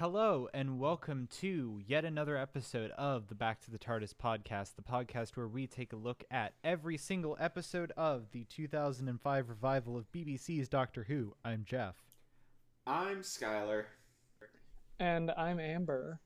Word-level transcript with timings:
Hello, 0.00 0.48
and 0.54 0.78
welcome 0.78 1.28
to 1.40 1.78
yet 1.86 2.06
another 2.06 2.34
episode 2.34 2.90
of 2.92 3.28
the 3.28 3.34
Back 3.34 3.60
to 3.60 3.70
the 3.70 3.78
TARDIS 3.78 4.14
podcast, 4.14 4.76
the 4.76 4.82
podcast 4.82 5.36
where 5.36 5.46
we 5.46 5.66
take 5.66 5.92
a 5.92 5.96
look 5.96 6.24
at 6.30 6.54
every 6.64 6.96
single 6.96 7.36
episode 7.38 7.92
of 7.98 8.30
the 8.32 8.44
2005 8.44 9.50
revival 9.50 9.98
of 9.98 10.10
BBC's 10.10 10.70
Doctor 10.70 11.04
Who. 11.04 11.34
I'm 11.44 11.64
Jeff. 11.66 11.96
I'm 12.86 13.20
Skylar. 13.20 13.84
And 14.98 15.32
I'm 15.32 15.60
Amber. 15.60 16.18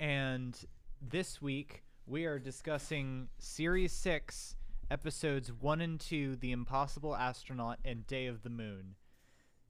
And 0.00 0.58
this 1.00 1.40
week 1.40 1.84
we 2.04 2.24
are 2.24 2.40
discussing 2.40 3.28
Series 3.38 3.92
6, 3.92 4.56
episodes 4.90 5.52
1 5.52 5.80
and 5.80 6.00
2 6.00 6.34
The 6.34 6.50
Impossible 6.50 7.14
Astronaut 7.14 7.78
and 7.84 8.04
Day 8.08 8.26
of 8.26 8.42
the 8.42 8.50
Moon. 8.50 8.96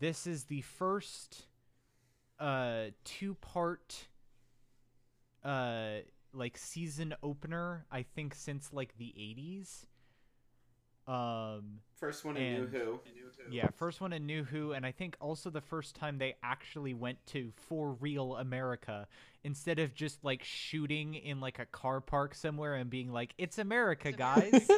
This 0.01 0.27
is 0.27 0.45
the 0.45 0.63
first 0.63 1.45
uh 2.41 2.87
two 3.05 3.35
part 3.35 4.09
uh 5.45 5.99
like 6.33 6.57
season 6.59 7.15
opener 7.23 7.87
I 7.91 8.03
think 8.03 8.35
since 8.35 8.73
like 8.73 8.97
the 8.99 9.15
80s. 9.17 9.87
Um 11.07 11.81
First 12.01 12.25
one 12.25 12.37
in 12.37 12.55
New 12.55 12.67
Who. 12.67 13.01
yeah, 13.51 13.69
first 13.77 14.01
one 14.01 14.13
in 14.13 14.27
New 14.27 14.45
Who, 14.45 14.73
and 14.73 14.85
I 14.87 14.93
think 14.93 15.17
also 15.21 15.51
the 15.51 15.61
first 15.61 15.95
time 15.95 16.19
they 16.19 16.35
actually 16.43 16.95
went 16.95 17.19
to 17.29 17.53
for 17.69 17.93
real 18.01 18.37
America 18.37 19.07
instead 19.43 19.79
of 19.79 19.95
just 19.95 20.25
like 20.25 20.43
shooting 20.43 21.15
in 21.15 21.41
like 21.41 21.59
a 21.59 21.67
car 21.67 22.01
park 22.01 22.35
somewhere 22.35 22.75
and 22.75 22.89
being 22.91 23.13
like, 23.13 23.35
"It's 23.39 23.59
America, 23.59 24.13
guys." 24.13 24.69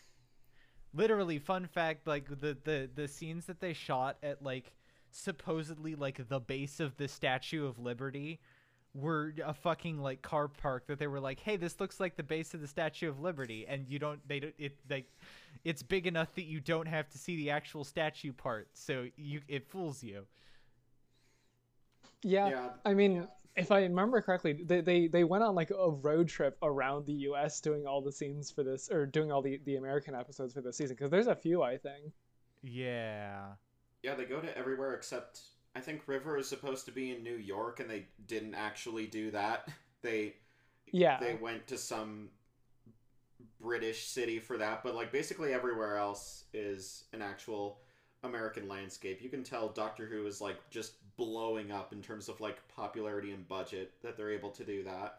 Literally, 0.94 1.38
fun 1.38 1.66
fact: 1.66 2.06
like 2.06 2.28
the 2.28 2.56
the 2.64 2.88
the 2.94 3.06
scenes 3.06 3.46
that 3.46 3.60
they 3.60 3.74
shot 3.74 4.16
at 4.22 4.42
like 4.42 4.72
supposedly 5.16 5.94
like 5.94 6.28
the 6.28 6.40
base 6.40 6.80
of 6.80 6.96
the 6.96 7.08
Statue 7.08 7.66
of 7.66 7.78
Liberty 7.78 8.40
were 8.94 9.34
a 9.44 9.52
fucking 9.54 10.00
like 10.00 10.22
car 10.22 10.48
park 10.48 10.86
that 10.86 10.98
they 10.98 11.06
were 11.06 11.20
like, 11.20 11.40
"Hey, 11.40 11.56
this 11.56 11.80
looks 11.80 12.00
like 12.00 12.16
the 12.16 12.22
base 12.22 12.54
of 12.54 12.60
the 12.60 12.68
Statue 12.68 13.08
of 13.08 13.20
Liberty," 13.20 13.66
and 13.66 13.88
you 13.88 13.98
don't 13.98 14.26
they 14.28 14.40
don't 14.40 14.54
it 14.58 14.76
like 14.88 15.10
it's 15.64 15.82
big 15.82 16.06
enough 16.06 16.34
that 16.34 16.44
you 16.44 16.60
don't 16.60 16.86
have 16.86 17.08
to 17.10 17.18
see 17.18 17.36
the 17.36 17.50
actual 17.50 17.84
statue 17.84 18.32
part, 18.32 18.68
so 18.74 19.06
you 19.16 19.40
it 19.48 19.66
fools 19.68 20.02
you. 20.02 20.26
Yeah, 22.22 22.48
Yeah. 22.48 22.70
I 22.84 22.94
mean, 22.94 23.28
if 23.56 23.70
I 23.70 23.82
remember 23.82 24.20
correctly, 24.20 24.52
they, 24.52 24.80
they 24.80 25.06
they 25.08 25.24
went 25.24 25.44
on 25.44 25.54
like 25.54 25.70
a 25.70 25.90
road 25.90 26.28
trip 26.28 26.58
around 26.62 27.06
the 27.06 27.12
U.S. 27.30 27.60
doing 27.60 27.86
all 27.86 28.00
the 28.02 28.12
scenes 28.12 28.50
for 28.50 28.62
this, 28.62 28.90
or 28.90 29.06
doing 29.06 29.32
all 29.32 29.42
the 29.42 29.60
the 29.64 29.76
American 29.76 30.14
episodes 30.14 30.54
for 30.54 30.60
this 30.60 30.76
season. 30.76 30.96
Because 30.96 31.10
there's 31.10 31.26
a 31.26 31.34
few, 31.36 31.62
I 31.62 31.78
think. 31.78 32.12
Yeah. 32.62 33.54
Yeah, 34.06 34.14
they 34.14 34.24
go 34.24 34.38
to 34.38 34.56
everywhere 34.56 34.94
except 34.94 35.40
I 35.74 35.80
think 35.80 36.06
River 36.06 36.38
is 36.38 36.48
supposed 36.48 36.84
to 36.86 36.92
be 36.92 37.10
in 37.10 37.24
New 37.24 37.34
York, 37.34 37.80
and 37.80 37.90
they 37.90 38.06
didn't 38.28 38.54
actually 38.54 39.06
do 39.06 39.32
that. 39.32 39.68
They 40.02 40.34
Yeah, 40.92 41.18
they 41.18 41.34
went 41.34 41.66
to 41.66 41.78
some 41.78 42.28
British 43.60 44.06
city 44.06 44.38
for 44.38 44.56
that, 44.58 44.84
but 44.84 44.94
like 44.94 45.10
basically 45.10 45.52
everywhere 45.52 45.96
else 45.96 46.44
is 46.54 47.04
an 47.12 47.22
actual 47.22 47.80
American 48.22 48.68
landscape. 48.68 49.20
You 49.20 49.28
can 49.28 49.42
tell 49.42 49.68
Doctor 49.70 50.06
Who 50.06 50.26
is 50.26 50.40
like 50.40 50.58
just 50.70 50.92
blowing 51.16 51.72
up 51.72 51.92
in 51.92 52.02
terms 52.02 52.28
of 52.28 52.40
like 52.40 52.58
popularity 52.68 53.32
and 53.32 53.48
budget 53.48 53.94
that 54.02 54.16
they're 54.16 54.30
able 54.30 54.50
to 54.50 54.64
do 54.64 54.84
that. 54.84 55.18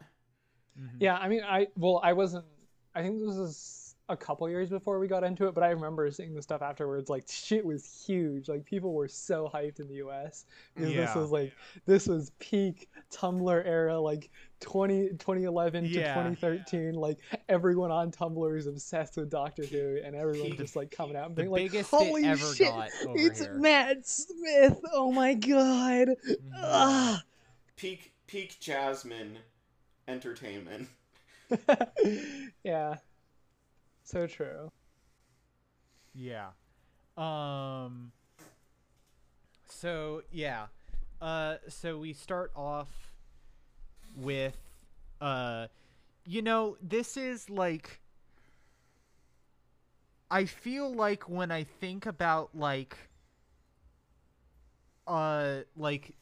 Mhm. 0.80 0.96
yeah. 1.00 1.16
I 1.16 1.28
mean, 1.28 1.42
I 1.44 1.68
well, 1.76 2.00
I 2.02 2.14
wasn't. 2.14 2.46
I 2.94 3.02
think 3.02 3.18
this 3.18 3.36
was 3.36 3.87
a 4.08 4.16
couple 4.16 4.48
years 4.48 4.70
before 4.70 4.98
we 4.98 5.06
got 5.06 5.22
into 5.22 5.46
it, 5.48 5.54
but 5.54 5.62
I 5.62 5.68
remember 5.70 6.10
seeing 6.10 6.34
the 6.34 6.42
stuff 6.42 6.62
afterwards. 6.62 7.10
Like 7.10 7.24
shit 7.28 7.64
was 7.64 8.04
huge. 8.06 8.48
Like 8.48 8.64
people 8.64 8.94
were 8.94 9.08
so 9.08 9.50
hyped 9.52 9.80
in 9.80 9.88
the 9.88 9.96
U.S. 9.96 10.46
because 10.74 10.94
this 10.94 11.14
was 11.14 11.30
like 11.30 11.52
this 11.86 12.06
was 12.06 12.32
peak 12.38 12.88
Tumblr 13.12 13.66
era, 13.66 13.98
like 13.98 14.30
20, 14.60 15.10
2011 15.18 15.84
to 15.84 15.88
Yeah. 15.90 16.14
2013. 16.14 16.94
Like 16.94 17.18
everyone 17.48 17.90
on 17.90 18.10
Tumblr 18.10 18.56
is 18.56 18.66
obsessed 18.66 19.16
with 19.16 19.30
Doctor 19.30 19.64
Who, 19.64 19.98
and 20.02 20.16
everyone 20.16 20.56
just 20.56 20.74
like 20.76 20.90
coming 20.90 21.16
out 21.16 21.26
and 21.26 21.34
being 21.36 21.50
like, 21.50 21.72
"Holy 21.86 22.24
it 22.24 22.28
ever 22.28 22.54
shit, 22.54 22.68
got 22.68 22.88
over 23.06 23.18
it's 23.18 23.40
here. 23.40 23.54
Matt 23.54 24.06
Smith! 24.06 24.80
Oh 24.92 25.12
my 25.12 25.34
god!" 25.34 26.08
Mhm. 26.28 26.36
Ah. 26.56 27.22
Peak 27.76 28.12
peak 28.26 28.56
Jasmine 28.60 29.38
entertainment. 30.06 30.88
yeah, 32.64 32.96
so 34.08 34.26
true. 34.26 34.72
Yeah. 36.14 36.48
Um 37.16 38.12
so 39.66 40.22
yeah. 40.32 40.66
Uh 41.20 41.56
so 41.68 41.98
we 41.98 42.14
start 42.14 42.50
off 42.56 42.88
with 44.16 44.56
uh 45.20 45.66
you 46.24 46.40
know, 46.40 46.76
this 46.80 47.16
is 47.16 47.50
like 47.50 48.00
I 50.30 50.46
feel 50.46 50.90
like 50.90 51.28
when 51.28 51.50
I 51.50 51.64
think 51.64 52.06
about 52.06 52.50
like 52.54 52.96
uh 55.06 55.60
like 55.76 56.14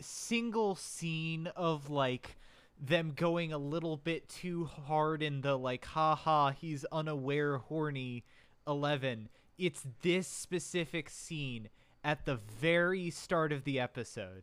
single 0.00 0.74
scene 0.74 1.46
of 1.56 1.90
like 1.90 2.36
them 2.84 3.12
going 3.14 3.52
a 3.52 3.58
little 3.58 3.96
bit 3.96 4.28
too 4.28 4.64
hard 4.64 5.22
in 5.22 5.40
the 5.42 5.56
like 5.56 5.84
haha 5.84 6.50
he's 6.50 6.84
unaware 6.90 7.58
horny 7.58 8.24
11 8.66 9.28
it's 9.56 9.86
this 10.02 10.26
specific 10.26 11.08
scene 11.08 11.68
at 12.02 12.24
the 12.26 12.34
very 12.36 13.08
start 13.08 13.52
of 13.52 13.62
the 13.64 13.78
episode 13.78 14.42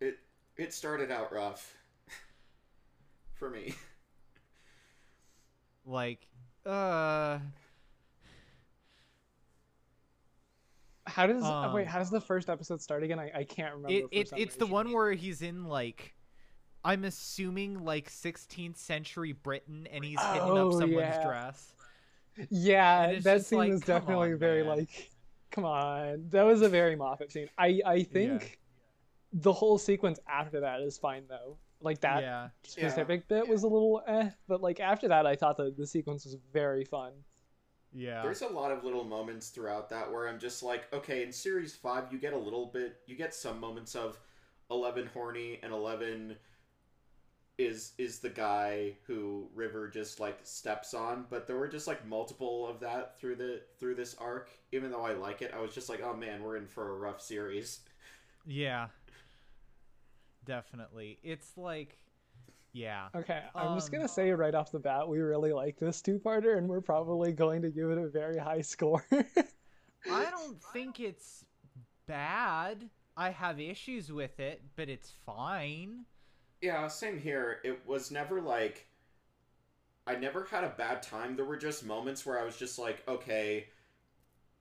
It 0.00 0.18
it 0.56 0.72
started 0.74 1.10
out 1.12 1.32
rough 1.32 1.76
for 3.34 3.48
me. 3.50 3.74
like 5.86 6.26
uh 6.66 7.38
How 11.06 11.26
does 11.26 11.42
Um, 11.42 11.72
wait? 11.74 11.86
How 11.86 11.98
does 11.98 12.10
the 12.10 12.20
first 12.20 12.48
episode 12.48 12.80
start 12.80 13.02
again? 13.02 13.18
I, 13.18 13.30
I 13.34 13.44
can't 13.44 13.74
remember. 13.74 13.92
it, 13.92 14.08
it 14.10 14.32
it's 14.36 14.56
the 14.56 14.64
reason. 14.64 14.70
one 14.70 14.92
where 14.92 15.12
he's 15.12 15.42
in 15.42 15.64
like 15.64 16.13
i'm 16.84 17.04
assuming 17.04 17.84
like 17.84 18.10
16th 18.10 18.76
century 18.76 19.32
britain 19.32 19.86
and 19.90 20.04
he's 20.04 20.26
hitting 20.26 20.56
Oh, 20.56 20.58
up 20.58 20.72
someone's 20.72 21.18
yeah. 21.18 21.18
dress 21.18 21.74
Yeah, 22.50 23.14
that 23.20 23.44
scene 23.44 23.66
like, 23.68 23.70
was 23.70 23.82
definitely 23.84 24.32
on, 24.32 24.38
very 24.38 24.62
man. 24.64 24.64
like, 24.64 25.12
come 25.50 25.64
on. 25.64 26.28
That 26.30 26.42
was 26.42 26.62
a 26.62 26.68
very 26.68 26.96
Moffat 26.96 27.32
scene. 27.32 27.48
I 27.58 27.80
I 27.84 28.02
think 28.02 28.60
the 29.32 29.52
whole 29.52 29.78
sequence 29.78 30.20
after 30.28 30.60
that 30.60 30.80
is 30.82 30.98
fine 30.98 31.26
though. 31.28 31.58
Like 31.80 32.00
that 32.00 32.24
yeah 32.24 32.50
specific 32.64 33.28
bit 33.28 33.46
was 33.48 33.62
a 33.64 33.68
little 33.68 34.02
eh, 34.06 34.30
but 34.48 34.60
like 34.62 34.80
after 34.80 35.08
that, 35.08 35.26
I 35.26 35.36
thought 35.36 35.56
that 35.58 35.76
the 35.76 35.86
sequence 35.86 36.24
was 36.24 36.36
very 36.52 36.84
fun. 36.84 37.12
yeah 37.92 38.22
There's 38.22 38.42
a 38.42 38.48
lot 38.48 38.72
of 38.72 38.84
little 38.84 39.04
moments 39.04 39.50
throughout 39.50 39.88
that 39.90 40.10
where 40.10 40.28
I'm 40.28 40.38
just 40.38 40.62
like, 40.62 40.92
okay, 40.92 41.22
in 41.22 41.32
series 41.32 41.74
five, 41.74 42.12
you 42.12 42.18
get 42.18 42.32
a 42.32 42.38
little 42.38 42.66
bit, 42.66 43.00
you 43.06 43.16
get 43.16 43.34
some 43.34 43.60
moments 43.60 43.94
of 43.94 44.18
Eleven 44.70 45.06
horny 45.06 45.60
and 45.62 45.72
Eleven 45.72 46.36
is 47.58 47.92
is 47.98 48.18
the 48.18 48.30
guy 48.30 48.96
who 49.06 49.48
River 49.54 49.88
just 49.88 50.18
like 50.20 50.38
steps 50.42 50.94
on, 50.94 51.26
but 51.30 51.46
there 51.46 51.56
were 51.56 51.68
just 51.68 51.86
like 51.86 52.04
multiple 52.06 52.66
of 52.68 52.80
that 52.80 53.18
through 53.18 53.36
the 53.36 53.62
through 53.78 53.94
this 53.94 54.14
arc. 54.16 54.50
Even 54.72 54.90
though 54.90 55.04
I 55.04 55.12
like 55.14 55.42
it, 55.42 55.52
I 55.56 55.60
was 55.60 55.74
just 55.74 55.88
like, 55.88 56.00
oh 56.02 56.14
man, 56.14 56.42
we're 56.42 56.56
in 56.56 56.66
for 56.66 56.90
a 56.90 56.98
rough 56.98 57.20
series. 57.20 57.80
Yeah. 58.46 58.88
Definitely. 60.44 61.18
It's 61.22 61.56
like 61.56 61.98
yeah. 62.72 63.08
Okay, 63.14 63.42
I'm 63.54 63.74
just 63.76 63.88
Um, 63.88 63.92
gonna 63.92 64.08
say 64.08 64.30
right 64.32 64.54
off 64.54 64.72
the 64.72 64.80
bat, 64.80 65.08
we 65.08 65.20
really 65.20 65.52
like 65.52 65.78
this 65.78 66.02
two-parter, 66.02 66.58
and 66.58 66.68
we're 66.68 66.80
probably 66.80 67.32
going 67.32 67.62
to 67.62 67.70
give 67.70 67.90
it 67.90 67.98
a 67.98 68.08
very 68.08 68.36
high 68.38 68.62
score. 68.62 69.04
I 70.10 70.30
don't 70.30 70.62
think 70.62 71.00
it's 71.00 71.44
bad. 72.06 72.90
I 73.16 73.30
have 73.30 73.60
issues 73.60 74.10
with 74.12 74.40
it, 74.40 74.62
but 74.76 74.88
it's 74.88 75.12
fine. 75.24 76.04
Yeah, 76.64 76.88
same 76.88 77.20
here. 77.20 77.58
It 77.62 77.86
was 77.86 78.10
never 78.10 78.40
like 78.40 78.86
I 80.06 80.14
never 80.14 80.44
had 80.44 80.64
a 80.64 80.70
bad 80.70 81.02
time. 81.02 81.36
There 81.36 81.44
were 81.44 81.58
just 81.58 81.84
moments 81.84 82.24
where 82.24 82.40
I 82.40 82.44
was 82.44 82.56
just 82.56 82.78
like, 82.78 83.06
okay, 83.06 83.66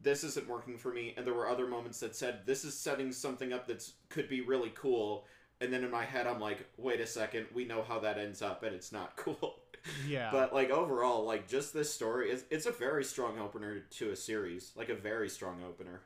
this 0.01 0.25
isn't 0.25 0.49
working 0.49 0.77
for 0.77 0.93
me, 0.93 1.13
and 1.15 1.25
there 1.25 1.33
were 1.33 1.47
other 1.47 1.65
moments 1.65 2.01
that 2.01 2.13
said 2.13 2.41
this 2.45 2.65
is 2.65 2.77
setting 2.77 3.13
something 3.13 3.53
up 3.53 3.67
that 3.67 3.89
could 4.09 4.27
be 4.27 4.41
really 4.41 4.73
cool. 4.75 5.25
And 5.61 5.71
then 5.71 5.85
in 5.85 5.91
my 5.91 6.03
head, 6.03 6.27
I'm 6.27 6.41
like, 6.41 6.67
wait 6.75 6.99
a 6.99 7.07
second, 7.07 7.45
we 7.53 7.63
know 7.63 7.83
how 7.83 7.99
that 7.99 8.17
ends 8.17 8.41
up, 8.41 8.63
and 8.63 8.75
it's 8.75 8.91
not 8.91 9.15
cool. 9.15 9.61
Yeah. 10.05 10.29
But 10.29 10.53
like 10.53 10.71
overall, 10.71 11.23
like 11.23 11.47
just 11.47 11.73
this 11.73 11.93
story 11.93 12.31
is 12.31 12.43
it's 12.49 12.65
a 12.65 12.71
very 12.71 13.05
strong 13.05 13.39
opener 13.39 13.79
to 13.79 14.11
a 14.11 14.15
series, 14.17 14.73
like 14.75 14.89
a 14.89 14.95
very 14.95 15.29
strong 15.29 15.63
opener. 15.65 16.01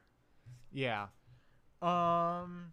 Yeah. 0.71 1.07
Um 1.81 2.71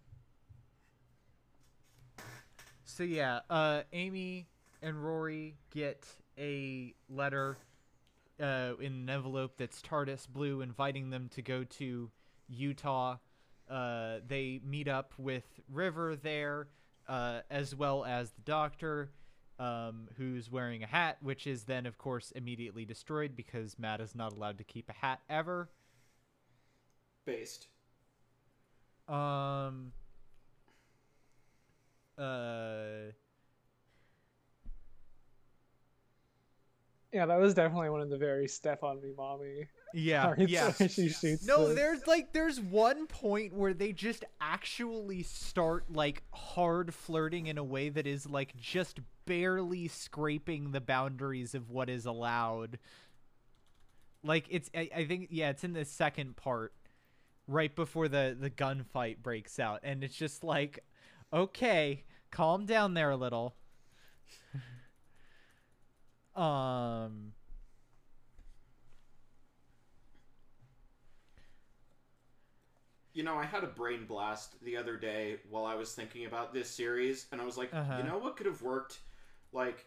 So 2.94 3.02
yeah, 3.02 3.41
uh 3.50 3.82
Amy 3.93 4.46
and 4.82 5.05
Rory 5.05 5.56
get 5.70 6.06
a 6.38 6.94
letter 7.08 7.58
uh 8.41 8.73
in 8.81 8.93
an 8.93 9.11
envelope 9.11 9.56
that's 9.56 9.82
TARDIS 9.82 10.29
blue 10.29 10.61
inviting 10.61 11.11
them 11.11 11.29
to 11.35 11.43
go 11.43 11.64
to 11.64 12.11
Utah 12.49 13.17
uh, 13.69 14.17
they 14.26 14.61
meet 14.64 14.88
up 14.88 15.12
with 15.19 15.44
River 15.73 16.17
there, 16.17 16.69
uh, 17.08 17.41
as 17.50 17.75
well 17.75 18.05
as 18.05 18.31
the 18.31 18.43
Doctor, 18.43 19.11
um, 19.58 20.08
who's 20.17 20.50
wearing 20.50 20.82
a 20.82 20.87
hat, 20.87 21.19
which 21.23 21.46
is 21.46 21.64
then, 21.64 21.87
of 21.87 21.96
course, 21.96 22.32
immediately 22.32 22.85
destroyed 22.85 23.35
because 23.37 23.79
Matt 23.79 24.00
is 24.00 24.14
not 24.14 24.32
allowed 24.32 24.58
to 24.58 24.64
keep 24.64 24.88
a 24.88 24.93
hat 24.93 25.20
ever. 25.31 25.70
Based. 27.25 27.69
Um. 29.08 29.93
Uh. 32.19 33.13
Yeah, 37.13 37.27
that 37.27 37.39
was 37.39 37.55
definitely 37.55 37.91
one 37.91 38.01
of 38.01 38.11
the 38.11 38.19
very 38.19 38.49
step 38.49 38.83
on 38.83 39.01
me, 39.01 39.13
mommy. 39.17 39.69
Yeah. 39.93 40.35
Yeah. 40.39 40.73
she 40.73 41.09
shoots 41.09 41.47
No, 41.47 41.69
the- 41.69 41.75
there's 41.75 42.07
like 42.09 42.33
there's 42.33 42.61
one 42.61 43.07
point 43.07 43.53
where 43.55 43.73
they 43.73 43.93
just 43.93 44.25
actually 44.41 45.23
start 45.23 45.93
like 45.93 46.23
hard 46.33 46.93
flirting 46.93 47.47
in 47.47 47.57
a 47.59 47.65
way 47.65 47.89
that 47.89 48.07
is 48.07 48.29
like 48.29 48.57
just 48.57 48.99
barely 49.27 49.87
scraping 49.87 50.73
the 50.73 50.81
boundaries 50.81 51.55
of 51.55 51.71
what 51.71 51.89
is 51.89 52.05
allowed. 52.07 52.79
Like 54.25 54.47
it's 54.51 54.69
I, 54.75 54.89
I 54.95 55.05
think 55.05 55.29
yeah, 55.31 55.51
it's 55.51 55.63
in 55.63 55.73
the 55.75 55.85
second 55.85 56.35
part 56.37 56.73
right 57.47 57.75
before 57.77 58.09
the 58.09 58.37
the 58.39 58.51
gunfight 58.51 59.19
breaks 59.19 59.61
out 59.61 59.81
and 59.85 60.03
it's 60.03 60.17
just 60.17 60.43
like 60.43 60.81
okay, 61.32 62.05
calm 62.31 62.67
down 62.67 62.94
there 62.94 63.11
a 63.11 63.17
little. 63.17 63.55
um 66.37 67.32
You 73.12 73.23
know, 73.23 73.37
I 73.37 73.44
had 73.44 73.62
a 73.62 73.69
brain 73.69 74.06
blast 74.06 74.61
the 74.62 74.76
other 74.76 74.97
day 74.97 75.38
while 75.49 75.65
I 75.65 75.76
was 75.76 75.94
thinking 75.94 76.26
about 76.26 76.53
this 76.53 76.69
series, 76.69 77.27
and 77.31 77.41
I 77.41 77.44
was 77.44 77.56
like, 77.56 77.73
Uh-huh. 77.73 77.97
you 77.99 78.03
know 78.03 78.19
what 78.19 78.37
could 78.37 78.47
have 78.47 78.61
worked, 78.62 78.99
like, 79.53 79.87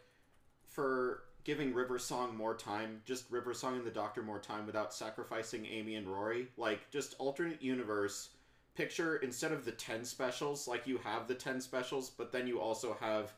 for 0.68 1.24
giving 1.44 1.74
River 1.74 2.00
Song 2.00 2.36
more 2.38 2.56
time, 2.56 3.02
just 3.06 3.30
River 3.32 3.54
Song 3.54 3.76
and 3.78 3.86
the 3.86 3.92
Doctor 3.92 4.24
more 4.24 4.40
time 4.40 4.66
without 4.66 4.94
sacrificing 4.94 5.66
Amy 5.66 5.96
and 5.96 6.08
Rory, 6.08 6.50
like, 6.58 6.90
just 6.92 7.16
alternate 7.20 7.62
universe. 7.62 8.30
Picture 8.78 9.16
instead 9.18 9.52
of 9.52 9.66
the 9.66 9.72
ten 9.72 10.06
specials, 10.06 10.68
like 10.68 10.86
you 10.86 11.00
have 11.00 11.28
the 11.28 11.34
ten 11.34 11.60
specials, 11.60 12.12
but 12.12 12.32
then 12.32 12.46
you 12.46 12.60
also 12.60 12.96
have 13.00 13.34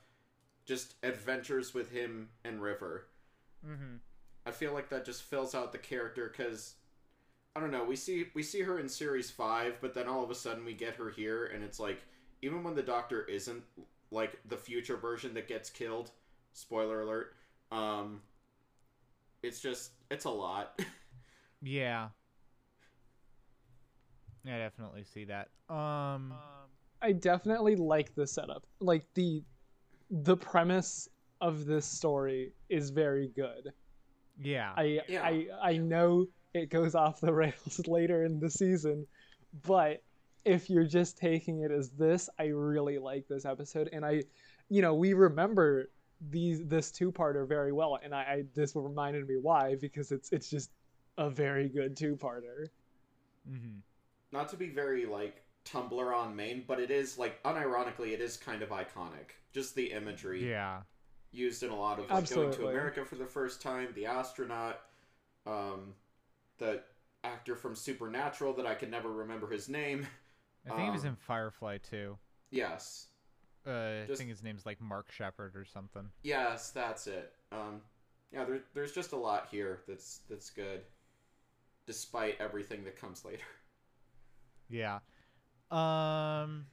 just 0.66 0.96
adventures 1.02 1.74
with 1.74 1.90
him 1.92 2.28
and 2.44 2.62
River. 2.62 3.06
mm-hmm. 3.66 3.96
I 4.46 4.52
feel 4.52 4.74
like 4.74 4.90
that 4.90 5.06
just 5.06 5.24
fills 5.24 5.56
out 5.56 5.72
the 5.72 5.78
character 5.78 6.30
because 6.30 6.76
I 7.56 7.62
don't 7.62 7.72
know. 7.72 7.86
We 7.86 7.96
see 7.96 8.26
we 8.34 8.44
see 8.44 8.62
her 8.64 8.80
in 8.80 8.90
series 8.90 9.32
five, 9.32 9.78
but 9.80 9.94
then 9.94 10.10
all 10.10 10.24
of 10.24 10.30
a 10.30 10.36
sudden 10.36 10.66
we 10.66 10.74
get 10.74 10.96
her 10.96 11.10
here, 11.10 11.46
and 11.46 11.64
it's 11.64 11.80
like 11.80 12.02
even 12.42 12.62
when 12.62 12.76
the 12.76 12.84
Doctor 12.84 13.24
isn't 13.24 13.64
like 14.12 14.38
the 14.50 14.58
future 14.58 14.98
version 14.98 15.34
that 15.36 15.48
gets 15.48 15.70
killed. 15.70 16.12
Spoiler 16.52 17.02
alert. 17.02 17.34
Um, 17.72 18.22
it's 19.42 19.62
just 19.62 19.92
it's 20.12 20.26
a 20.26 20.30
lot. 20.30 20.80
Yeah. 21.62 22.10
I 24.46 24.58
definitely 24.58 25.04
see 25.04 25.26
that. 25.26 25.50
Um 25.70 26.34
I 27.02 27.14
definitely 27.14 27.76
like 27.76 28.14
the 28.16 28.28
setup. 28.28 28.66
Like 28.80 29.06
the 29.14 29.44
the 30.10 30.36
premise 30.36 31.08
of 31.42 31.66
this 31.66 31.86
story 31.86 32.54
is 32.70 32.90
very 32.90 33.30
good. 33.36 33.72
yeah. 34.42 34.74
I 34.76 35.02
Yeah. 35.08 35.24
I 35.24 35.48
I 35.62 35.78
know 35.78 36.26
it 36.54 36.70
goes 36.70 36.96
off 36.96 37.22
the 37.22 37.34
rails 37.44 37.82
later 37.88 38.24
in 38.26 38.40
the 38.40 38.50
season, 38.50 39.06
but 39.66 40.04
if 40.46 40.70
you're 40.70 40.86
just 40.88 41.18
taking 41.18 41.62
it 41.62 41.72
as 41.72 41.90
this, 41.92 42.30
I 42.40 42.46
really 42.46 42.98
like 42.98 43.28
this 43.28 43.46
episode, 43.46 43.90
and 43.92 44.06
I, 44.06 44.24
you 44.70 44.82
know, 44.82 44.96
we 44.96 45.14
remember 45.14 45.90
these 46.30 46.66
this 46.66 46.92
two 46.92 47.12
parter 47.12 47.48
very 47.48 47.72
well, 47.72 48.00
and 48.02 48.14
I, 48.16 48.20
I 48.22 48.44
this 48.56 48.76
reminded 48.76 49.28
me 49.28 49.36
why 49.42 49.76
because 49.76 50.12
it's 50.12 50.32
it's 50.32 50.50
just 50.50 50.72
a 51.18 51.30
very 51.30 51.70
good 51.70 51.96
two 51.98 52.16
parter. 52.16 52.68
mhm. 53.48 53.82
Not 54.32 54.50
to 54.50 54.58
be 54.58 54.68
very 54.70 55.06
like 55.06 55.44
Tumblr 55.66 56.16
on 56.16 56.36
main, 56.36 56.64
but 56.68 56.80
it 56.80 56.92
is 56.92 57.18
like 57.18 57.42
unironically, 57.44 58.12
it 58.14 58.22
is 58.22 58.38
kind 58.38 58.62
of 58.62 58.70
iconic. 58.70 59.32
Just 59.54 59.76
the 59.76 59.92
imagery. 59.92 60.50
Yeah. 60.50 60.82
used 61.32 61.62
in 61.64 61.70
a 61.70 61.76
lot 61.76 62.00
of 62.00 62.10
like 62.10 62.30
going 62.30 62.52
to 62.52 62.68
America 62.68 63.06
for 63.06 63.16
the 63.16 63.26
first 63.26 63.62
time, 63.62 63.90
the 63.96 64.06
astronaut, 64.06 64.82
um, 65.46 65.94
the 66.58 66.82
actor 67.24 67.56
from 67.56 67.76
Supernatural 67.76 68.54
that 68.54 68.66
I 68.66 68.74
can 68.76 68.90
never 68.90 69.12
remember 69.12 69.48
his 69.50 69.70
name. 69.70 70.08
I 70.66 70.70
think 70.76 70.82
he 70.86 70.90
was 70.92 71.04
Um, 71.04 71.10
in 71.10 71.16
Firefly 71.16 71.78
too. 71.80 72.18
Yes, 72.52 73.08
Uh, 73.68 74.04
I 74.04 74.16
think 74.16 74.30
his 74.30 74.42
name's 74.42 74.66
like 74.66 74.80
Mark 74.82 75.12
Sheppard 75.12 75.56
or 75.56 75.66
something. 75.66 76.10
yes, 76.24 76.72
that's 76.72 77.06
it. 77.08 77.34
Um, 77.52 77.82
yeah, 78.32 78.44
there, 78.46 78.62
there's 78.74 78.92
just 78.92 79.12
a 79.12 79.16
lot 79.18 79.48
here 79.52 79.82
that's 79.88 80.20
that's 80.30 80.50
good, 80.50 80.82
despite 81.86 82.40
everything 82.40 82.84
that 82.86 82.96
comes 82.98 83.24
later. 83.26 83.44
Yeah. 84.70 85.00
Um 85.72 86.68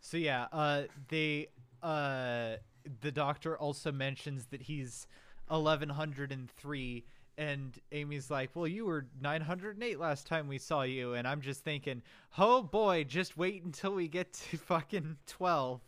So 0.00 0.16
yeah, 0.16 0.46
uh 0.52 0.82
they 1.08 1.48
uh 1.82 2.56
the 3.00 3.12
doctor 3.12 3.56
also 3.58 3.92
mentions 3.92 4.46
that 4.46 4.62
he's 4.62 5.06
1103 5.48 7.04
and 7.36 7.78
Amy's 7.92 8.30
like, 8.30 8.50
"Well, 8.54 8.66
you 8.66 8.84
were 8.86 9.06
908 9.20 9.98
last 9.98 10.26
time 10.26 10.48
we 10.48 10.58
saw 10.58 10.82
you." 10.82 11.14
And 11.14 11.26
I'm 11.28 11.40
just 11.40 11.62
thinking, 11.62 12.02
"Oh 12.36 12.62
boy, 12.62 13.04
just 13.04 13.36
wait 13.36 13.62
until 13.64 13.94
we 13.94 14.08
get 14.08 14.32
to 14.50 14.56
fucking 14.58 15.18
12." 15.26 15.80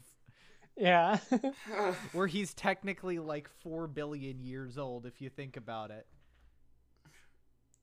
Yeah, 0.76 1.18
Where 2.12 2.26
he's 2.26 2.54
technically 2.54 3.18
like 3.18 3.48
4 3.48 3.86
billion 3.88 4.40
years 4.40 4.78
old 4.78 5.06
if 5.06 5.20
you 5.20 5.28
think 5.28 5.56
about 5.56 5.90
it. 5.90 6.06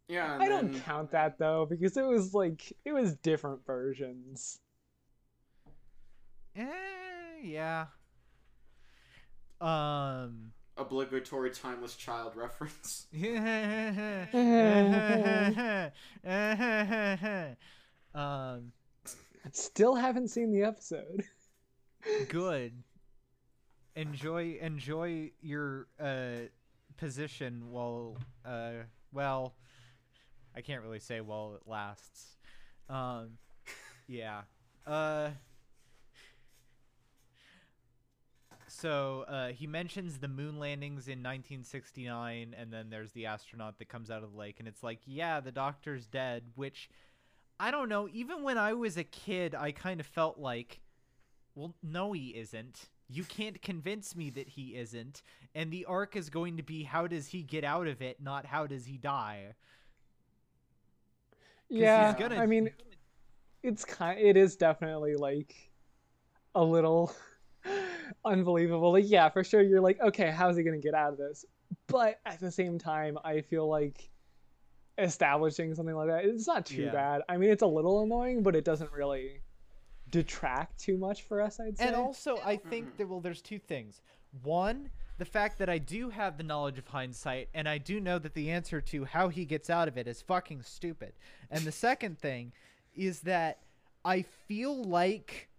Yeah, 0.08 0.34
and 0.34 0.44
I 0.44 0.48
don't 0.48 0.74
count 0.84 1.12
that 1.12 1.38
though 1.38 1.66
because 1.70 1.98
it 1.98 2.06
was 2.06 2.34
like 2.34 2.72
it 2.86 2.94
was 2.94 3.16
different 3.16 3.66
versions. 3.66 4.60
Eh, 6.56 6.66
yeah. 7.44 7.88
Um 9.60 10.54
obligatory 10.78 11.50
timeless 11.52 11.96
child 11.96 12.36
reference. 12.36 13.08
um 18.16 18.72
Still 19.54 19.96
haven't 19.96 20.28
seen 20.28 20.52
the 20.52 20.64
episode. 20.64 21.24
good 22.30 22.84
enjoy 23.96 24.58
enjoy 24.62 25.32
your 25.42 25.88
uh 26.00 26.46
position 26.98 27.72
while 27.72 28.16
uh 28.46 28.72
well 29.12 29.56
i 30.58 30.62
can't 30.62 30.84
really 30.84 31.00
say 31.00 31.22
while 31.22 31.56
it 31.56 31.70
lasts 31.70 32.38
um 32.90 33.38
yeah 34.08 34.42
uh 34.86 35.30
so 38.70 39.24
uh, 39.30 39.48
he 39.48 39.66
mentions 39.66 40.18
the 40.18 40.28
moon 40.28 40.60
landings 40.60 41.08
in 41.08 41.24
1969 41.24 42.54
and 42.58 42.72
then 42.72 42.90
there's 42.90 43.12
the 43.14 43.26
astronaut 43.26 43.80
that 43.80 43.88
comes 43.88 44.12
out 44.12 44.24
of 44.24 44.34
the 44.34 44.38
lake 44.38 44.58
and 44.60 44.68
it's 44.68 44.84
like 44.84 45.00
yeah 45.06 45.40
the 45.40 45.52
doctor's 45.52 46.06
dead 46.06 46.44
which 46.56 46.90
i 47.60 47.72
don't 47.72 47.90
know 47.90 48.10
even 48.12 48.44
when 48.44 48.58
i 48.58 48.74
was 48.74 48.98
a 48.98 49.04
kid 49.04 49.56
i 49.56 49.72
kind 49.72 50.00
of 50.00 50.06
felt 50.06 50.38
like 50.38 50.82
well, 51.58 51.74
no, 51.82 52.14
he 52.14 52.30
isn't. 52.38 52.88
You 53.10 53.24
can't 53.24 53.60
convince 53.64 54.16
me 54.16 54.30
that 54.30 54.48
he 54.48 54.76
isn't. 54.76 55.24
And 55.56 55.72
the 55.72 55.86
arc 55.86 56.16
is 56.16 56.30
going 56.30 56.58
to 56.58 56.64
be 56.64 56.84
how 56.84 57.08
does 57.08 57.30
he 57.30 57.42
get 57.42 57.64
out 57.64 57.88
of 57.88 58.00
it, 58.00 58.22
not 58.22 58.46
how 58.46 58.68
does 58.68 58.86
he 58.86 58.98
die. 58.98 59.56
He's 61.70 61.80
Yeah, 61.80 62.18
gonna- 62.18 62.36
I 62.36 62.46
mean, 62.46 62.72
it's 63.64 63.86
kind. 63.86 64.20
It 64.20 64.38
is 64.38 64.56
definitely 64.56 65.16
like 65.16 65.56
a 66.56 66.64
little 66.64 67.14
unbelievable. 68.26 68.92
Like, 68.92 69.06
yeah, 69.08 69.30
for 69.30 69.44
sure. 69.44 69.62
You're 69.62 69.82
like, 69.82 70.00
okay, 70.02 70.32
how's 70.32 70.58
he 70.58 70.64
gonna 70.64 70.78
get 70.78 70.94
out 70.94 71.12
of 71.14 71.18
this? 71.18 71.46
But 71.88 72.20
at 72.26 72.40
the 72.40 72.52
same 72.52 72.78
time, 72.80 73.18
I 73.24 73.42
feel 73.42 73.68
like 73.68 74.10
establishing 74.98 75.76
something 75.76 75.94
like 75.96 76.08
that 76.08 76.26
it's 76.26 76.48
not 76.48 76.66
too 76.66 76.84
Yeah. 76.84 76.92
bad. 76.92 77.22
I 77.30 77.38
mean, 77.38 77.52
it's 77.52 77.62
a 77.62 77.68
little 77.68 78.02
annoying, 78.02 78.42
but 78.42 78.56
it 78.56 78.64
doesn't 78.64 78.92
really 78.92 79.42
detract 80.10 80.80
too 80.80 80.98
much 80.98 81.24
for 81.24 81.42
us. 81.42 81.60
I'd 81.60 81.78
say. 81.78 81.88
And 81.88 81.96
also, 81.96 82.38
I 82.44 82.58
think 82.58 82.88
mm-hmm. 82.88 82.98
that 82.98 83.08
well, 83.10 83.20
there's 83.20 83.42
two 83.42 83.60
things. 83.60 84.02
One, 84.44 84.90
the 85.18 85.26
fact 85.26 85.58
that 85.60 85.70
I 85.70 85.78
do 85.78 86.10
have 86.10 86.38
the 86.38 86.44
knowledge 86.44 86.78
of 86.78 86.88
hindsight, 86.88 87.50
and 87.54 87.68
I 87.68 87.78
do 87.78 88.00
know 88.00 88.20
that 88.20 88.34
the 88.34 88.52
answer 88.52 88.82
to 88.82 89.06
how 89.06 89.30
he 89.30 89.46
gets 89.46 89.70
out 89.70 89.88
of 89.88 89.98
it 89.98 90.08
is 90.08 90.22
fucking 90.22 90.62
stupid. 90.64 91.14
And 91.50 91.64
the 91.64 91.72
second 91.72 92.20
thing 92.20 92.54
is 92.96 93.22
that 93.22 93.60
I 94.06 94.22
feel 94.22 94.84
like 94.84 95.50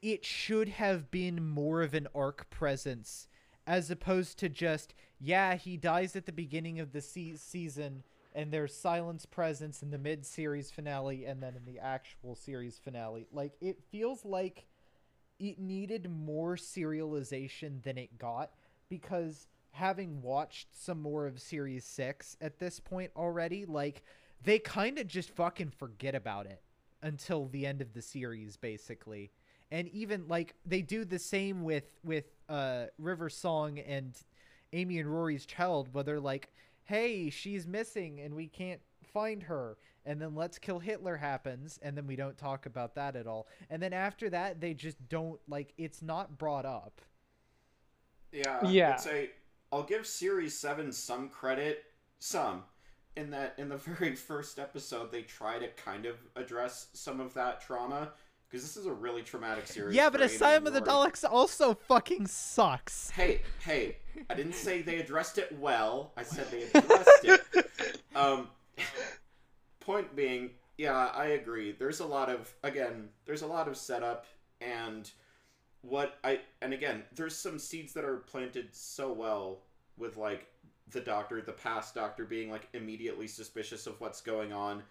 it 0.00 0.24
should 0.24 0.68
have 0.68 1.10
been 1.10 1.48
more 1.48 1.82
of 1.82 1.94
an 1.94 2.08
arc 2.14 2.50
presence 2.50 3.28
as 3.66 3.90
opposed 3.90 4.38
to 4.40 4.48
just 4.48 4.92
yeah 5.20 5.54
he 5.54 5.76
dies 5.76 6.16
at 6.16 6.26
the 6.26 6.32
beginning 6.32 6.80
of 6.80 6.92
the 6.92 7.00
se- 7.00 7.36
season 7.36 8.02
and 8.34 8.50
there's 8.50 8.74
silence 8.74 9.26
presence 9.26 9.82
in 9.82 9.90
the 9.90 9.98
mid 9.98 10.24
series 10.24 10.70
finale 10.70 11.24
and 11.24 11.42
then 11.42 11.54
in 11.54 11.64
the 11.64 11.78
actual 11.78 12.34
series 12.34 12.78
finale. 12.78 13.26
Like 13.32 13.52
it 13.60 13.78
feels 13.90 14.24
like 14.24 14.66
it 15.38 15.58
needed 15.58 16.10
more 16.10 16.56
serialization 16.56 17.82
than 17.82 17.98
it 17.98 18.18
got 18.18 18.50
because 18.92 19.46
having 19.70 20.20
watched 20.20 20.68
some 20.70 21.00
more 21.00 21.26
of 21.26 21.40
series 21.40 21.82
6 21.82 22.36
at 22.42 22.58
this 22.58 22.78
point 22.78 23.10
already, 23.16 23.64
like 23.64 24.02
they 24.44 24.58
kind 24.58 24.98
of 24.98 25.06
just 25.06 25.30
fucking 25.30 25.70
forget 25.70 26.14
about 26.14 26.44
it 26.44 26.60
until 27.00 27.46
the 27.46 27.64
end 27.64 27.80
of 27.80 27.94
the 27.94 28.02
series 28.02 28.58
basically. 28.58 29.30
And 29.70 29.88
even 29.88 30.28
like 30.28 30.54
they 30.66 30.82
do 30.82 31.06
the 31.06 31.18
same 31.18 31.62
with 31.62 31.98
with 32.04 32.26
uh 32.50 32.88
River 32.98 33.30
Song 33.30 33.78
and 33.78 34.14
Amy 34.74 34.98
and 34.98 35.08
Rory's 35.10 35.46
child 35.46 35.88
where 35.92 36.04
they're 36.04 36.20
like, 36.20 36.50
"Hey, 36.84 37.30
she's 37.30 37.66
missing 37.66 38.20
and 38.20 38.34
we 38.34 38.46
can't 38.46 38.82
find 39.02 39.44
her." 39.44 39.78
And 40.04 40.20
then 40.20 40.34
Let's 40.34 40.58
Kill 40.58 40.80
Hitler 40.80 41.16
happens 41.16 41.78
and 41.82 41.96
then 41.96 42.06
we 42.06 42.16
don't 42.16 42.36
talk 42.36 42.66
about 42.66 42.94
that 42.96 43.16
at 43.16 43.26
all. 43.26 43.46
And 43.70 43.82
then 43.82 43.94
after 43.94 44.28
that 44.28 44.60
they 44.60 44.74
just 44.74 45.08
don't 45.08 45.40
like 45.48 45.72
it's 45.78 46.02
not 46.02 46.36
brought 46.36 46.66
up. 46.66 47.00
Yeah. 48.32 48.66
Yeah. 48.66 48.94
It's 48.94 49.06
a. 49.06 49.30
I'll 49.70 49.82
give 49.82 50.06
series 50.06 50.58
seven 50.58 50.92
some 50.92 51.28
credit, 51.28 51.84
some, 52.18 52.64
in 53.16 53.30
that 53.30 53.54
in 53.58 53.68
the 53.68 53.76
very 53.78 54.14
first 54.14 54.58
episode 54.58 55.12
they 55.12 55.22
try 55.22 55.58
to 55.58 55.68
kind 55.68 56.06
of 56.06 56.16
address 56.36 56.88
some 56.92 57.20
of 57.20 57.34
that 57.34 57.60
trauma 57.60 58.12
because 58.52 58.66
this 58.66 58.76
is 58.76 58.84
a 58.84 58.92
really 58.92 59.22
traumatic 59.22 59.66
series. 59.66 59.96
Yeah, 59.96 60.10
but 60.10 60.20
Asylum 60.20 60.66
of 60.66 60.74
the 60.74 60.82
Daleks 60.82 61.24
also 61.28 61.72
fucking 61.72 62.26
sucks. 62.26 63.08
Hey, 63.08 63.40
hey! 63.60 63.96
I 64.28 64.34
didn't 64.34 64.54
say 64.54 64.82
they 64.82 64.98
addressed 64.98 65.38
it 65.38 65.56
well. 65.58 66.12
I 66.18 66.22
said 66.22 66.50
they 66.50 66.64
addressed 66.64 67.24
it. 67.24 67.40
Um, 68.14 68.48
point 69.80 70.14
being, 70.14 70.50
yeah, 70.76 71.06
I 71.14 71.28
agree. 71.28 71.72
There's 71.72 72.00
a 72.00 72.04
lot 72.04 72.28
of 72.28 72.52
again, 72.62 73.08
there's 73.24 73.40
a 73.40 73.46
lot 73.46 73.68
of 73.68 73.76
setup 73.78 74.26
and 74.60 75.10
what 75.82 76.18
I 76.24 76.40
and 76.60 76.72
again, 76.72 77.02
there's 77.14 77.36
some 77.36 77.58
seeds 77.58 77.92
that 77.92 78.04
are 78.04 78.18
planted 78.18 78.68
so 78.74 79.12
well 79.12 79.58
with 79.98 80.16
like 80.16 80.46
the 80.90 81.00
doctor, 81.00 81.40
the 81.42 81.52
past 81.52 81.94
doctor 81.94 82.24
being 82.24 82.50
like 82.50 82.68
immediately 82.72 83.26
suspicious 83.26 83.86
of 83.86 84.00
what's 84.00 84.20
going 84.20 84.52
on. 84.52 84.82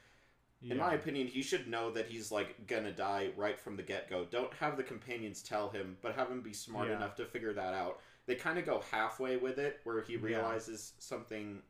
In 0.63 0.77
my 0.77 0.93
opinion, 0.93 1.25
he 1.25 1.41
should 1.41 1.67
know 1.67 1.89
that 1.91 2.05
he's 2.05 2.31
like 2.31 2.67
gonna 2.67 2.91
die 2.91 3.31
right 3.35 3.59
from 3.59 3.75
the 3.75 3.81
get 3.81 4.07
go. 4.09 4.25
Don't 4.25 4.53
have 4.53 4.77
the 4.77 4.83
companions 4.83 5.41
tell 5.41 5.69
him, 5.69 5.97
but 6.01 6.13
have 6.13 6.29
him 6.29 6.41
be 6.41 6.53
smart 6.53 6.87
Yeah. 6.87 6.97
enough 6.97 7.15
to 7.15 7.25
figure 7.25 7.51
that 7.53 7.73
out. 7.73 7.99
They 8.27 8.35
kind 8.35 8.59
of 8.59 8.65
go 8.65 8.83
halfway 8.91 9.37
with 9.37 9.57
it, 9.57 9.79
where 9.85 10.01
he 10.01 10.13
Yeah. 10.13 10.19
realizes 10.21 10.93
something 10.99 11.63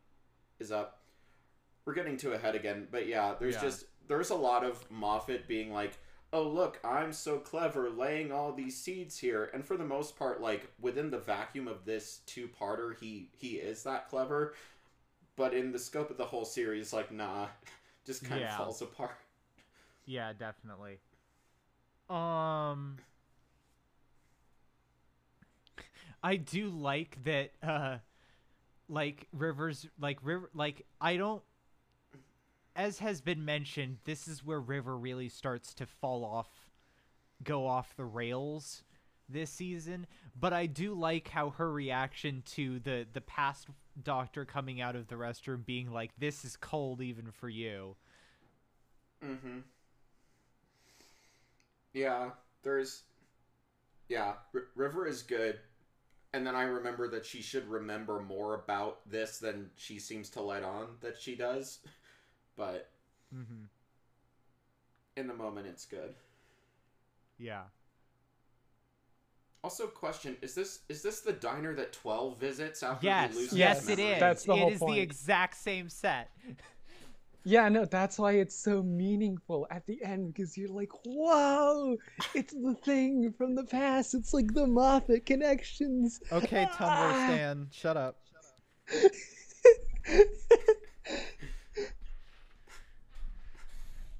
is 0.60 0.74
up. 0.74 1.04
We're 1.86 1.94
getting 1.94 2.18
too 2.18 2.34
ahead 2.34 2.54
again, 2.54 2.90
but 2.92 3.08
yeah, 3.08 3.36
there's 3.40 3.56
Yeah. 3.56 3.62
just 3.62 3.86
there's 4.08 4.30
a 4.30 4.36
lot 4.36 4.66
of 4.66 4.90
Moffat 4.92 5.48
being 5.48 5.72
like, 5.72 5.98
"Oh 6.34 6.44
look, 6.44 6.80
I'm 6.84 7.14
so 7.14 7.40
clever, 7.40 7.90
laying 7.90 8.32
all 8.32 8.52
these 8.54 8.78
seeds 8.78 9.18
here," 9.20 9.50
and 9.54 9.66
for 9.66 9.78
the 9.78 9.86
most 9.86 10.18
part, 10.18 10.42
like 10.42 10.70
within 10.80 11.10
the 11.10 11.20
vacuum 11.20 11.68
of 11.68 11.86
this 11.86 12.20
two-parter, 12.26 12.98
he 13.00 13.30
he 13.38 13.58
is 13.58 13.84
that 13.84 14.10
clever. 14.10 14.54
But 15.38 15.54
in 15.54 15.72
the 15.74 15.80
scope 15.80 16.10
of 16.12 16.18
the 16.18 16.26
whole 16.28 16.46
series, 16.46 16.94
like, 16.94 17.12
nah, 17.12 17.50
just 18.06 18.24
kind 18.24 18.42
Yeah. 18.42 18.46
of 18.46 18.52
falls 18.52 18.82
apart. 18.82 19.18
Yeah, 20.06 20.34
definitely. 20.34 21.00
Um 22.10 23.00
I 26.24 26.36
do 26.36 26.70
like 26.70 27.24
that 27.24 27.52
uh 27.64 27.98
like 28.90 29.28
Rivers 29.34 29.88
like 30.00 30.20
River 30.24 30.50
like 30.54 30.86
I 31.02 31.18
don't 31.18 31.44
as 32.76 33.00
has 33.00 33.22
been 33.22 33.44
mentioned, 33.44 33.98
this 34.06 34.28
is 34.28 34.44
where 34.44 34.60
River 34.60 34.98
really 34.98 35.30
starts 35.30 35.74
to 35.76 35.86
fall 35.86 36.24
off 36.24 36.72
go 37.44 37.66
off 37.66 37.96
the 37.96 38.06
rails 38.06 38.84
this 39.28 39.50
season, 39.50 40.06
but 40.40 40.54
I 40.54 40.66
do 40.66 40.94
like 40.94 41.30
how 41.30 41.52
her 41.52 41.72
reaction 41.72 42.44
to 42.54 42.80
the 42.80 43.08
the 43.12 43.22
past 43.22 43.68
doctor 44.04 44.46
coming 44.46 44.82
out 44.82 44.96
of 44.96 45.08
the 45.08 45.16
restroom 45.16 45.66
being 45.66 45.92
like 45.92 46.12
this 46.18 46.46
is 46.46 46.56
cold 46.56 47.02
even 47.02 47.32
for 47.32 47.50
you. 47.50 47.96
Mm-hmm. 49.24 49.60
Yeah, 51.94 52.32
there's. 52.64 53.04
Yeah, 54.10 54.34
R- 54.54 54.68
River 54.76 55.08
is 55.08 55.22
good, 55.22 55.60
and 56.34 56.46
then 56.46 56.56
I 56.56 56.64
remember 56.64 57.08
that 57.10 57.26
she 57.26 57.42
should 57.42 57.68
remember 57.70 58.20
more 58.20 58.56
about 58.56 59.10
this 59.10 59.38
than 59.40 59.70
she 59.78 60.00
seems 60.00 60.30
to 60.32 60.42
let 60.42 60.64
on 60.64 60.98
that 61.00 61.18
she 61.20 61.36
does. 61.36 61.80
But 62.56 62.90
Mhm. 63.34 63.68
in 65.18 65.28
the 65.28 65.34
moment, 65.34 65.68
it's 65.68 65.86
good. 65.86 66.16
Yeah. 67.38 67.64
Also, 69.64 69.88
question: 69.88 70.38
Is 70.42 70.56
this 70.56 70.82
is 70.90 71.02
this 71.04 71.22
the 71.22 71.34
diner 71.34 71.76
that 71.76 71.94
Twelve 71.94 72.40
visits 72.40 72.82
after 72.84 73.06
Yes, 73.06 73.32
he 73.34 73.40
loses 73.40 73.58
yes, 73.58 73.80
his 73.82 73.90
it 73.90 73.98
memory? 74.00 74.20
That's 74.20 74.44
the 74.44 74.54
It 74.54 74.60
whole 74.60 74.72
is 74.72 74.80
point. 74.80 74.96
the 74.96 75.02
exact 75.02 75.58
same 75.58 75.90
set. 75.90 76.32
Yeah, 77.44 77.70
no, 77.70 77.86
that's 77.86 78.20
why 78.20 78.34
it's 78.34 78.56
so 78.56 78.84
meaningful 78.84 79.66
at 79.72 79.84
the 79.88 80.00
end 80.04 80.32
because 80.32 80.56
you're 80.56 80.70
like, 80.70 80.92
whoa, 81.04 81.98
it's 82.36 82.54
the 82.54 82.76
thing 82.86 83.34
from 83.36 83.56
the 83.56 83.64
past. 83.64 84.14
It's 84.14 84.32
like 84.32 84.54
the 84.54 84.68
Moffat 84.68 85.26
connections. 85.26 86.22
Okay, 86.32 86.68
Tumblr 86.76 87.14
Ah. 87.14 87.24
Stan, 87.26 87.68
shut 87.72 87.98
up. 87.98 88.20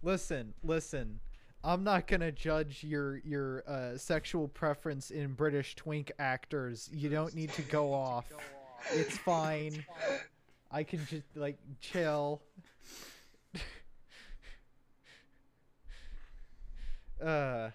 Listen, 0.04 0.54
listen. 0.64 1.20
I'm 1.64 1.84
not 1.84 2.08
gonna 2.08 2.32
judge 2.32 2.84
your 2.84 3.18
your 3.18 3.64
uh, 3.68 3.96
sexual 3.98 4.48
preference 4.48 5.12
in 5.12 5.34
British 5.34 5.76
twink 5.76 6.12
actors. 6.18 6.90
You 6.92 7.10
don't 7.10 7.36
need 7.36 7.52
to 7.54 7.62
go 7.62 7.94
off. 7.94 8.26
It's 8.92 9.16
fine. 9.20 9.86
I 10.72 10.84
can 10.84 11.06
just 11.06 11.28
like 11.36 11.60
chill. 11.80 12.42
uh. 17.24 17.70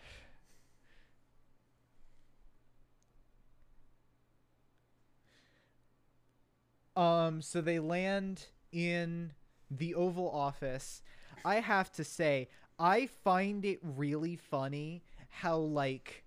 Um, 6.96 7.42
so 7.42 7.60
they 7.60 7.78
land 7.78 8.46
in 8.72 9.32
the 9.70 9.94
Oval 9.94 10.30
Office. 10.30 11.02
I 11.44 11.56
have 11.56 11.92
to 11.92 12.04
say, 12.04 12.48
I 12.78 13.06
find 13.06 13.64
it 13.64 13.78
really 13.82 14.36
funny 14.36 15.02
how 15.28 15.56
like 15.58 16.24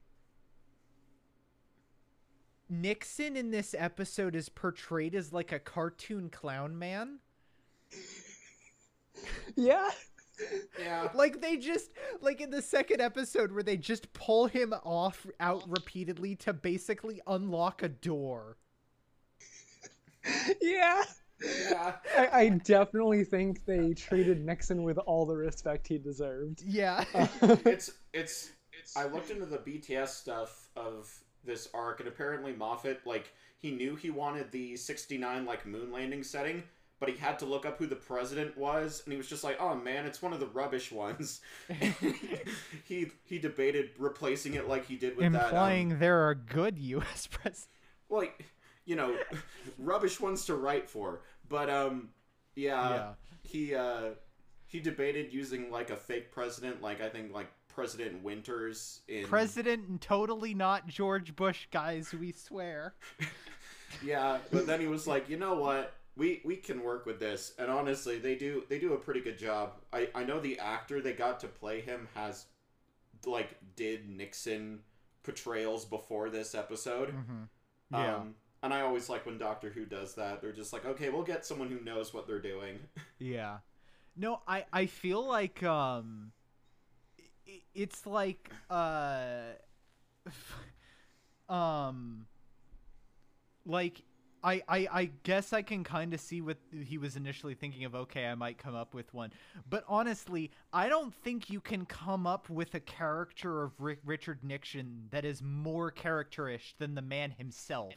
Nixon 2.69 3.35
in 3.35 3.51
this 3.51 3.75
episode 3.77 4.35
is 4.35 4.49
portrayed 4.49 5.15
as 5.15 5.33
like 5.33 5.51
a 5.51 5.59
cartoon 5.59 6.29
clown 6.29 6.77
man. 6.77 7.19
yeah. 9.55 9.89
Yeah. 10.79 11.09
Like 11.13 11.41
they 11.41 11.57
just 11.57 11.91
like 12.21 12.39
in 12.41 12.49
the 12.49 12.61
second 12.61 13.01
episode 13.01 13.51
where 13.51 13.63
they 13.63 13.75
just 13.77 14.13
pull 14.13 14.45
him 14.47 14.73
off 14.83 15.25
out 15.39 15.63
repeatedly 15.67 16.35
to 16.37 16.53
basically 16.53 17.21
unlock 17.27 17.83
a 17.83 17.89
door. 17.89 18.57
Yeah. 20.61 21.03
Yeah. 21.41 21.93
I, 22.17 22.27
I 22.31 22.49
definitely 22.49 23.23
think 23.23 23.65
they 23.65 23.93
treated 23.93 24.43
Nixon 24.45 24.83
with 24.83 24.97
all 24.97 25.25
the 25.25 25.35
respect 25.35 25.87
he 25.87 25.97
deserved. 25.97 26.61
Yeah. 26.65 27.03
it's 27.41 27.91
it's 28.13 28.51
it's 28.73 28.95
I 28.95 29.05
looked 29.05 29.29
into 29.29 29.45
the 29.45 29.57
BTS 29.57 30.09
stuff 30.09 30.69
of 30.75 31.11
this 31.43 31.69
arc, 31.73 31.99
and 31.99 32.09
apparently 32.09 32.53
Moffat 32.53 33.01
like 33.05 33.31
he 33.57 33.71
knew 33.71 33.95
he 33.95 34.09
wanted 34.09 34.51
the 34.51 34.75
'69 34.75 35.45
like 35.45 35.65
moon 35.65 35.91
landing 35.91 36.23
setting, 36.23 36.63
but 36.99 37.09
he 37.09 37.15
had 37.15 37.39
to 37.39 37.45
look 37.45 37.65
up 37.65 37.77
who 37.77 37.87
the 37.87 37.95
president 37.95 38.57
was, 38.57 39.01
and 39.05 39.13
he 39.13 39.17
was 39.17 39.27
just 39.27 39.43
like, 39.43 39.57
"Oh 39.59 39.75
man, 39.75 40.05
it's 40.05 40.21
one 40.21 40.33
of 40.33 40.39
the 40.39 40.47
rubbish 40.47 40.91
ones." 40.91 41.41
he 42.85 43.07
he 43.23 43.39
debated 43.39 43.91
replacing 43.97 44.55
it 44.55 44.67
like 44.67 44.85
he 44.85 44.95
did 44.95 45.15
with 45.15 45.31
that. 45.31 45.45
Implying 45.45 45.93
Um, 45.93 45.99
there 45.99 46.27
are 46.27 46.35
good 46.35 46.77
U.S. 46.77 47.27
presidents. 47.27 47.67
like 48.09 48.45
you 48.89 48.95
know, 48.95 49.15
rubbish 49.77 50.19
ones 50.19 50.45
to 50.45 50.55
write 50.55 50.89
for, 50.89 51.21
but 51.47 51.69
um, 51.69 52.09
yeah, 52.55 52.89
Yeah. 52.89 53.13
he 53.43 53.75
uh 53.75 54.09
he 54.65 54.79
debated 54.79 55.31
using 55.33 55.71
like 55.71 55.89
a 55.91 55.95
fake 55.95 56.31
president, 56.31 56.81
like 56.81 56.99
I 57.01 57.09
think 57.09 57.31
like 57.33 57.47
President 57.67 58.23
Winters 58.23 59.01
in 59.07 59.25
President 59.25 59.87
and 59.87 60.01
totally 60.01 60.53
not 60.53 60.87
George 60.87 61.35
Bush, 61.35 61.67
guys. 61.71 62.13
We 62.13 62.31
swear. 62.31 62.95
Yeah, 64.03 64.37
but 64.51 64.67
then 64.67 64.79
he 64.79 64.85
was 64.87 65.07
like, 65.07 65.29
you 65.29 65.37
know 65.37 65.55
what? 65.55 65.93
We 66.15 66.41
we 66.45 66.57
can 66.57 66.83
work 66.83 67.07
with 67.07 67.19
this. 67.19 67.53
And 67.57 67.71
honestly, 67.71 68.19
they 68.19 68.35
do 68.35 68.63
they 68.69 68.77
do 68.79 68.93
a 68.93 68.97
pretty 68.97 69.19
good 69.21 69.37
job. 69.39 69.73
I 69.91 70.09
I 70.13 70.23
know 70.23 70.39
the 70.39 70.59
actor 70.59 71.01
they 71.01 71.13
got 71.13 71.39
to 71.39 71.47
play 71.47 71.81
him 71.81 72.07
has 72.13 72.45
like 73.25 73.57
did 73.75 74.07
Nixon 74.07 74.81
portrayals 75.23 75.85
before 75.85 76.29
this 76.29 76.53
episode. 76.53 77.09
Mm-hmm. 77.09 77.43
Yeah. 77.93 78.15
Um 78.17 78.35
And 78.61 78.73
I 78.73 78.81
always 78.81 79.07
like 79.09 79.25
when 79.25 79.37
Doctor 79.37 79.69
Who 79.69 79.85
does 79.85 80.15
that. 80.15 80.41
They're 80.41 80.51
just 80.51 80.73
like, 80.73 80.85
okay, 80.85 81.09
we'll 81.09 81.23
get 81.23 81.45
someone 81.45 81.69
who 81.69 81.79
knows 81.79 82.13
what 82.13 82.27
they're 82.27 82.41
doing. 82.41 82.79
Yeah. 83.21 83.57
No, 84.15 84.41
I 84.47 84.65
I 84.71 84.85
feel 84.85 85.25
like 85.25 85.61
um 85.61 86.31
it's 87.75 88.05
like 88.05 88.49
uh 88.69 89.41
um 91.49 92.25
like 93.65 94.03
I, 94.41 94.61
I, 94.69 94.87
I 94.91 95.05
guess 95.23 95.51
I 95.51 95.61
can 95.61 95.83
kind 95.83 96.13
of 96.13 96.21
see 96.21 96.39
what 96.39 96.57
he 96.71 96.97
was 96.97 97.17
initially 97.17 97.55
thinking 97.55 97.83
of. 97.83 97.93
Okay, 97.93 98.25
I 98.25 98.35
might 98.35 98.57
come 98.57 98.73
up 98.73 98.93
with 98.93 99.13
one, 99.13 99.33
but 99.69 99.83
honestly, 99.87 100.51
I 100.71 100.87
don't 100.87 101.13
think 101.13 101.49
you 101.49 101.59
can 101.59 101.85
come 101.85 102.25
up 102.25 102.49
with 102.49 102.73
a 102.73 102.79
character 102.79 103.63
of 103.63 103.73
Ri- 103.79 103.97
Richard 104.05 104.39
Nixon 104.43 105.07
that 105.11 105.25
is 105.25 105.41
more 105.41 105.91
characterish 105.91 106.73
than 106.79 106.95
the 106.95 107.01
man 107.01 107.31
himself. 107.31 107.93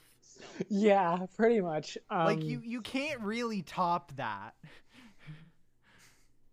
Yeah, 0.68 1.26
pretty 1.36 1.60
much. 1.60 1.98
Um, 2.10 2.26
like 2.26 2.42
you, 2.44 2.60
you 2.64 2.80
can't 2.80 3.20
really 3.20 3.62
top 3.62 4.12
that. 4.16 4.54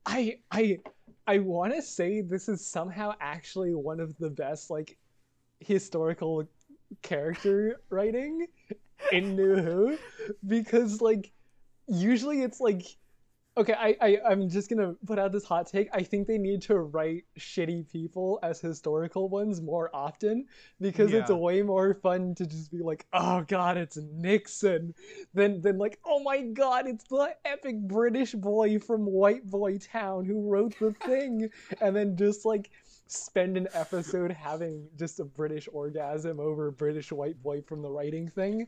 I 0.05 0.39
I 0.51 0.79
I 1.27 1.39
want 1.39 1.75
to 1.75 1.81
say 1.81 2.22
this 2.22 2.50
is 2.50 2.65
somehow 2.65 3.13
actually 3.19 3.75
one 3.75 4.00
of 4.00 4.17
the 4.17 4.29
best 4.29 4.69
like 4.69 4.98
historical 5.60 6.50
character 7.01 7.81
writing 7.89 8.48
in 9.12 9.36
New 9.36 9.58
Who 9.58 9.98
because 10.48 11.01
like 11.01 11.31
usually 11.88 12.41
it's 12.41 12.60
like 12.60 12.84
okay 13.60 13.74
I, 13.74 13.96
I 14.01 14.18
I'm 14.30 14.50
just 14.50 14.70
gonna 14.70 14.94
put 15.06 15.20
out 15.20 15.32
this 15.32 15.44
hot 15.44 15.68
take 15.68 15.89
I 15.94 16.01
think 16.04 16.28
they 16.28 16.38
need 16.38 16.62
to 16.63 16.75
write 16.80 17.25
shitty 17.38 17.92
people 17.92 18.39
as 18.42 18.60
historical 18.62 19.28
ones 19.30 19.62
more 19.62 19.89
often 19.94 20.46
because 20.80 21.13
it's 21.13 21.30
Yeah. 21.30 21.36
way 21.36 21.62
more 21.62 21.94
fun 21.94 22.36
to 22.36 22.46
just 22.46 22.72
be 22.72 22.80
like 22.80 23.06
oh 23.13 23.44
god 23.48 23.78
it's 23.78 23.98
Nixon 23.98 24.94
than 25.34 25.62
than 25.62 25.78
like 25.78 26.00
oh 26.06 26.24
my 26.24 26.42
god 26.42 26.88
it's 26.88 27.04
the 27.10 27.36
epic 27.46 27.75
British 27.82 28.34
boy 28.34 28.80
from 28.80 29.06
White 29.06 29.46
Boy 29.46 29.78
Town 29.78 30.25
who 30.25 30.50
wrote 30.50 30.74
the 30.80 30.92
thing 31.06 31.50
and 31.82 31.96
then 31.96 32.16
just 32.16 32.46
like 32.46 32.70
spend 33.08 33.58
an 33.58 33.68
episode 33.74 34.32
having 34.32 34.88
just 34.98 35.20
a 35.20 35.25
British 35.25 35.68
orgasm 35.74 36.39
over 36.39 36.72
British 36.72 37.12
white 37.12 37.41
boy 37.41 37.60
from 37.62 37.82
the 37.82 37.89
writing 37.89 38.30
thing. 38.30 38.67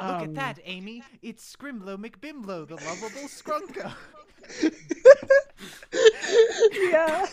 Look 0.00 0.10
Um, 0.10 0.22
at 0.22 0.34
that, 0.34 0.58
Amy. 0.64 1.02
It's 1.22 1.56
Scrimlow 1.56 1.96
McBimlow, 1.96 2.68
the 2.68 2.74
lovable 2.76 3.28
Scrunko. 3.28 3.94
yeah. 6.90 7.26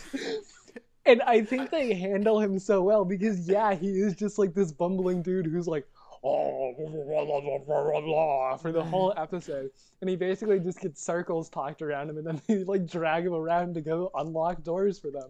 And 1.06 1.22
I 1.24 1.42
think 1.42 1.70
they 1.70 1.94
handle 1.94 2.40
him 2.40 2.58
so 2.60 2.82
well 2.82 3.04
because 3.04 3.48
yeah, 3.50 3.74
he 3.76 3.90
is 4.00 4.16
just 4.16 4.40
like 4.40 4.54
this 4.54 4.72
bumbling 4.72 5.22
dude 5.22 5.46
who's 5.46 5.68
like, 5.68 5.86
oh, 6.24 6.74
blah, 6.78 7.26
blah, 7.66 8.02
blah, 8.02 8.58
for 8.58 8.72
the 8.72 8.82
whole 8.84 9.14
episode, 9.18 9.70
and 10.00 10.10
he 10.10 10.16
basically 10.16 10.62
just 10.62 10.80
gets 10.80 11.04
circles 11.04 11.50
talked 11.50 11.82
around 11.82 12.10
him, 12.10 12.18
and 12.18 12.26
then 12.26 12.42
they 12.48 12.64
like 12.64 12.88
drag 12.88 13.26
him 13.26 13.34
around 13.34 13.74
to 13.74 13.82
go 13.82 14.10
unlock 14.16 14.64
doors 14.64 14.98
for 14.98 15.12
them. 15.12 15.30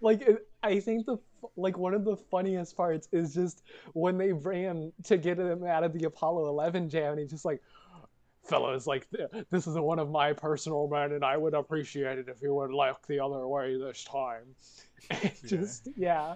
Like 0.00 0.28
I 0.64 0.80
think 0.80 1.06
the 1.06 1.18
like 1.56 1.78
one 1.78 1.94
of 1.94 2.04
the 2.04 2.16
funniest 2.16 2.76
parts 2.76 3.08
is 3.12 3.34
just 3.34 3.62
when 3.92 4.18
they 4.18 4.32
bring 4.32 4.62
him 4.62 4.92
to 5.04 5.16
get 5.16 5.38
him 5.38 5.64
out 5.64 5.84
of 5.84 5.92
the 5.92 6.04
Apollo 6.04 6.48
11 6.48 6.88
jam, 6.88 7.12
and 7.12 7.20
he's 7.20 7.30
just 7.30 7.44
like 7.44 7.62
fellas, 8.44 8.86
like 8.86 9.08
this 9.50 9.66
is 9.66 9.74
one 9.76 9.98
of 9.98 10.10
my 10.10 10.32
personal 10.32 10.86
men, 10.88 11.12
and 11.12 11.24
I 11.24 11.36
would 11.36 11.54
appreciate 11.54 12.18
it 12.18 12.28
if 12.28 12.40
you 12.42 12.54
would 12.54 12.70
look 12.70 13.06
the 13.06 13.20
other 13.20 13.46
way 13.46 13.76
this 13.78 14.04
time. 14.04 14.44
And 15.10 15.30
just 15.44 15.88
yeah, 15.96 16.34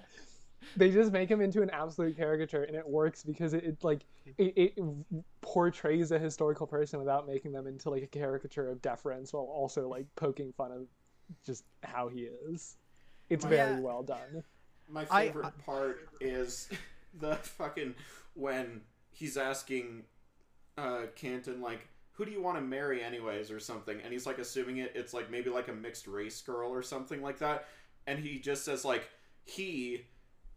they 0.76 0.90
just 0.90 1.10
make 1.12 1.28
him 1.28 1.40
into 1.40 1.62
an 1.62 1.70
absolute 1.70 2.16
caricature, 2.16 2.62
and 2.64 2.76
it 2.76 2.86
works 2.86 3.22
because 3.24 3.54
it, 3.54 3.64
it 3.64 3.82
like 3.82 4.04
it, 4.38 4.52
it 4.56 4.84
portrays 5.40 6.12
a 6.12 6.18
historical 6.18 6.66
person 6.66 6.98
without 7.00 7.26
making 7.26 7.52
them 7.52 7.66
into 7.66 7.90
like 7.90 8.02
a 8.02 8.06
caricature 8.06 8.68
of 8.68 8.80
deference, 8.82 9.32
while 9.32 9.44
also 9.44 9.88
like 9.88 10.06
poking 10.14 10.52
fun 10.52 10.70
of 10.72 10.86
just 11.44 11.64
how 11.82 12.08
he 12.08 12.28
is. 12.48 12.76
It's 13.28 13.44
very 13.44 13.74
Yeah. 13.74 13.80
well 13.80 14.02
done. 14.02 14.44
My 14.90 15.06
I- 15.10 15.26
favorite 15.26 15.52
part 15.64 16.08
is 16.20 16.68
the 17.20 17.36
fucking 17.36 17.94
when 18.34 18.82
he's 19.12 19.36
asking 19.36 20.04
uh 20.78 21.02
Canton 21.16 21.60
like 21.60 21.86
who 22.12 22.24
do 22.24 22.30
you 22.30 22.42
want 22.42 22.56
to 22.56 22.62
marry 22.62 23.02
anyways 23.02 23.50
or 23.50 23.58
something 23.58 23.98
and 24.02 24.12
he's 24.12 24.26
like 24.26 24.38
assuming 24.38 24.78
it 24.78 24.92
it's 24.94 25.12
like 25.12 25.30
maybe 25.30 25.50
like 25.50 25.68
a 25.68 25.72
mixed 25.72 26.06
race 26.06 26.40
girl 26.42 26.70
or 26.70 26.82
something 26.82 27.22
like 27.22 27.38
that 27.38 27.66
and 28.06 28.18
he 28.18 28.38
just 28.38 28.64
says 28.64 28.84
like 28.84 29.08
he 29.44 30.04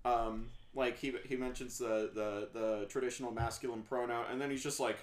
um 0.05 0.49
like 0.75 0.97
he 0.97 1.13
he 1.25 1.35
mentions 1.35 1.77
the 1.77 2.11
the 2.13 2.49
the 2.53 2.85
traditional 2.89 3.31
masculine 3.31 3.81
pronoun 3.81 4.25
and 4.31 4.39
then 4.41 4.49
he's 4.49 4.63
just 4.63 4.79
like 4.79 4.97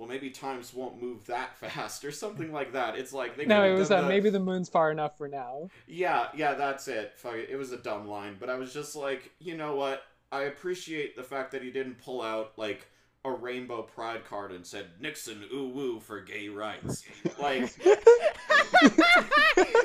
well 0.00 0.08
maybe 0.08 0.30
times 0.30 0.72
won't 0.72 1.00
move 1.00 1.26
that 1.26 1.54
fast 1.58 2.04
or 2.06 2.10
something 2.10 2.50
like 2.52 2.72
that 2.72 2.96
it's 2.98 3.12
like 3.12 3.36
they 3.36 3.44
No, 3.44 3.62
it 3.62 3.74
was 3.78 3.90
uh, 3.90 4.00
the- 4.00 4.08
maybe 4.08 4.30
the 4.30 4.40
moon's 4.40 4.68
far 4.70 4.90
enough 4.90 5.18
for 5.18 5.28
now. 5.28 5.68
yeah, 5.86 6.28
yeah, 6.34 6.54
that's 6.54 6.88
it. 6.88 7.12
Fuck 7.16 7.34
it. 7.34 7.48
It 7.50 7.56
was 7.56 7.70
a 7.72 7.76
dumb 7.76 8.08
line, 8.08 8.36
but 8.40 8.48
I 8.48 8.54
was 8.56 8.72
just 8.72 8.96
like, 8.96 9.30
you 9.38 9.54
know 9.56 9.76
what? 9.76 10.02
I 10.32 10.42
appreciate 10.44 11.16
the 11.16 11.22
fact 11.22 11.52
that 11.52 11.62
he 11.62 11.70
didn't 11.70 11.98
pull 12.02 12.22
out 12.22 12.52
like 12.56 12.88
a 13.24 13.30
rainbow 13.30 13.82
pride 13.82 14.24
card 14.24 14.52
and 14.52 14.66
said 14.66 14.86
Nixon 15.00 15.44
ooh 15.52 15.68
woo 15.68 16.00
for 16.00 16.20
gay 16.22 16.48
rights. 16.48 17.04
Like, 17.38 17.70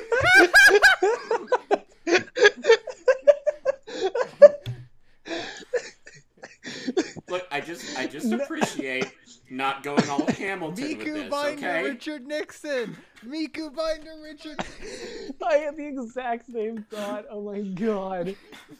look, 7.28 7.46
I 7.50 7.60
just, 7.60 7.98
I 7.98 8.06
just 8.06 8.32
appreciate 8.32 9.06
not 9.50 9.82
going 9.82 10.08
all 10.08 10.26
Hamilton 10.32 10.98
with 10.98 10.98
Miku 10.98 11.14
this. 11.14 11.30
Binder 11.30 11.68
Okay. 11.68 11.82
Richard 11.84 12.26
Nixon. 12.26 12.96
Miku 13.24 13.74
Binder 13.74 14.14
Richard. 14.22 14.60
I 15.46 15.54
had 15.54 15.76
the 15.76 15.86
exact 15.86 16.50
same 16.50 16.84
thought. 16.90 17.26
Oh 17.30 17.42
my 17.42 17.60
god. 17.60 18.34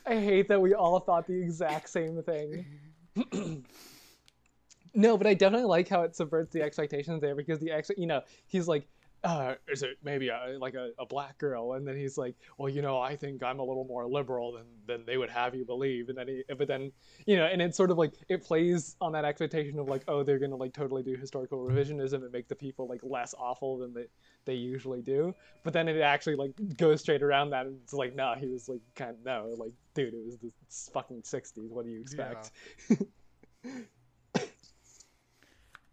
I 0.07 0.17
hate 0.17 0.49
that 0.49 0.61
we 0.61 0.75
all 0.75 1.01
thought 1.01 1.27
the 1.27 1.41
exact 1.41 1.89
same 1.89 2.23
thing. 2.23 2.67
no, 4.95 5.17
but 5.17 5.27
I 5.27 5.35
definitely 5.35 5.67
like 5.67 5.89
how 5.89 6.03
it 6.03 6.17
subverts 6.17 6.53
the 6.53 6.63
expectations 6.63 7.21
there 7.21 7.35
because 7.35 7.59
the 7.61 7.71
ex, 7.71 7.91
you 7.97 8.07
know, 8.07 8.23
he's 8.47 8.69
like, 8.69 8.87
uh, 9.27 9.55
is 9.69 9.83
it 9.83 9.99
maybe 10.05 10.29
a, 10.29 10.57
like 10.59 10.75
a, 10.75 10.91
a 10.99 11.07
black 11.07 11.37
girl? 11.39 11.73
And 11.73 11.87
then 11.87 11.97
he's 11.97 12.17
like, 12.17 12.37
well, 12.59 12.69
you 12.69 12.81
know, 12.81 13.01
I 13.01 13.17
think 13.17 13.43
I'm 13.43 13.59
a 13.59 13.65
little 13.65 13.85
more 13.85 14.07
liberal 14.07 14.53
than, 14.53 14.65
than 14.87 15.05
they 15.05 15.17
would 15.17 15.31
have 15.31 15.55
you 15.55 15.65
believe. 15.65 16.09
And 16.09 16.17
then 16.17 16.29
he, 16.29 16.45
but 16.57 16.69
then, 16.69 16.93
you 17.27 17.37
know, 17.37 17.47
and 17.47 17.61
it's 17.61 17.77
sort 17.77 17.91
of 17.91 17.99
like, 17.99 18.13
it 18.29 18.45
plays 18.45 18.95
on 19.01 19.13
that 19.13 19.25
expectation 19.25 19.79
of 19.79 19.89
like, 19.89 20.03
oh, 20.07 20.23
they're 20.23 20.39
going 20.39 20.53
to 20.53 20.57
like 20.57 20.73
totally 20.73 21.03
do 21.03 21.17
historical 21.17 21.59
revisionism 21.59 22.23
and 22.23 22.33
make 22.33 22.49
the 22.49 22.55
people 22.55 22.87
like 22.89 23.01
less 23.03 23.35
awful 23.39 23.79
than 23.79 23.93
they, 23.93 24.07
they 24.45 24.55
usually 24.55 25.03
do. 25.03 25.35
But 25.65 25.73
then 25.73 25.89
it 25.89 26.01
actually 26.01 26.37
like 26.37 26.53
goes 26.77 27.01
straight 27.01 27.23
around 27.23 27.51
that 27.51 27.67
and 27.67 27.79
it's 27.83 27.93
like, 27.93 28.15
no, 28.15 28.35
he 28.39 28.47
was 28.47 28.69
like, 28.69 28.81
kind 28.95 29.11
of, 29.11 29.25
no, 29.25 29.55
like, 29.59 29.73
dude, 29.95 30.15
it 30.15 30.25
was 30.25 30.39
the 30.39 30.53
fucking 30.93 31.23
60s. 31.23 31.71
What 31.71 31.85
do 31.85 31.91
you 31.91 32.01
expect? 32.01 32.53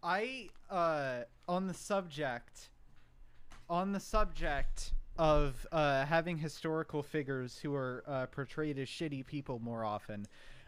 I 0.04 0.48
uh 0.70 1.22
on 1.48 1.66
the 1.66 1.72
subject 1.72 2.68
on 3.68 3.92
the 3.92 4.00
subject 4.00 4.92
of 5.16 5.64
uh 5.70 6.04
having 6.04 6.36
historical 6.38 7.00
figures 7.02 7.58
who 7.58 7.72
are 7.72 8.02
uh, 8.08 8.26
portrayed 8.26 8.78
as 8.78 8.88
shitty 8.88 9.24
people 9.24 9.60
more 9.60 9.84
often. 9.84 10.26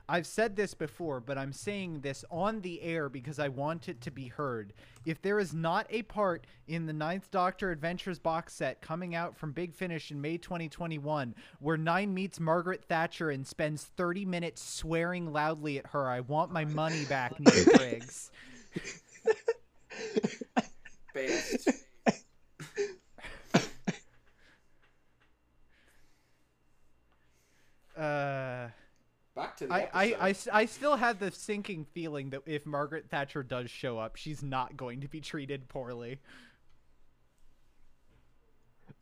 I've 0.09 0.27
said 0.27 0.55
this 0.55 0.73
before, 0.73 1.19
but 1.21 1.37
I'm 1.37 1.53
saying 1.53 2.01
this 2.01 2.25
on 2.31 2.61
the 2.61 2.81
air 2.83 3.09
because 3.09 3.41
I 3.41 3.49
want 3.49 3.89
it 3.89 4.01
to 4.03 4.13
be 4.13 4.29
heard. 4.29 4.73
If 5.05 5.21
there 5.21 5.41
is 5.41 5.53
not 5.53 5.87
a 5.91 6.03
part 6.03 6.47
in 6.69 6.87
the 6.87 6.93
Ninth 6.93 7.31
Doctor 7.33 7.73
Adventures 7.73 8.21
box 8.21 8.55
set 8.55 8.81
coming 8.81 9.17
out 9.17 9.37
from 9.37 9.51
Big 9.51 9.75
Finish 9.75 10.13
in 10.13 10.21
May 10.21 10.39
2021 10.39 11.35
where 11.59 11.77
Nine 11.77 12.15
meets 12.15 12.39
Margaret 12.39 12.85
Thatcher 12.85 13.31
and 13.31 13.45
spends 13.45 13.83
30 13.97 14.25
minutes 14.25 14.63
swearing 14.63 15.33
loudly 15.33 15.79
at 15.79 15.89
her, 15.89 16.09
I 16.09 16.21
want 16.21 16.53
my 16.53 16.65
money 16.65 17.05
back, 17.07 17.41
Nick 17.41 17.67
Briggs. 17.77 18.31
Based. 21.13 21.69
Uh, 27.97 28.69
Back 29.35 29.57
to 29.59 29.67
the 29.67 29.73
I, 29.75 29.89
I, 29.93 30.07
episode. 30.07 30.21
I, 30.25 30.31
s- 30.31 30.49
I 30.53 30.65
still 30.67 30.97
had 30.97 31.21
the 31.21 31.31
sinking 31.31 31.85
feeling 31.93 32.31
that 32.31 32.43
if 32.47 32.65
Margaret 32.67 33.07
Thatcher 33.11 33.43
does 33.43 33.71
show 33.71 33.99
up, 33.99 34.17
she's 34.17 34.43
not 34.43 34.77
going 34.77 35.01
to 35.03 35.09
be 35.09 35.21
treated 35.21 35.69
poorly. 35.69 36.19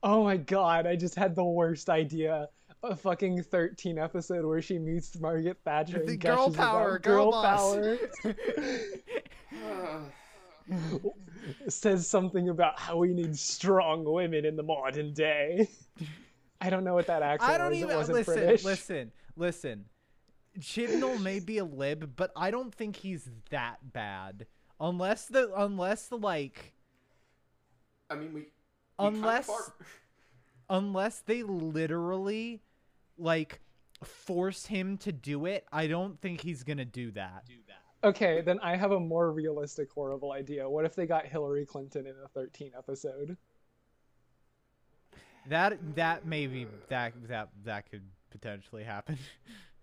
Oh 0.02 0.24
my 0.24 0.36
god, 0.36 0.86
I 0.86 0.96
just 0.96 1.14
had 1.14 1.34
the 1.34 1.44
worst 1.44 1.88
idea. 1.88 2.48
A 2.82 2.94
fucking 2.94 3.42
13 3.44 3.96
episode 3.98 4.44
where 4.44 4.60
she 4.60 4.78
meets 4.78 5.18
Margaret 5.18 5.56
Thatcher 5.64 6.00
and 6.00 6.08
The 6.08 6.16
girl 6.18 6.36
gushes 6.48 6.54
about 6.56 6.66
power, 6.72 6.98
girl 6.98 7.30
boss. 7.30 7.76
power. 7.76 7.98
Says 11.68 12.06
something 12.08 12.48
about 12.48 12.78
how 12.78 12.96
we 12.98 13.14
need 13.14 13.38
strong 13.38 14.04
women 14.04 14.44
in 14.44 14.56
the 14.56 14.62
modern 14.62 15.12
day. 15.14 15.68
I 16.64 16.70
don't 16.70 16.82
know 16.82 16.94
what 16.94 17.06
that 17.08 17.22
accent 17.22 17.52
I 17.52 17.58
don't 17.58 17.70
was. 17.70 17.78
even 17.78 17.90
it 17.90 17.96
wasn't 17.96 18.18
listen. 18.18 18.34
British. 18.34 18.64
Listen, 18.64 19.12
listen. 19.36 19.84
Chibnall 20.58 21.20
may 21.20 21.40
be 21.40 21.58
a 21.58 21.64
lib, 21.64 22.16
but 22.16 22.30
I 22.34 22.50
don't 22.50 22.74
think 22.74 22.96
he's 22.96 23.28
that 23.50 23.92
bad. 23.92 24.46
Unless 24.80 25.26
the 25.26 25.52
unless 25.54 26.06
the 26.06 26.16
like 26.16 26.72
I 28.08 28.14
mean, 28.14 28.32
we, 28.32 28.40
we 28.40 28.46
unless 28.98 29.46
kind 29.46 29.60
of 29.60 29.72
unless 30.70 31.20
they 31.20 31.42
literally 31.42 32.62
like 33.18 33.60
force 34.02 34.64
him 34.64 34.96
to 34.98 35.12
do 35.12 35.44
it, 35.44 35.66
I 35.70 35.86
don't 35.86 36.18
think 36.20 36.40
he's 36.40 36.62
gonna 36.62 36.84
do 36.86 37.10
that. 37.12 37.44
Okay, 38.04 38.42
then 38.42 38.58
I 38.62 38.76
have 38.76 38.92
a 38.92 39.00
more 39.00 39.32
realistic, 39.32 39.90
horrible 39.90 40.32
idea. 40.32 40.68
What 40.68 40.84
if 40.84 40.94
they 40.94 41.06
got 41.06 41.26
Hillary 41.26 41.64
Clinton 41.64 42.06
in 42.06 42.14
a 42.24 42.28
13 42.28 42.72
episode? 42.76 43.36
That 45.48 45.78
that 45.96 46.26
maybe 46.26 46.66
that 46.88 47.12
that 47.28 47.50
that 47.64 47.90
could 47.90 48.02
potentially 48.30 48.84
happen. 48.84 49.18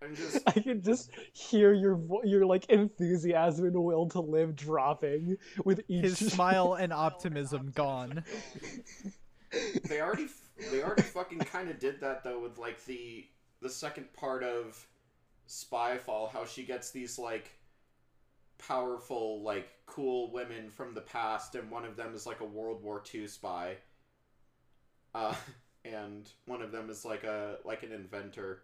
I'm 0.02 0.16
just 0.16 0.38
I 0.46 0.52
can 0.52 0.82
just 0.82 1.10
hear 1.32 1.72
your 1.72 1.94
vo- 1.94 2.24
your 2.24 2.44
like 2.44 2.68
enthusiasm 2.68 3.66
and 3.66 3.84
will 3.84 4.08
to 4.10 4.20
live 4.20 4.56
dropping 4.56 5.36
with 5.64 5.80
each. 5.88 6.04
His 6.04 6.18
smile 6.32 6.74
and 6.74 6.92
optimism 6.92 7.70
gone. 7.74 8.24
they 9.88 10.00
already 10.00 10.26
they 10.70 10.82
already 10.82 11.02
fucking 11.02 11.38
kind 11.40 11.70
of 11.70 11.78
did 11.78 12.00
that 12.00 12.24
though 12.24 12.40
with 12.40 12.58
like 12.58 12.84
the 12.84 13.26
the 13.60 13.70
second 13.70 14.12
part 14.12 14.42
of 14.42 14.86
Spyfall, 15.48 16.30
how 16.32 16.44
she 16.44 16.64
gets 16.64 16.90
these 16.90 17.18
like 17.18 17.50
powerful 18.58 19.42
like 19.42 19.68
cool 19.86 20.32
women 20.32 20.70
from 20.70 20.94
the 20.94 21.00
past, 21.00 21.54
and 21.54 21.70
one 21.70 21.84
of 21.84 21.96
them 21.96 22.14
is 22.14 22.26
like 22.26 22.40
a 22.40 22.44
World 22.44 22.82
War 22.82 23.02
II 23.14 23.26
spy, 23.28 23.76
uh, 25.14 25.34
and 25.84 26.28
one 26.46 26.62
of 26.62 26.72
them 26.72 26.90
is 26.90 27.04
like 27.04 27.24
a 27.24 27.56
like 27.64 27.82
an 27.82 27.92
inventor. 27.92 28.62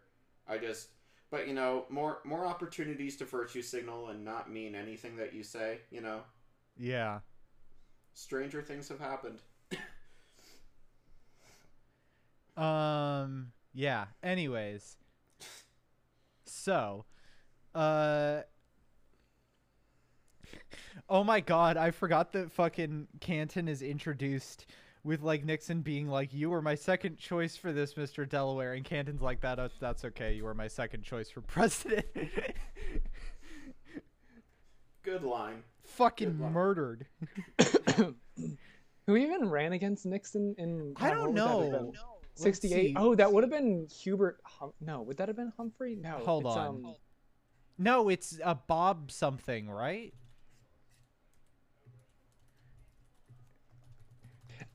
I 0.48 0.58
just, 0.58 0.88
but 1.30 1.46
you 1.46 1.54
know, 1.54 1.84
more 1.88 2.18
more 2.24 2.46
opportunities 2.46 3.16
to 3.16 3.24
virtue 3.24 3.62
signal 3.62 4.08
and 4.08 4.24
not 4.24 4.50
mean 4.50 4.74
anything 4.74 5.16
that 5.16 5.34
you 5.34 5.42
say. 5.42 5.80
You 5.90 6.00
know, 6.00 6.20
Yeah. 6.76 7.20
stranger 8.14 8.62
things 8.62 8.88
have 8.88 9.00
happened. 9.00 9.40
Um 12.56 13.52
yeah, 13.72 14.06
anyways. 14.22 14.96
So, 16.46 17.04
uh 17.74 18.40
Oh 21.08 21.24
my 21.24 21.40
god, 21.40 21.76
I 21.76 21.90
forgot 21.90 22.32
that 22.32 22.50
fucking 22.52 23.08
Canton 23.20 23.68
is 23.68 23.80
introduced 23.82 24.66
with 25.04 25.22
like 25.22 25.44
Nixon 25.44 25.80
being 25.82 26.08
like, 26.08 26.32
"You 26.32 26.50
were 26.50 26.62
my 26.62 26.74
second 26.74 27.18
choice 27.18 27.56
for 27.56 27.72
this, 27.72 27.94
Mr. 27.94 28.28
Delaware," 28.28 28.74
and 28.74 28.84
Canton's 28.84 29.22
like, 29.22 29.40
"That 29.40 29.58
uh, 29.58 29.68
that's 29.80 30.04
okay. 30.04 30.34
You 30.34 30.44
were 30.44 30.54
my 30.54 30.68
second 30.68 31.02
choice 31.02 31.30
for 31.30 31.40
president." 31.42 32.06
Good 35.02 35.22
line. 35.22 35.62
fucking 35.84 36.32
Good 36.32 36.40
luck. 36.40 36.52
murdered. 36.52 37.06
Who 39.06 39.16
even 39.16 39.48
ran 39.48 39.72
against 39.72 40.04
Nixon 40.04 40.54
in? 40.58 40.92
I 40.96 41.10
don't 41.10 41.34
what 41.34 41.58
would 41.58 41.72
that 41.72 41.72
have 41.72 41.82
know. 41.94 42.18
68. 42.34 42.94
Oh, 42.98 43.14
that 43.14 43.32
would 43.32 43.42
have 43.42 43.50
been 43.50 43.86
Hubert. 43.90 44.38
Hum- 44.44 44.74
no, 44.80 45.02
would 45.02 45.16
that 45.16 45.28
have 45.28 45.36
been 45.36 45.52
Humphrey? 45.56 45.96
No. 46.00 46.20
Hold 46.24 46.44
it's, 46.46 46.54
on. 46.56 46.66
Um, 46.68 46.94
No, 47.78 48.08
it's 48.10 48.38
a 48.44 48.54
Bob 48.54 49.10
something, 49.10 49.68
right? 49.70 50.12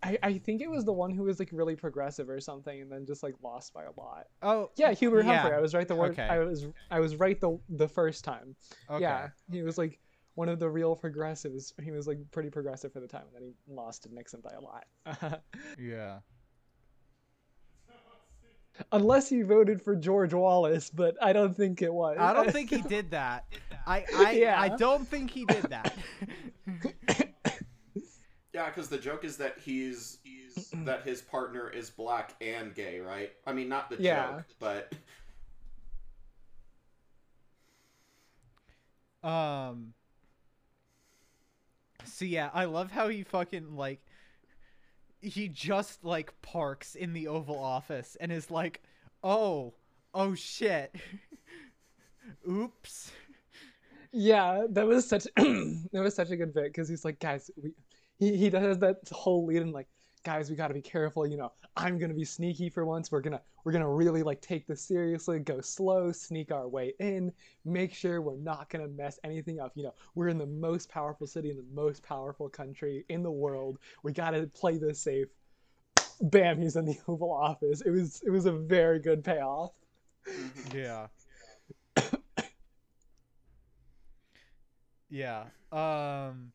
I, 0.04 0.18
I 0.22 0.38
think 0.38 0.62
it 0.62 0.70
was 0.70 0.84
the 0.84 0.92
one 0.94 1.12
who 1.12 1.24
was 1.24 1.40
like 1.40 1.50
really 1.54 1.76
progressive 1.76 2.30
or 2.30 2.40
something, 2.42 2.82
and 2.82 2.92
then 2.92 3.06
just 3.06 3.24
like 3.24 3.36
lost 3.42 3.74
by 3.74 3.84
a 3.84 3.92
lot. 3.98 4.28
Oh, 4.42 4.70
Yeah, 4.76 4.92
Hubert 4.94 5.26
Yeah. 5.26 5.40
Humphrey. 5.40 5.58
I 5.58 5.62
was 5.62 5.74
right 5.74 5.88
the 5.88 5.96
word. 5.96 6.12
Okay. 6.12 6.24
I 6.24 6.40
was 6.40 6.68
I 6.92 7.00
was 7.00 7.16
right 7.16 7.40
the 7.40 7.58
the 7.70 7.88
first 7.88 8.24
time. 8.24 8.56
okay. 8.90 9.02
Yeah, 9.02 9.30
he 9.52 9.62
was 9.62 9.78
like 9.78 10.00
one 10.36 10.50
of 10.50 10.60
the 10.60 10.70
real 10.70 10.96
progressives. 10.96 11.74
He 11.82 11.92
was 11.92 12.08
like 12.08 12.20
pretty 12.32 12.50
progressive 12.50 12.92
for 12.92 13.00
the 13.00 13.08
time, 13.08 13.24
and 13.34 13.36
then 13.36 13.54
he 13.68 13.74
lost 13.74 14.04
to 14.04 14.14
Nixon 14.14 14.42
by 14.42 14.52
a 14.52 14.62
lot. 14.62 15.42
Yeah. 15.80 16.20
Unless 18.92 19.30
he 19.30 19.44
voted 19.44 19.80
for 19.84 19.96
George 19.96 20.34
Wallace, 20.34 20.90
but 20.90 21.16
I 21.22 21.32
don't 21.32 21.56
think 21.56 21.84
it 21.84 21.94
was. 21.94 22.18
I 22.20 22.34
don't 22.34 22.52
think 22.58 22.72
he 22.72 22.82
did 22.82 23.12
that. 23.12 23.46
I 23.86 24.04
I, 24.16 24.32
Yeah. 24.32 24.60
I 24.60 24.70
don't 24.70 25.08
think 25.08 25.30
he 25.30 25.46
did 25.46 25.64
that. 25.70 25.94
Yeah, 28.54 28.68
because 28.68 28.88
the 28.88 29.00
joke 29.00 29.24
is 29.26 29.38
that 29.38 29.58
he's 29.60 30.20
he's 30.24 30.70
that 30.86 31.04
his 31.04 31.22
partner 31.22 31.70
is 31.70 31.90
black 31.90 32.36
and 32.40 32.74
gay, 32.76 33.00
right? 33.00 33.32
I 33.48 33.54
mean, 33.54 33.68
not 33.68 33.90
the 33.90 33.98
Yeah. 33.98 34.28
joke, 34.34 34.46
but 34.60 34.94
um. 39.28 39.94
So 42.06 42.26
yeah, 42.26 42.50
I 42.54 42.66
love 42.66 42.92
how 42.92 43.08
he 43.08 43.24
fucking 43.24 43.76
like. 43.76 44.02
He 45.22 45.48
just 45.48 46.04
like 46.04 46.40
parks 46.42 46.96
in 46.96 47.14
the 47.14 47.30
Oval 47.30 47.58
Office 47.58 48.18
and 48.20 48.32
is 48.32 48.52
like, 48.52 48.82
"Oh, 49.24 49.74
oh 50.14 50.36
shit, 50.36 50.94
oops." 52.50 53.12
Yeah, 54.12 54.68
that 54.70 54.86
was 54.86 55.08
such 55.08 55.24
that 55.38 55.90
was 55.94 56.14
such 56.14 56.30
a 56.30 56.36
good 56.36 56.54
bit 56.54 56.66
because 56.66 56.88
he's 56.88 57.04
like, 57.06 57.20
guys, 57.20 57.50
we 57.62 57.72
he 58.20 58.38
he 58.38 58.50
does 58.50 58.80
that 58.80 58.98
whole 59.12 59.46
lead 59.46 59.62
and 59.62 59.74
like, 59.74 59.88
guys, 60.24 60.50
we 60.50 60.56
got 60.56 60.70
to 60.70 60.74
be 60.74 60.82
careful. 60.82 61.26
You 61.28 61.38
know, 61.38 61.52
I'm 61.76 61.98
gonna 61.98 62.14
be 62.14 62.26
sneaky 62.26 62.70
for 62.70 62.86
once. 62.86 63.12
We're 63.12 63.22
gonna 63.22 63.42
we're 63.64 63.72
gonna 63.72 63.90
really 63.90 64.24
like 64.24 64.42
take 64.42 64.68
this 64.68 64.82
seriously, 64.82 65.40
go 65.40 65.62
slow, 65.62 66.12
sneak 66.12 66.52
our 66.52 66.68
way 66.68 66.94
in, 67.00 67.32
make 67.66 67.94
sure 67.94 68.22
we're 68.22 68.38
not 68.38 68.70
gonna 68.70 68.88
mess 68.88 69.20
anything 69.24 69.60
up. 69.60 69.72
You 69.76 69.84
know, 69.84 69.94
we're 70.16 70.28
in 70.30 70.38
the 70.38 70.46
most 70.46 70.90
powerful 70.90 71.28
city 71.28 71.50
in 71.50 71.58
the 71.58 71.66
most 71.74 72.04
powerful 72.04 72.50
country 72.50 73.06
in 73.10 73.24
the 73.24 73.32
world. 73.32 73.80
We 74.04 74.12
gotta 74.14 74.48
play 74.48 74.78
this 74.78 75.00
safe. 75.00 75.28
Bam, 76.22 76.62
he's 76.62 76.76
in 76.76 76.86
the 76.86 76.98
Oval 77.08 77.32
Office. 77.32 77.82
It 77.82 77.90
was 77.92 78.22
it 78.26 78.30
was 78.30 78.46
a 78.46 78.52
very 78.52 79.00
good 79.00 79.24
payoff. 79.24 79.72
Yeah. 80.74 81.08
yeah. 85.10 85.46
Um 85.72 86.52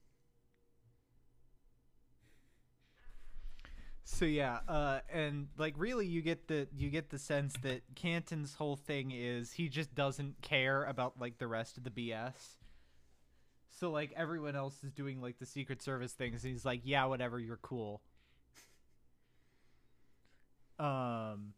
So 4.11 4.25
yeah, 4.25 4.61
uh 4.67 5.01
and 5.13 5.49
like 5.59 5.75
really 5.77 6.07
you 6.07 6.23
get 6.23 6.49
the 6.49 6.67
you 6.75 6.89
get 6.89 7.11
the 7.11 7.19
sense 7.19 7.55
that 7.63 7.83
Canton's 7.95 8.55
whole 8.55 8.75
thing 8.77 9.11
is 9.13 9.53
he 9.53 9.69
just 9.69 9.95
doesn't 9.95 10.41
care 10.41 10.85
about 10.85 11.21
like 11.21 11.39
the 11.39 11.47
rest 11.47 11.77
of 11.77 11.85
the 11.85 11.91
BS. 11.91 12.57
So 13.71 13.91
like 13.91 14.13
everyone 14.17 14.57
else 14.57 14.83
is 14.83 14.93
doing 14.93 15.21
like 15.21 15.39
the 15.39 15.47
secret 15.47 15.83
service 15.83 16.13
things 16.13 16.43
and 16.45 16.53
he's 16.53 16.65
like, 16.65 16.81
"Yeah, 16.85 17.05
whatever, 17.05 17.39
you're 17.39 17.59
cool." 17.59 18.03
Um 20.79 21.53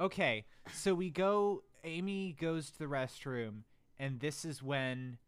Okay, 0.00 0.44
so 0.72 0.94
we 0.94 1.10
go. 1.10 1.62
Amy 1.84 2.32
goes 2.38 2.70
to 2.70 2.78
the 2.78 2.86
restroom, 2.86 3.62
and 3.98 4.18
this 4.20 4.44
is 4.44 4.62
when 4.62 5.18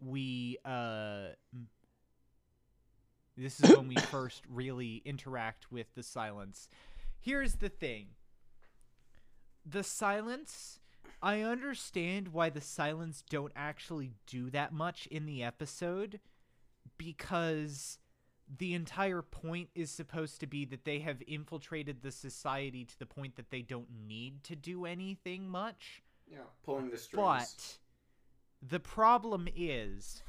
we. 0.00 0.58
uh 0.64 1.28
This 3.40 3.58
is 3.60 3.74
when 3.74 3.88
we 3.88 3.96
first 3.96 4.42
really 4.50 5.00
interact 5.06 5.72
with 5.72 5.86
the 5.94 6.02
silence. 6.02 6.68
Here's 7.18 7.54
the 7.54 7.70
thing. 7.70 8.08
The 9.64 9.82
silence. 9.82 10.78
I 11.22 11.40
understand 11.40 12.28
why 12.28 12.50
the 12.50 12.60
silence 12.60 13.24
don't 13.28 13.52
actually 13.56 14.12
do 14.26 14.50
that 14.50 14.74
much 14.74 15.06
in 15.06 15.24
the 15.24 15.42
episode, 15.42 16.20
because 16.98 17.98
the 18.58 18.74
entire 18.74 19.22
point 19.22 19.70
is 19.74 19.90
supposed 19.90 20.40
to 20.40 20.46
be 20.46 20.66
that 20.66 20.84
they 20.84 20.98
have 20.98 21.22
infiltrated 21.26 22.02
the 22.02 22.12
society 22.12 22.84
to 22.84 22.98
the 22.98 23.06
point 23.06 23.36
that 23.36 23.50
they 23.50 23.62
don't 23.62 23.88
need 24.06 24.44
to 24.44 24.56
do 24.56 24.84
anything 24.84 25.48
much. 25.48 26.02
yeah, 26.30 26.38
pulling 26.62 26.90
the 26.90 26.98
strings. 26.98 27.78
But 28.60 28.70
the 28.70 28.80
problem 28.80 29.48
is 29.56 30.22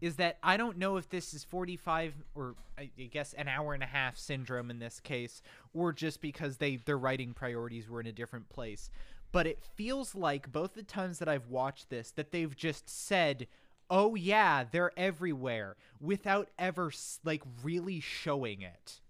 is 0.00 0.16
that 0.16 0.38
I 0.42 0.56
don't 0.56 0.78
know 0.78 0.96
if 0.96 1.08
this 1.08 1.34
is 1.34 1.44
45 1.44 2.14
or 2.34 2.54
I 2.78 2.90
guess 3.10 3.32
an 3.34 3.48
hour 3.48 3.74
and 3.74 3.82
a 3.82 3.86
half 3.86 4.16
syndrome 4.16 4.70
in 4.70 4.78
this 4.78 5.00
case 5.00 5.42
or 5.74 5.92
just 5.92 6.20
because 6.20 6.56
they 6.56 6.76
their 6.76 6.98
writing 6.98 7.34
priorities 7.34 7.88
were 7.88 8.00
in 8.00 8.06
a 8.06 8.12
different 8.12 8.48
place. 8.48 8.90
But 9.32 9.46
it 9.46 9.62
feels 9.62 10.14
like 10.14 10.52
both 10.52 10.74
the 10.74 10.82
times 10.82 11.18
that 11.18 11.28
I've 11.28 11.48
watched 11.48 11.90
this 11.90 12.10
that 12.12 12.30
they've 12.32 12.56
just 12.56 12.88
said, 12.88 13.46
"Oh 13.90 14.14
yeah, 14.14 14.64
they're 14.64 14.98
everywhere," 14.98 15.76
without 16.00 16.48
ever 16.58 16.92
like 17.24 17.42
really 17.62 18.00
showing 18.00 18.62
it. 18.62 19.00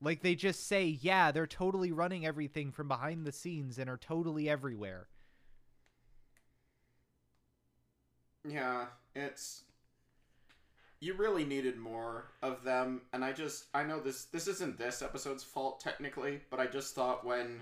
Like 0.00 0.22
they 0.22 0.34
just 0.34 0.66
say, 0.66 0.86
"Yeah, 0.86 1.32
they're 1.32 1.46
totally 1.46 1.92
running 1.92 2.24
everything 2.24 2.72
from 2.72 2.88
behind 2.88 3.26
the 3.26 3.32
scenes 3.32 3.78
and 3.78 3.90
are 3.90 3.98
totally 3.98 4.48
everywhere." 4.48 5.08
Yeah, 8.48 8.86
it's 9.14 9.62
you 11.00 11.14
really 11.14 11.44
needed 11.44 11.78
more 11.78 12.26
of 12.42 12.62
them 12.62 13.00
and 13.12 13.24
i 13.24 13.32
just 13.32 13.64
i 13.74 13.82
know 13.82 13.98
this 13.98 14.26
this 14.26 14.46
isn't 14.46 14.78
this 14.78 15.02
episode's 15.02 15.42
fault 15.42 15.80
technically 15.80 16.40
but 16.50 16.60
i 16.60 16.66
just 16.66 16.94
thought 16.94 17.24
when 17.24 17.60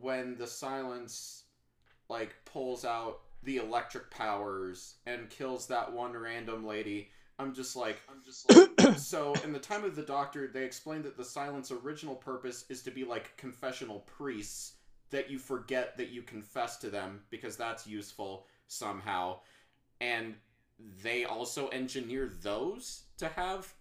when 0.00 0.36
the 0.36 0.46
silence 0.46 1.44
like 2.08 2.34
pulls 2.44 2.84
out 2.84 3.20
the 3.44 3.56
electric 3.56 4.10
powers 4.10 4.96
and 5.06 5.30
kills 5.30 5.66
that 5.66 5.92
one 5.92 6.12
random 6.12 6.66
lady 6.66 7.08
i'm 7.38 7.54
just 7.54 7.76
like 7.76 8.00
i'm 8.10 8.22
just 8.24 8.52
like 8.52 8.98
so 8.98 9.32
in 9.44 9.52
the 9.52 9.58
time 9.58 9.84
of 9.84 9.94
the 9.94 10.02
doctor 10.02 10.48
they 10.48 10.64
explained 10.64 11.04
that 11.04 11.16
the 11.16 11.24
silence 11.24 11.70
original 11.70 12.16
purpose 12.16 12.64
is 12.68 12.82
to 12.82 12.90
be 12.90 13.04
like 13.04 13.36
confessional 13.36 14.00
priests 14.00 14.72
that 15.10 15.30
you 15.30 15.38
forget 15.38 15.96
that 15.96 16.10
you 16.10 16.22
confess 16.22 16.78
to 16.78 16.90
them 16.90 17.20
because 17.30 17.56
that's 17.56 17.86
useful 17.86 18.46
somehow 18.66 19.38
and 20.04 20.34
they 21.02 21.24
also 21.24 21.68
engineer 21.68 22.30
those 22.42 23.04
to 23.18 23.28
have 23.28 23.72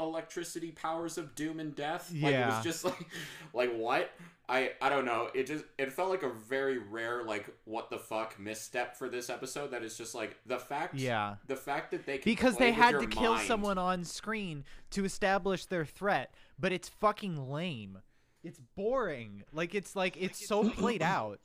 electricity 0.00 0.70
powers 0.70 1.18
of 1.18 1.34
doom 1.34 1.58
and 1.60 1.74
death. 1.74 2.12
Like 2.14 2.34
it 2.34 2.46
was 2.46 2.64
just 2.64 2.84
like 2.90 3.06
like 3.52 3.74
what? 3.76 4.10
I 4.48 4.72
I 4.80 4.88
don't 4.88 5.04
know. 5.04 5.28
It 5.34 5.46
just 5.46 5.64
it 5.76 5.92
felt 5.92 6.08
like 6.10 6.22
a 6.22 6.30
very 6.30 6.78
rare 6.78 7.22
like 7.24 7.50
what 7.64 7.90
the 7.90 7.98
fuck 7.98 8.38
misstep 8.38 8.96
for 8.96 9.08
this 9.08 9.28
episode 9.28 9.72
that 9.72 9.82
is 9.82 9.96
just 9.98 10.14
like 10.14 10.36
the 10.46 10.58
fact 10.58 10.94
Yeah. 10.94 11.36
the 11.46 11.56
fact 11.56 11.90
that 11.90 12.06
they 12.06 12.18
can 12.18 12.30
Because 12.30 12.56
they 12.56 12.72
had 12.72 12.92
your 12.92 13.00
to 13.02 13.06
kill 13.08 13.36
someone 13.38 13.76
on 13.78 14.04
screen 14.04 14.64
to 14.90 15.04
establish 15.04 15.66
their 15.66 15.84
threat, 15.84 16.32
but 16.58 16.72
it's 16.72 16.88
fucking 16.88 17.50
lame. 17.50 17.98
It's 18.44 18.60
boring. 18.76 19.42
Like 19.52 19.74
it's 19.74 19.94
like 19.96 20.16
it's 20.18 20.46
so 20.46 20.70
played 20.70 21.02
out. 21.02 21.40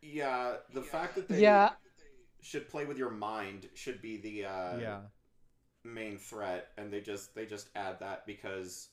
Yeah, 0.00 0.54
the 0.72 0.80
fact 0.80 1.16
that 1.16 1.28
they 1.28 1.40
Yeah. 1.42 1.70
Should 2.42 2.68
play 2.68 2.84
with 2.84 2.98
your 2.98 3.10
mind 3.10 3.68
should 3.74 4.00
be 4.02 4.16
the 4.16 4.44
uh 4.44 4.78
Yeah. 4.78 5.00
main 5.84 6.18
threat 6.18 6.68
and 6.76 6.92
they 6.92 7.00
just 7.00 7.34
they 7.34 7.46
just 7.46 7.68
add 7.74 8.00
that 8.00 8.26
because 8.26 8.88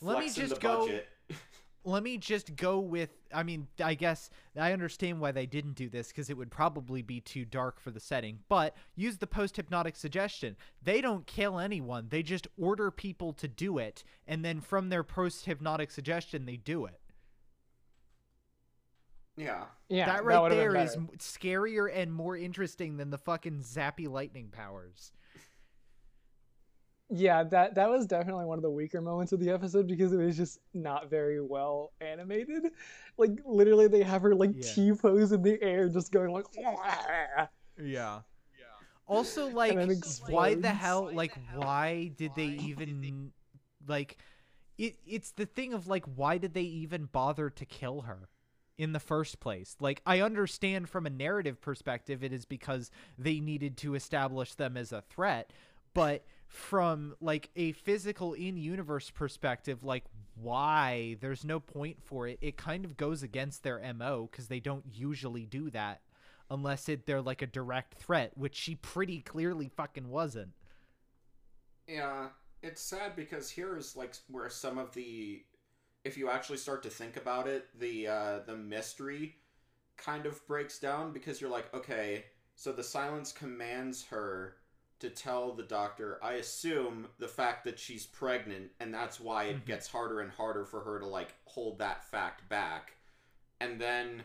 Let 0.00 0.18
me 0.20 0.30
just 0.30 0.60
go- 0.60 0.88
Let 1.84 2.02
me 2.02 2.18
just 2.18 2.54
go 2.56 2.80
with 2.80 3.10
I 3.32 3.42
mean, 3.44 3.68
I 3.82 3.94
guess 3.94 4.30
I 4.56 4.72
understand 4.72 5.20
why 5.20 5.32
they 5.32 5.46
didn't 5.46 5.74
do 5.74 5.88
this 5.88 6.12
cuz 6.12 6.28
it 6.28 6.36
would 6.36 6.50
probably 6.50 7.00
be 7.02 7.20
too 7.20 7.44
dark 7.44 7.80
for 7.80 7.90
the 7.90 8.00
setting. 8.00 8.40
But 8.48 8.76
use 8.94 9.18
the 9.18 9.26
post-hypnotic 9.26 9.96
suggestion. 9.96 10.56
They 10.82 11.00
don't 11.00 11.26
kill 11.26 11.58
anyone. 11.58 12.08
They 12.08 12.22
just 12.22 12.48
order 12.58 12.90
people 12.90 13.32
to 13.34 13.48
do 13.48 13.78
it 13.78 14.02
and 14.26 14.44
then 14.44 14.60
from 14.60 14.88
their 14.88 15.04
post-hypnotic 15.04 15.90
suggestion 15.90 16.44
they 16.44 16.56
do 16.56 16.84
it. 16.84 17.00
Yeah. 19.38 19.64
Yeah, 19.88 20.06
that 20.06 20.24
right 20.24 20.40
would've 20.40 20.58
there 20.58 20.76
is 20.76 20.96
scarier 21.18 21.90
and 21.94 22.12
more 22.12 22.36
interesting 22.36 22.96
than 22.98 23.10
the 23.10 23.18
fucking 23.18 23.60
zappy 23.60 24.08
lightning 24.08 24.48
powers. 24.50 25.12
Yeah, 27.10 27.42
that 27.44 27.74
that 27.76 27.88
was 27.88 28.04
definitely 28.06 28.44
one 28.44 28.58
of 28.58 28.62
the 28.62 28.70
weaker 28.70 29.00
moments 29.00 29.32
of 29.32 29.40
the 29.40 29.48
episode 29.48 29.88
because 29.88 30.12
it 30.12 30.18
was 30.18 30.36
just 30.36 30.58
not 30.74 31.08
very 31.08 31.40
well 31.40 31.92
animated. 32.02 32.64
Like 33.16 33.30
literally, 33.46 33.88
they 33.88 34.02
have 34.02 34.20
her 34.22 34.34
like 34.34 34.50
Yeah. 34.54 34.72
T 34.74 34.92
pose 34.92 35.32
in 35.32 35.42
the 35.42 35.60
air, 35.62 35.88
just 35.88 36.12
going 36.12 36.32
like. 36.32 36.44
Yeah. 37.82 38.20
Also, 39.06 39.48
like, 39.48 39.74
why 39.74 39.86
the 39.86 39.92
explodes. 39.92 40.66
hell? 40.66 41.10
Like, 41.10 41.32
why 41.54 42.12
did 42.14 42.32
they 42.36 42.44
even 42.44 43.32
like? 43.86 44.18
It, 44.76 44.96
it's 45.06 45.30
the 45.30 45.46
thing 45.46 45.72
of 45.72 45.88
like, 45.88 46.04
why 46.04 46.36
did 46.36 46.52
they 46.52 46.62
even 46.62 47.06
bother 47.06 47.48
to 47.48 47.64
kill 47.64 48.02
her 48.02 48.28
in 48.78 48.92
the 48.92 49.00
first 49.00 49.40
place? 49.40 49.76
Like, 49.80 50.00
I 50.06 50.20
understand 50.20 50.88
from 50.88 51.04
a 51.04 51.10
narrative 51.10 51.60
perspective, 51.60 52.24
it 52.24 52.32
is 52.32 52.46
because 52.46 52.90
they 53.18 53.40
needed 53.40 53.76
to 53.78 53.94
establish 53.94 54.54
them 54.54 54.76
as 54.76 54.92
a 54.92 55.02
threat, 55.02 55.52
but 55.92 56.24
from 56.46 57.14
like 57.20 57.50
a 57.56 57.72
physical 57.72 58.32
in-universe 58.32 59.10
perspective, 59.10 59.84
like, 59.84 60.04
why? 60.40 61.16
There's 61.20 61.44
no 61.44 61.60
point 61.60 61.98
for 62.02 62.26
it. 62.28 62.38
It 62.40 62.56
kind 62.56 62.84
of 62.84 62.96
goes 62.96 63.22
against 63.22 63.62
their 63.62 63.82
mo 63.92 64.28
because 64.30 64.48
they 64.48 64.60
don't 64.60 64.84
usually 64.92 65.44
do 65.44 65.68
that 65.70 66.00
unless 66.50 66.88
it 66.88 67.04
they're 67.04 67.20
like 67.20 67.42
a 67.42 67.46
direct 67.46 67.94
threat, 67.94 68.32
which 68.36 68.54
she 68.54 68.76
pretty 68.76 69.20
clearly 69.20 69.68
fucking 69.68 70.08
wasn't. 70.08 70.52
Yeah, 71.86 72.28
it's 72.62 72.80
sad 72.80 73.16
because 73.16 73.50
here's 73.50 73.96
like 73.96 74.14
where 74.28 74.48
some 74.48 74.78
of 74.78 74.94
the, 74.94 75.42
if 76.04 76.16
you 76.16 76.30
actually 76.30 76.58
start 76.58 76.82
to 76.84 76.90
think 76.90 77.16
about 77.16 77.46
it, 77.46 77.68
the 77.78 78.08
uh, 78.08 78.38
the 78.46 78.56
mystery 78.56 79.36
kind 79.96 80.26
of 80.26 80.46
breaks 80.46 80.78
down 80.78 81.12
because 81.12 81.40
you're 81.40 81.50
like, 81.50 81.72
okay, 81.74 82.24
so 82.54 82.72
the 82.72 82.82
silence 82.84 83.32
commands 83.32 84.04
her 84.06 84.56
to 85.00 85.10
tell 85.10 85.52
the 85.52 85.62
doctor. 85.62 86.18
I 86.22 86.34
assume 86.34 87.08
the 87.18 87.28
fact 87.28 87.64
that 87.64 87.78
she's 87.78 88.06
pregnant, 88.06 88.70
and 88.80 88.92
that's 88.92 89.20
why 89.20 89.44
it 89.44 89.58
Mhm. 89.62 89.66
gets 89.66 89.88
harder 89.88 90.20
and 90.20 90.30
harder 90.32 90.64
for 90.64 90.80
her 90.80 90.98
to 90.98 91.06
like 91.06 91.34
hold 91.44 91.78
that 91.78 92.04
fact 92.10 92.48
back, 92.48 92.96
and 93.60 93.80
then 93.80 94.24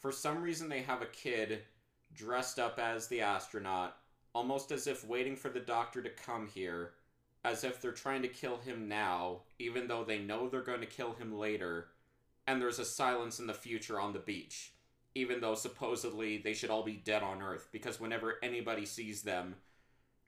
for 0.00 0.12
some 0.12 0.42
reason 0.42 0.68
they 0.68 0.82
have 0.82 1.02
a 1.02 1.06
kid 1.06 1.64
dressed 2.12 2.58
up 2.58 2.78
as 2.78 3.08
the 3.08 3.20
astronaut 3.20 3.96
almost 4.34 4.72
as 4.72 4.86
if 4.86 5.04
waiting 5.04 5.36
for 5.36 5.48
the 5.48 5.60
doctor 5.60 6.02
to 6.02 6.10
come 6.10 6.46
here, 6.48 6.94
as 7.44 7.64
if 7.64 7.80
they're 7.80 7.92
trying 7.92 8.22
to 8.22 8.28
kill 8.28 8.58
him 8.58 8.88
now, 8.88 9.40
even 9.58 9.86
though 9.86 10.04
they 10.04 10.18
know 10.18 10.48
they're 10.48 10.62
going 10.62 10.80
to 10.80 10.86
kill 10.86 11.12
him 11.12 11.36
later, 11.36 11.88
and 12.46 12.60
there's 12.60 12.78
a 12.78 12.84
silence 12.84 13.38
in 13.38 13.46
the 13.46 13.54
future 13.54 14.00
on 14.00 14.12
the 14.12 14.18
beach, 14.18 14.72
even 15.14 15.40
though 15.40 15.54
supposedly 15.54 16.38
they 16.38 16.54
should 16.54 16.70
all 16.70 16.82
be 16.82 16.94
dead 16.94 17.22
on 17.22 17.42
Earth, 17.42 17.68
because 17.72 18.00
whenever 18.00 18.36
anybody 18.42 18.86
sees 18.86 19.22
them, 19.22 19.56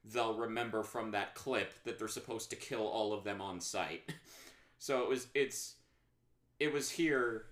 they'll 0.05 0.35
remember 0.35 0.83
from 0.83 1.11
that 1.12 1.35
clip 1.35 1.72
that 1.85 1.98
they're 1.98 2.09
supposed 2.09 2.50
to 2.50 2.57
kill 2.57 2.87
all 2.87 3.12
of 3.12 3.24
them 3.24 3.40
on 3.40 3.61
sight. 3.61 4.12
So 4.79 5.02
it 5.02 5.09
was 5.09 5.26
it's 5.35 5.76
it 6.61 6.72
was 6.72 6.90
here 6.90 7.46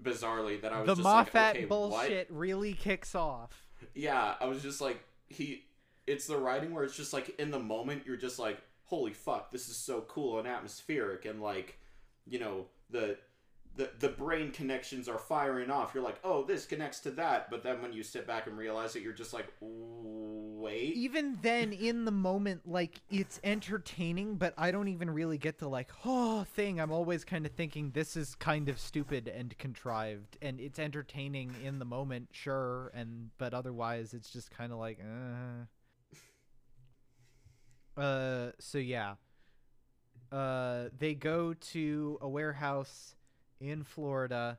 bizarrely 0.00 0.60
that 0.62 0.72
I 0.72 0.80
was 0.80 0.86
The 0.86 0.94
just 0.94 1.04
Moffat 1.04 1.34
like, 1.34 1.56
okay, 1.56 1.64
bullshit 1.66 2.26
really 2.30 2.72
kicks 2.72 3.14
off. 3.14 3.66
Yeah, 3.94 4.34
I 4.40 4.46
was 4.46 4.62
just 4.62 4.80
like 4.80 5.04
he 5.28 5.64
it's 6.06 6.26
the 6.26 6.36
writing 6.38 6.72
where 6.72 6.84
it's 6.84 6.96
just 6.96 7.12
like 7.12 7.38
in 7.38 7.50
the 7.50 7.58
moment 7.58 8.04
you're 8.06 8.16
just 8.16 8.38
like 8.38 8.58
holy 8.92 9.14
fuck 9.14 9.50
this 9.50 9.70
is 9.70 9.76
so 9.76 10.02
cool 10.02 10.38
and 10.38 10.46
atmospheric 10.46 11.24
and 11.24 11.40
like 11.40 11.78
you 12.26 12.38
know 12.38 12.66
the 12.90 13.16
the 13.74 13.88
the 14.00 14.08
brain 14.10 14.50
connections 14.50 15.08
are 15.08 15.16
firing 15.16 15.70
off 15.70 15.92
you're 15.94 16.04
like 16.04 16.20
oh 16.24 16.44
this 16.44 16.66
connects 16.66 17.00
to 17.00 17.10
that 17.10 17.50
but 17.50 17.62
then 17.62 17.80
when 17.80 17.90
you 17.90 18.02
sit 18.02 18.26
back 18.26 18.46
and 18.46 18.58
realize 18.58 18.94
it 18.94 19.02
you're 19.02 19.14
just 19.14 19.32
like 19.32 19.46
wait 19.60 20.94
Even 20.94 21.38
then, 21.42 21.72
in 21.72 22.04
the 22.04 22.12
moment, 22.12 22.62
like 22.66 23.00
it's 23.10 23.40
entertaining, 23.42 24.36
but 24.36 24.54
I 24.56 24.70
don't 24.70 24.88
even 24.88 25.10
really 25.10 25.36
get 25.36 25.58
the 25.58 25.68
like 25.68 25.90
oh 26.04 26.44
thing. 26.54 26.80
I'm 26.80 26.92
always 26.92 27.24
kind 27.24 27.44
of 27.44 27.52
thinking 27.52 27.90
this 27.90 28.16
is 28.16 28.34
kind 28.36 28.68
of 28.68 28.78
stupid 28.78 29.28
and 29.28 29.56
contrived, 29.58 30.38
and 30.40 30.60
it's 30.60 30.78
entertaining 30.78 31.52
in 31.64 31.78
the 31.78 31.84
moment, 31.84 32.28
sure, 32.32 32.92
and 32.94 33.30
but 33.38 33.52
otherwise 33.52 34.14
it's 34.14 34.30
just 34.30 34.50
kind 34.50 34.72
of 34.72 34.78
like 34.78 35.00
uh. 35.00 35.64
Uh, 37.96 38.50
so 38.58 38.78
yeah. 38.78 39.14
Uh, 40.30 40.88
they 40.98 41.14
go 41.14 41.52
to 41.52 42.18
a 42.22 42.28
warehouse 42.28 43.14
in 43.60 43.84
Florida. 43.84 44.58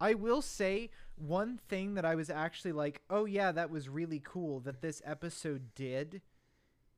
I 0.00 0.14
will 0.14 0.42
say 0.42 0.90
one 1.16 1.58
thing 1.68 1.94
that 1.94 2.04
I 2.04 2.14
was 2.14 2.30
actually 2.30 2.72
like, 2.72 3.02
oh 3.10 3.24
yeah, 3.24 3.50
that 3.52 3.70
was 3.70 3.88
really 3.88 4.20
cool 4.24 4.60
that 4.60 4.82
this 4.82 5.02
episode 5.04 5.74
did 5.74 6.20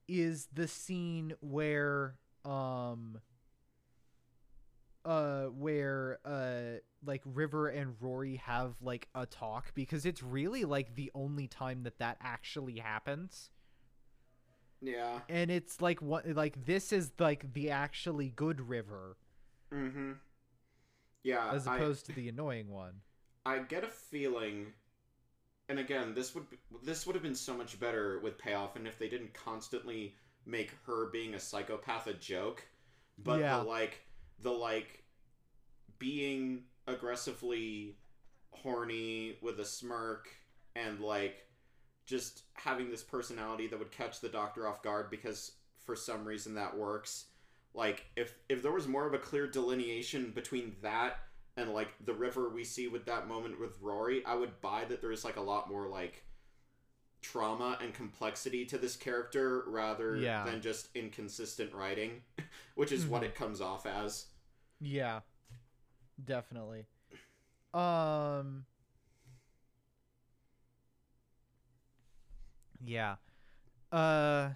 is 0.09 0.49
the 0.53 0.66
scene 0.66 1.35
where 1.40 2.16
um 2.44 3.21
uh 5.05 5.44
where 5.44 6.18
uh 6.25 6.79
like 7.05 7.23
River 7.25 7.68
and 7.68 7.94
Rory 8.01 8.37
have 8.37 8.77
like 8.81 9.09
a 9.14 9.27
talk 9.27 9.75
because 9.75 10.07
it's 10.07 10.23
really 10.23 10.64
like 10.64 10.94
the 10.97 11.11
only 11.14 11.47
time 11.47 11.83
that 11.85 11.99
that 11.99 12.16
actually 12.21 12.79
happens 12.79 13.51
yeah. 14.81 15.21
And 15.29 15.51
it's 15.51 15.81
like 15.81 16.01
what 16.03 16.27
like 16.29 16.64
this 16.64 16.93
is 16.93 17.11
like 17.19 17.53
the 17.53 17.71
actually 17.71 18.31
good 18.35 18.61
river. 18.61 19.17
Mm-hmm. 19.73 20.12
Yeah 21.25 21.51
as 21.53 21.67
I- 21.67 21.77
opposed 21.77 22.07
to 22.07 22.12
the 22.12 22.29
annoying 22.29 22.69
one. 22.69 23.01
I 23.47 23.61
get 23.61 23.83
a 23.83 23.88
feeling, 23.88 24.67
and 25.71 25.79
again, 25.79 26.12
this 26.14 26.35
would 26.35 26.51
be, 26.51 26.59
this 26.85 27.07
would 27.07 27.14
have 27.17 27.23
been 27.23 27.35
so 27.35 27.55
much 27.57 27.81
better 27.81 28.21
with 28.21 28.37
payoff, 28.37 28.77
and 28.77 28.87
if 28.87 28.99
they 28.99 29.09
didn't 29.09 29.33
constantly 29.33 30.14
make 30.45 30.73
her 30.87 31.07
being 31.11 31.35
a 31.35 31.41
psychopath 31.41 32.07
a 32.09 32.12
joke, 32.14 32.62
but 33.17 33.41
Yeah. 33.41 33.59
the 33.59 33.64
like 33.64 34.01
the 34.43 34.51
like 34.51 35.03
being 35.99 36.64
aggressively 36.87 37.97
horny 38.51 39.37
with 39.43 39.59
a 39.61 39.64
smirk 39.64 40.29
and 40.77 41.01
like 41.01 41.47
just 42.09 42.44
having 42.55 42.90
this 42.90 43.03
personality 43.03 43.66
that 43.66 43.79
would 43.79 43.90
catch 43.92 44.21
the 44.21 44.31
doctor 44.31 44.66
off 44.66 44.83
guard 44.83 45.11
because 45.11 45.53
for 45.85 45.94
some 45.94 46.25
reason 46.25 46.55
that 46.55 46.75
works. 46.77 47.27
Like 47.75 48.07
if 48.16 48.35
if 48.49 48.62
there 48.62 48.73
was 48.73 48.88
more 48.88 49.07
of 49.07 49.12
a 49.12 49.18
clear 49.18 49.47
delineation 49.47 50.31
between 50.31 50.75
that 50.81 51.18
and 51.59 51.75
like 51.75 51.88
the 52.07 52.14
river 52.14 52.49
we 52.49 52.64
see 52.64 52.88
with 52.88 53.05
that 53.05 53.29
moment 53.29 53.61
with 53.61 53.77
Rory, 53.83 54.25
I 54.25 54.35
would 54.37 54.59
buy 54.62 54.87
that 54.87 55.03
there's 55.03 55.23
like 55.25 55.37
a 55.37 55.42
lot 55.42 55.68
more 55.68 55.87
like 55.87 56.25
trauma 57.21 57.77
and 57.83 57.92
complexity 57.92 58.64
to 58.64 58.79
this 58.79 58.97
character 58.97 59.64
rather 59.66 60.16
Yeah. 60.16 60.44
than 60.44 60.62
just 60.62 60.88
inconsistent 60.94 61.75
writing, 61.75 62.23
which 62.75 62.90
is 62.90 63.05
what 63.07 63.21
Mhm. 63.23 63.27
it 63.27 63.35
comes 63.35 63.61
off 63.61 63.85
as. 63.85 64.29
Yeah. 64.81 65.21
Definitely. 66.25 66.87
Um 67.75 68.64
Yeah. 72.85 73.17
Uh 73.93 74.51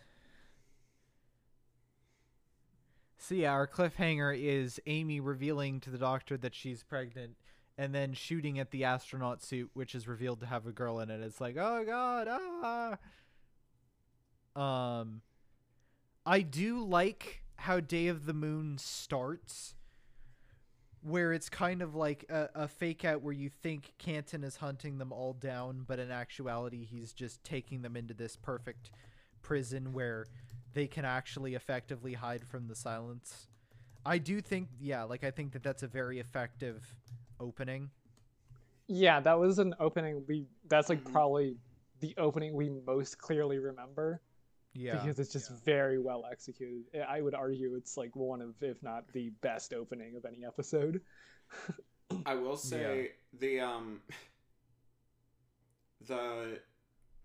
So 3.19 3.35
yeah, 3.37 3.53
our 3.53 3.69
cliffhanger 3.69 4.37
is 4.37 4.81
Amy 4.87 5.21
revealing 5.21 5.81
to 5.81 5.91
the 5.91 5.99
doctor 5.99 6.37
that 6.39 6.55
she's 6.55 6.83
pregnant 6.83 7.37
and 7.79 7.95
then 7.95 8.13
shooting 8.15 8.59
at 8.59 8.71
the 8.71 8.85
astronaut 8.85 9.43
suit 9.43 9.71
which 9.75 9.95
is 9.95 10.09
revealed 10.09 10.41
to 10.41 10.47
have 10.47 10.67
a 10.67 10.73
girl 10.73 11.01
in 11.01 11.11
it. 11.11 11.21
It's 11.21 11.41
like, 11.41 11.57
"Oh 11.57 11.85
god, 11.85 12.99
ah." 14.57 15.01
Um 15.01 15.23
I 16.27 16.41
do 16.43 16.85
like 16.85 17.43
how 17.57 17.81
Day 17.81 18.09
of 18.09 18.27
the 18.27 18.35
Moon 18.35 18.77
starts 18.79 19.75
where 21.03 21.33
it's 21.33 21.49
kind 21.49 21.83
of 21.83 21.95
like 21.95 22.25
a, 22.31 22.49
a 22.55 22.69
fake 22.69 23.05
out 23.05 23.23
where 23.23 23.33
you 23.33 23.49
think 23.49 23.93
Canton 23.99 24.45
is 24.45 24.57
hunting 24.57 24.99
them 24.99 25.13
all 25.13 25.33
down, 25.33 25.85
but 25.87 25.99
in 25.99 26.11
actuality, 26.11 26.85
he's 26.85 27.13
just 27.13 27.43
taking 27.45 27.83
them 27.83 27.97
into 27.97 28.15
this 28.15 28.37
perfect 28.37 28.91
prison 29.43 29.93
where 29.93 30.27
they 30.75 30.87
can 30.87 31.05
actually 31.05 31.55
effectively 31.55 32.15
hide 32.15 32.45
from 32.47 32.69
the 32.69 32.77
silence. 32.77 33.49
I 34.07 34.19
do 34.19 34.41
think, 34.41 34.69
yeah, 34.81 35.03
like 35.03 35.25
I 35.25 35.31
think 35.31 35.53
that 35.53 35.63
that's 35.63 35.83
a 35.83 35.89
very 35.89 36.19
effective 36.19 36.95
opening. 37.41 37.91
Yeah, 38.89 39.21
that 39.21 39.39
was 39.39 39.59
an 39.59 39.75
opening. 39.81 40.25
We 40.29 40.47
that's 40.69 40.89
like 40.89 41.03
Mhm. 41.03 41.13
probably 41.13 41.57
the 42.01 42.15
opening 42.19 42.55
we 42.55 42.69
most 42.69 43.19
clearly 43.19 43.59
remember 43.59 44.21
Yeah. 44.75 44.95
because 44.95 45.19
it's 45.19 45.33
just 45.33 45.51
very 45.65 45.99
well 45.99 46.25
executed. 46.31 46.85
I- 47.09 47.21
would 47.21 47.35
argue 47.35 47.75
it's 47.75 47.97
like 47.97 48.15
one 48.17 48.41
of, 48.41 48.55
if 48.63 48.83
not 48.83 49.05
the 49.13 49.31
best 49.41 49.75
opening 49.75 50.17
of 50.17 50.25
any 50.25 50.45
episode. 50.45 51.01
I 52.27 52.35
will 52.35 52.57
say 52.57 53.13
the 53.39 53.61
um 53.61 54.01
the 56.07 56.59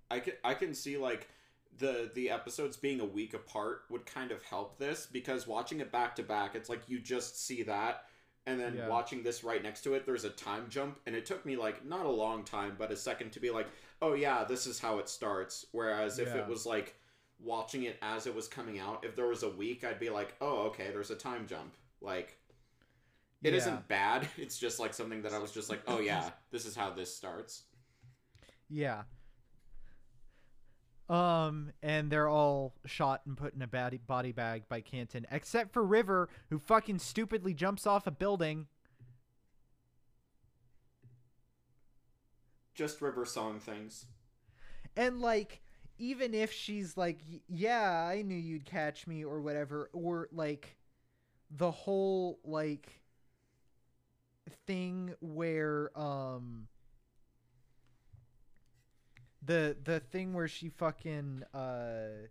I 0.09 0.19
can 0.19 0.33
I 0.43 0.53
can 0.53 0.73
see 0.73 0.97
like 0.97 1.27
the 1.77 2.11
the 2.13 2.29
episodes 2.29 2.77
being 2.77 2.99
a 3.01 3.05
week 3.05 3.33
apart 3.33 3.81
would 3.89 4.05
kind 4.05 4.31
of 4.31 4.41
help 4.43 4.77
this 4.77 5.07
because 5.11 5.47
watching 5.47 5.79
it 5.79 5.91
back 5.91 6.15
to 6.17 6.23
back 6.23 6.55
it's 6.55 6.69
like 6.69 6.81
you 6.87 6.99
just 6.99 7.45
see 7.45 7.63
that 7.63 8.05
and 8.45 8.59
then 8.59 8.75
Yeah. 8.77 8.87
watching 8.87 9.23
this 9.23 9.43
right 9.43 9.61
next 9.61 9.81
to 9.81 9.93
it 9.93 10.05
there's 10.05 10.23
a 10.23 10.29
time 10.29 10.65
jump 10.69 10.99
and 11.05 11.15
it 11.15 11.25
took 11.25 11.45
me 11.45 11.55
like 11.55 11.85
not 11.85 12.05
a 12.05 12.09
long 12.11 12.43
time 12.43 12.75
but 12.77 12.91
a 12.91 12.95
second 12.95 13.31
to 13.33 13.39
be 13.39 13.51
like 13.51 13.67
oh 14.01 14.13
yeah 14.13 14.43
this 14.43 14.65
is 14.65 14.79
how 14.79 14.99
it 14.99 15.09
starts 15.09 15.65
whereas 15.71 16.19
if 16.19 16.29
Yeah. 16.29 16.37
it 16.41 16.47
was 16.47 16.65
like 16.65 16.95
watching 17.39 17.83
it 17.83 17.97
as 18.01 18.25
it 18.27 18.33
was 18.35 18.47
coming 18.47 18.79
out 18.79 19.05
if 19.05 19.15
there 19.15 19.27
was 19.27 19.43
a 19.43 19.49
week 19.49 19.83
I'd 19.83 19.99
be 19.99 20.09
like 20.09 20.35
oh 20.41 20.67
okay 20.67 20.87
there's 20.91 21.11
a 21.11 21.15
time 21.15 21.45
jump 21.47 21.73
like 22.01 22.37
it 23.43 23.53
Yeah. 23.53 23.65
not 23.65 23.87
bad. 23.87 24.27
It's 24.37 24.57
just 24.57 24.79
like 24.79 24.93
something 24.93 25.21
that 25.21 25.33
I 25.33 25.37
was 25.37 25.51
just 25.51 25.69
like, 25.69 25.81
oh 25.87 25.99
yeah, 25.99 26.31
this 26.51 26.65
is 26.65 26.75
how 26.75 26.89
this 26.91 27.15
starts. 27.15 27.63
Yeah. 28.69 29.03
Um, 31.09 31.71
and 31.81 32.11
they're 32.11 32.27
all 32.27 32.73
shot 32.85 33.21
and 33.25 33.37
put 33.37 33.53
in 33.53 33.61
a 33.61 33.67
body 33.67 33.97
body 33.97 34.31
bag 34.33 34.63
by 34.67 34.81
Canton, 34.81 35.25
except 35.31 35.71
for 35.71 35.85
River, 35.85 36.29
who 36.49 36.59
fucking 36.59 36.99
stupidly 36.99 37.53
jumps 37.53 37.87
off 37.87 38.07
a 38.07 38.11
building. 38.11 38.67
Just 42.75 43.01
River 43.01 43.23
song 43.25 43.59
things. 43.59 44.05
And 44.95 45.21
like, 45.21 45.61
even 45.97 46.33
if 46.33 46.51
she's 46.51 46.97
like, 46.97 47.19
"Yeah, 47.47 48.07
I 48.09 48.21
knew 48.21 48.35
you'd 48.35 48.65
catch 48.65 49.07
me" 49.07 49.23
or 49.25 49.41
whatever, 49.41 49.89
or 49.93 50.29
like, 50.31 50.77
the 51.51 51.71
whole 51.71 52.39
like 52.43 53.01
thing 54.65 55.13
where 55.19 55.91
um 55.99 56.67
the 59.41 59.75
the 59.83 59.99
thing 59.99 60.33
where 60.33 60.47
she 60.47 60.69
fucking 60.69 61.43
uh 61.53 62.27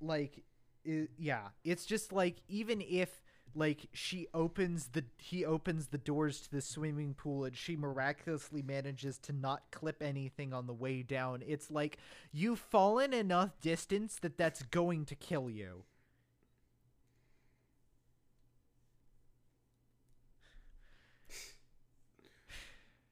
like 0.00 0.42
i 0.86 1.06
yeah 1.16 1.48
it's 1.64 1.86
just 1.86 2.12
like 2.12 2.38
even 2.48 2.80
if 2.80 3.21
like 3.54 3.88
she 3.92 4.26
opens 4.34 4.88
the 4.88 5.04
he 5.18 5.44
opens 5.44 5.88
the 5.88 5.98
doors 5.98 6.40
to 6.42 6.50
the 6.50 6.60
swimming 6.60 7.14
pool 7.14 7.44
and 7.44 7.56
she 7.56 7.76
miraculously 7.76 8.62
manages 8.62 9.18
to 9.18 9.32
not 9.32 9.62
clip 9.70 10.02
anything 10.02 10.52
on 10.52 10.66
the 10.66 10.72
way 10.72 11.02
down. 11.02 11.42
It's 11.46 11.70
like 11.70 11.98
you've 12.32 12.58
fallen 12.58 13.12
enough 13.12 13.60
distance 13.60 14.16
that 14.22 14.36
that's 14.36 14.62
going 14.64 15.04
to 15.06 15.14
kill 15.14 15.50
you. 15.50 15.84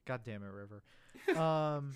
God 0.07 0.21
damn 0.25 0.43
it 0.43 0.51
river. 0.53 0.83
Um 1.41 1.93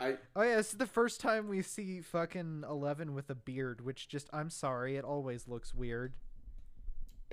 I 0.00 0.16
Oh 0.34 0.42
yeah, 0.42 0.56
this 0.56 0.72
is 0.72 0.78
the 0.78 0.86
first 0.86 1.20
time 1.20 1.48
we 1.48 1.62
see 1.62 2.00
fucking 2.00 2.64
Eleven 2.68 3.14
with 3.14 3.30
a 3.30 3.34
beard, 3.34 3.84
which 3.84 4.08
just 4.08 4.28
I'm 4.32 4.50
sorry, 4.50 4.96
it 4.96 5.04
always 5.04 5.46
looks 5.46 5.74
weird. 5.74 6.14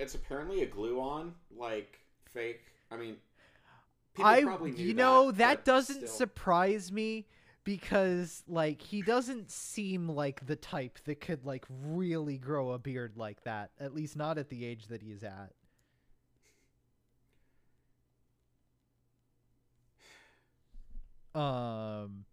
It's 0.02 0.14
apparently 0.14 0.62
a 0.62 0.66
glue 0.66 1.00
on, 1.00 1.32
like 1.56 1.98
fake. 2.34 2.60
I 2.90 2.96
mean 2.96 3.16
people 4.14 4.30
I 4.30 4.38
you 4.66 4.92
know 4.94 5.30
that, 5.30 5.38
that, 5.38 5.64
doesn't 5.64 5.96
still. 5.96 6.08
surprise 6.08 6.92
me 6.92 7.26
because 7.64 8.42
like 8.48 8.82
he 8.82 9.00
doesn't 9.00 9.50
seem 9.50 10.08
like 10.08 10.44
the 10.46 10.56
type 10.56 10.98
that 11.04 11.20
could 11.20 11.44
like 11.46 11.64
really 11.68 12.36
grow 12.36 12.72
a 12.72 12.78
beard 12.78 13.16
like 13.16 13.44
that, 13.44 13.70
at 13.78 13.94
least 13.94 14.16
not 14.16 14.36
at 14.38 14.50
the 14.50 14.66
age 14.66 14.88
that 14.88 15.02
he's 15.02 15.22
at. 15.22 15.52
Um 21.34 22.26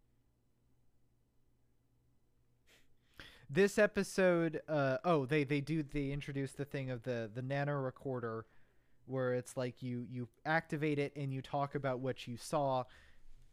this 3.49 3.79
episode 3.79 4.61
uh 4.67 4.97
oh 5.03 5.25
they 5.25 5.43
they 5.43 5.59
do 5.59 5.81
they 5.81 6.11
introduce 6.11 6.51
the 6.51 6.65
thing 6.65 6.91
of 6.91 7.01
the 7.03 7.29
the 7.33 7.41
nano 7.41 7.73
recorder 7.73 8.45
where 9.09 9.33
it's 9.33 9.57
like 9.57 9.81
you 9.81 10.05
you 10.09 10.27
activate 10.45 10.99
it 10.99 11.11
and 11.15 11.33
you 11.33 11.41
talk 11.41 11.75
about 11.75 11.99
what 11.99 12.27
you 12.27 12.37
saw. 12.37 12.83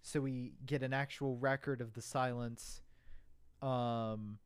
So 0.02 0.20
we 0.20 0.52
get 0.64 0.82
an 0.82 0.92
actual 0.92 1.36
record 1.36 1.80
of 1.80 1.94
the 1.94 2.02
silence. 2.02 2.82
Um 3.62 4.38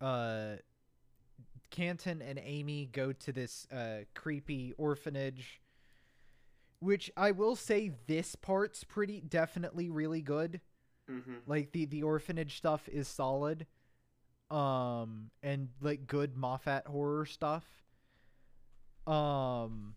uh 0.00 0.56
Canton 1.70 2.22
and 2.22 2.40
Amy 2.42 2.88
go 2.90 3.12
to 3.12 3.32
this 3.32 3.66
uh 3.72 4.04
creepy 4.14 4.72
orphanage 4.78 5.60
which 6.78 7.10
I 7.14 7.32
will 7.32 7.56
say 7.56 7.92
this 8.06 8.34
part's 8.36 8.84
pretty 8.84 9.20
definitely 9.20 9.90
really 9.90 10.22
good 10.22 10.60
Mhm. 11.10 11.42
like 11.46 11.72
the 11.72 11.86
the 11.86 12.02
orphanage 12.02 12.56
stuff 12.56 12.88
is 12.88 13.08
solid 13.08 13.66
um 14.50 15.30
and 15.42 15.68
like 15.80 16.06
good 16.06 16.36
moffat 16.36 16.86
horror 16.86 17.26
stuff. 17.26 17.64
Um 19.06 19.96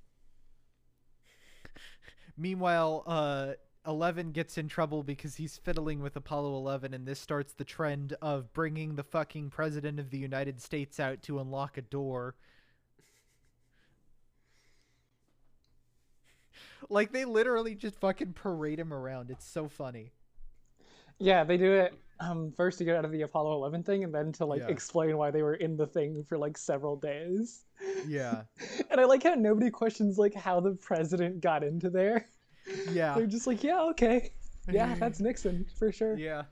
meanwhile 2.37 3.03
uh 3.05 3.53
11 3.85 4.31
gets 4.31 4.57
in 4.57 4.67
trouble 4.67 5.03
because 5.03 5.35
he's 5.35 5.57
fiddling 5.57 6.01
with 6.01 6.15
apollo 6.15 6.55
11 6.55 6.93
and 6.93 7.05
this 7.05 7.19
starts 7.19 7.53
the 7.53 7.65
trend 7.65 8.15
of 8.21 8.51
bringing 8.53 8.95
the 8.95 9.03
fucking 9.03 9.49
president 9.49 9.99
of 9.99 10.09
the 10.09 10.17
united 10.17 10.61
states 10.61 10.99
out 10.99 11.21
to 11.21 11.39
unlock 11.39 11.77
a 11.77 11.81
door. 11.81 12.35
Like 16.89 17.11
they 17.11 17.25
literally 17.25 17.75
just 17.75 17.99
fucking 17.99 18.33
parade 18.33 18.79
him 18.79 18.93
around. 18.93 19.29
It's 19.31 19.45
so 19.45 19.67
funny 19.67 20.11
Yeah, 21.19 21.43
they 21.43 21.57
do 21.57 21.71
it 21.73 21.93
um, 22.19 22.53
first 22.55 22.77
to 22.77 22.85
get 22.85 22.95
out 22.95 23.05
of 23.05 23.11
the 23.11 23.21
Apollo 23.23 23.53
11 23.55 23.83
thing, 23.83 24.03
and 24.03 24.13
then 24.13 24.31
to 24.33 24.45
like 24.45 24.61
Yeah. 24.61 24.67
explain 24.69 25.17
why 25.17 25.31
they 25.31 25.41
were 25.41 25.55
in 25.55 25.75
the 25.77 25.87
thing 25.87 26.23
for 26.23 26.37
like 26.37 26.57
several 26.57 26.95
days. 26.95 27.65
yeah 28.07 28.43
And 28.91 28.99
I 28.99 29.05
like 29.05 29.23
how 29.23 29.33
nobody 29.35 29.69
questions 29.69 30.17
like 30.17 30.33
how 30.33 30.59
the 30.59 30.71
president 30.75 31.41
got 31.41 31.63
into 31.63 31.89
there. 31.89 32.27
yeah 32.91 33.15
They're 33.15 33.27
just 33.27 33.47
like, 33.47 33.63
yeah, 33.63 33.81
okay, 33.91 34.31
yeah, 34.71 34.95
that's 34.99 35.19
Nixon 35.19 35.65
for 35.77 35.91
sure. 35.91 36.17
Yeah. 36.17 36.43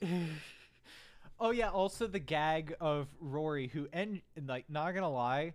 Yeah. 0.00 0.18
oh 1.40 1.50
yeah, 1.50 1.70
also 1.70 2.06
the 2.06 2.18
gag 2.20 2.74
of 2.80 3.08
Rory 3.20 3.68
who 3.68 3.88
and 3.92 4.20
like 4.46 4.66
not 4.68 4.92
gonna 4.94 5.10
lie, 5.10 5.54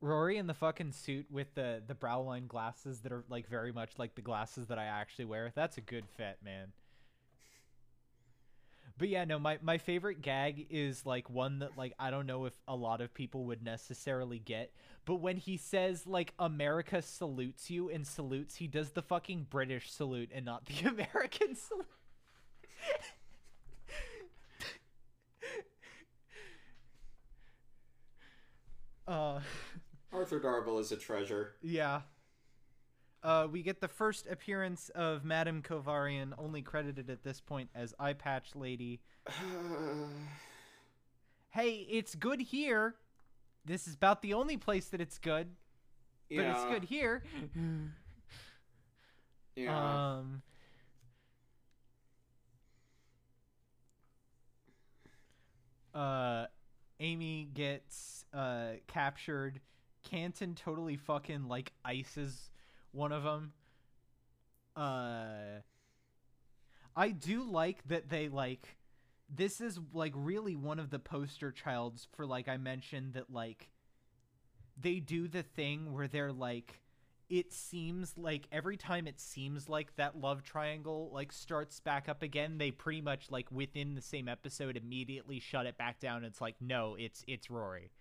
Rory 0.00 0.38
in 0.38 0.46
the 0.46 0.54
fucking 0.54 0.92
suit 0.92 1.26
with 1.30 1.54
the 1.54 1.82
the 1.86 1.94
brow 1.94 2.20
line 2.22 2.46
glasses 2.46 3.00
that 3.00 3.12
are 3.12 3.24
like 3.28 3.48
very 3.48 3.70
much 3.72 3.92
like 3.98 4.14
the 4.14 4.22
glasses 4.22 4.66
that 4.68 4.78
I 4.78 4.86
actually 4.86 5.26
wear. 5.26 5.52
That's 5.54 5.78
a 5.78 5.82
good 5.82 6.04
fit, 6.16 6.38
man. 6.44 6.72
But 9.00 9.08
yeah, 9.08 9.24
no, 9.24 9.38
my, 9.38 9.58
my 9.62 9.78
favorite 9.78 10.20
gag 10.20 10.66
is 10.68 11.06
like 11.06 11.30
one 11.30 11.60
that 11.60 11.74
like 11.74 11.94
I 11.98 12.10
don't 12.10 12.26
know 12.26 12.44
if 12.44 12.52
a 12.68 12.76
lot 12.76 13.00
of 13.00 13.14
people 13.14 13.46
would 13.46 13.62
necessarily 13.62 14.38
get, 14.38 14.74
but 15.06 15.22
when 15.22 15.38
he 15.38 15.56
says 15.56 16.06
like 16.06 16.34
America 16.38 17.00
salutes 17.00 17.70
you 17.70 17.88
and 17.88 18.06
salutes, 18.06 18.56
he 18.56 18.66
does 18.66 18.90
the 18.90 19.00
fucking 19.00 19.46
British 19.48 19.90
salute 19.90 20.28
and 20.34 20.44
not 20.44 20.66
the 20.66 20.86
American 20.86 21.56
salute. 21.56 21.86
uh 29.08 29.40
Arthur 30.12 30.40
Darvill 30.40 30.78
is 30.78 30.92
a 30.92 30.96
treasure. 30.98 31.54
yeah. 31.62 32.02
Uh, 33.22 33.46
we 33.50 33.62
get 33.62 33.80
the 33.80 33.88
first 33.88 34.26
appearance 34.26 34.88
of 34.94 35.24
Madame 35.24 35.62
Kovarian, 35.62 36.32
only 36.38 36.62
credited 36.62 37.10
at 37.10 37.22
this 37.22 37.40
point 37.40 37.68
as 37.74 37.94
Eye 37.98 38.14
Patch 38.14 38.54
Lady. 38.54 39.00
hey, 41.50 41.86
it's 41.90 42.14
good 42.14 42.40
here. 42.40 42.94
This 43.66 43.86
is 43.86 43.94
about 43.94 44.22
the 44.22 44.32
only 44.32 44.56
place 44.56 44.86
that 44.86 45.02
it's 45.02 45.18
good, 45.18 45.48
yeah. 46.30 46.42
but 46.42 46.46
it's 46.50 46.64
good 46.72 46.84
here. 46.84 47.22
Yeah. 49.56 50.14
Um. 50.16 50.42
Uh, 55.92 56.46
Amy 57.00 57.48
gets 57.52 58.24
uh 58.32 58.72
captured. 58.86 59.60
Canton 60.02 60.54
totally 60.54 60.96
fucking 60.96 61.48
like 61.48 61.72
ices 61.84 62.50
one 62.92 63.12
of 63.12 63.22
them. 63.22 63.52
Uh, 64.76 65.60
I 66.96 67.10
do 67.10 67.42
like 67.42 67.86
that 67.88 68.08
they 68.08 68.28
like. 68.28 68.76
This 69.32 69.60
is 69.60 69.78
like 69.92 70.12
really 70.16 70.56
one 70.56 70.78
of 70.78 70.90
the 70.90 70.98
poster 70.98 71.52
childs 71.52 72.08
for 72.12 72.26
like 72.26 72.48
I 72.48 72.56
mentioned 72.56 73.14
that 73.14 73.30
like 73.30 73.70
they 74.80 74.98
do 74.98 75.28
the 75.28 75.42
thing 75.42 75.92
where 75.92 76.08
they're 76.08 76.32
like 76.32 76.80
it 77.28 77.52
seems 77.52 78.18
like 78.18 78.48
every 78.50 78.76
time 78.76 79.06
it 79.06 79.20
seems 79.20 79.68
like 79.68 79.94
that 79.96 80.20
love 80.20 80.42
triangle 80.42 81.10
like 81.12 81.32
starts 81.32 81.78
back 81.78 82.08
up 82.08 82.22
again 82.22 82.58
they 82.58 82.70
pretty 82.72 83.00
much 83.00 83.30
like 83.30 83.50
within 83.52 83.94
the 83.94 84.02
same 84.02 84.28
episode 84.28 84.76
immediately 84.76 85.38
shut 85.38 85.64
it 85.64 85.78
back 85.78 86.00
down 86.00 86.24
it's 86.24 86.40
like 86.40 86.56
no 86.60 86.96
it's 86.98 87.24
it's 87.28 87.48
rory 87.48 87.92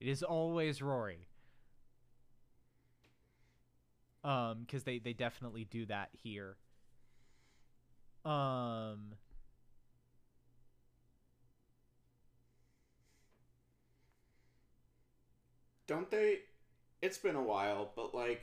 it 0.00 0.06
is 0.06 0.22
always 0.22 0.80
rory 0.80 1.26
um 4.26 4.60
because 4.66 4.84
they 4.84 4.98
they 4.98 5.14
definitely 5.14 5.64
do 5.64 5.86
that 5.86 6.10
here 6.12 6.56
um 8.24 9.14
Don't 15.86 16.10
they? 16.10 16.40
It's 17.02 17.18
been 17.18 17.36
a 17.36 17.42
while, 17.42 17.92
but 17.96 18.14
like 18.14 18.42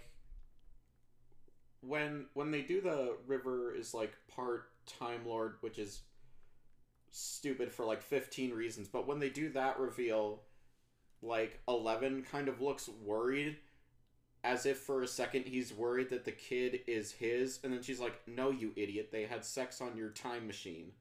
when 1.81 2.25
when 2.33 2.51
they 2.51 2.61
do 2.61 2.81
the 2.81 3.17
river 3.27 3.73
is 3.75 3.93
like 3.93 4.13
part 4.27 4.69
Time 4.85 5.25
Lord, 5.25 5.55
which 5.61 5.79
is 5.79 6.01
stupid 7.11 7.71
for 7.71 7.85
like 7.85 8.01
15 8.01 8.51
reasons, 8.53 8.87
but 8.87 9.07
when 9.07 9.19
they 9.19 9.29
do 9.29 9.49
that 9.49 9.79
reveal, 9.79 10.41
like 11.21 11.61
Eleven 11.67 12.23
kind 12.23 12.47
of 12.47 12.61
looks 12.61 12.89
worried 12.89 13.57
as 14.43 14.65
if 14.65 14.77
for 14.77 15.01
a 15.01 15.07
second 15.07 15.45
he's 15.45 15.73
worried 15.73 16.09
that 16.09 16.25
the 16.25 16.31
kid 16.31 16.81
is 16.87 17.13
his 17.13 17.59
and 17.63 17.71
then 17.71 17.81
she's 17.81 17.99
like 17.99 18.21
no 18.27 18.49
you 18.49 18.71
idiot. 18.75 19.09
They 19.11 19.23
had 19.23 19.45
sex 19.45 19.81
on 19.81 19.97
your 19.97 20.09
time 20.09 20.47
machine. 20.47 20.91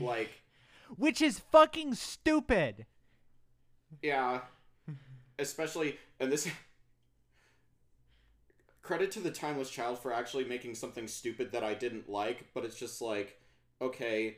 Like 0.00 0.42
which 0.96 1.22
is 1.22 1.38
fucking 1.38 1.94
stupid. 1.94 2.86
Yeah. 4.02 4.40
Especially 5.38 5.98
and 6.20 6.30
this 6.30 6.48
credit 8.84 9.10
to 9.12 9.20
the 9.20 9.30
timeless 9.30 9.70
child 9.70 9.98
for 9.98 10.12
actually 10.12 10.44
making 10.44 10.74
something 10.74 11.08
stupid 11.08 11.52
that 11.52 11.64
I 11.64 11.74
didn't 11.74 12.08
like, 12.08 12.46
but 12.54 12.64
it's 12.64 12.78
just 12.78 13.00
like, 13.00 13.40
okay, 13.80 14.36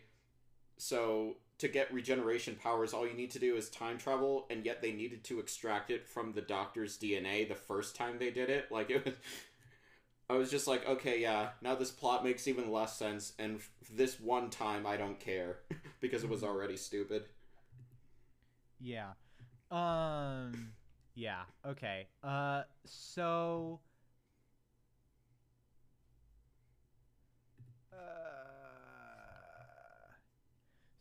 so 0.79 1.37
to 1.59 1.69
get 1.69 1.93
regeneration 1.93 2.55
powers 2.55 2.93
all 2.93 3.07
you 3.07 3.15
need 3.15 3.31
to 3.31 3.39
do 3.39 3.57
is 3.57 3.71
time 3.71 3.97
travel 3.99 4.47
and 4.51 4.65
yet 4.65 4.83
they 4.83 4.93
needed 4.93 5.25
to 5.25 5.41
extract 5.41 5.91
it 5.91 6.07
from 6.07 6.33
the 6.33 6.43
doctor's 6.43 6.99
DNA 6.99 7.49
the 7.49 7.55
first 7.55 7.97
time 7.97 8.19
they 8.19 8.31
did 8.31 8.51
it. 8.51 8.71
Like 8.71 8.91
it 8.91 9.05
was 9.05 9.15
I 10.29 10.35
was 10.35 10.51
just 10.51 10.67
like, 10.67 10.87
okay, 10.89 11.21
yeah, 11.21 11.51
now 11.63 11.77
this 11.77 11.93
plot 11.93 12.25
makes 12.25 12.49
even 12.49 12.73
less 12.73 12.97
sense 12.99 13.33
and 13.39 13.57
f- 13.57 13.71
this 13.91 14.19
one 14.21 14.51
time 14.51 14.87
I 14.87 14.97
don't 14.97 15.21
care 15.21 15.59
because 16.01 16.25
it 16.25 16.31
was 16.31 16.43
already 16.43 16.77
stupid. 16.77 17.25
Yeah. 18.81 19.13
Um 19.71 20.73
yeah, 21.15 21.43
okay. 21.65 22.09
Uh 22.23 22.63
so 22.85 23.81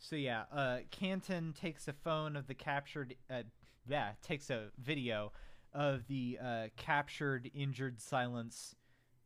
So 0.06 0.16
yeah, 0.16 0.44
uh 0.54 0.78
Canton 0.92 1.54
takes 1.60 1.88
a 1.88 1.94
phone 1.94 2.36
of 2.36 2.46
the 2.46 2.54
captured 2.54 3.16
uh 3.28 3.42
yeah, 3.88 4.12
takes 4.22 4.52
a 4.52 4.68
video 4.78 5.32
of 5.74 6.06
the 6.08 6.38
uh 6.44 6.68
captured 6.78 7.50
injured 7.56 8.00
silence 8.00 8.76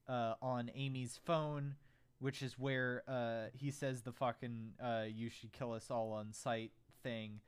uh 0.08 0.36
on 0.42 0.72
Amy's 0.74 1.20
phone, 1.26 1.76
which 2.20 2.42
is 2.42 2.58
where 2.58 3.04
uh 3.10 3.48
he 3.54 3.72
says 3.72 4.04
the 4.04 4.14
fucking 4.14 4.72
uh 4.82 5.04
you 5.14 5.30
should 5.30 5.52
kill 5.52 5.74
us 5.74 5.92
all 5.92 6.14
on 6.14 6.32
sight 6.32 6.72
thing. 7.04 7.42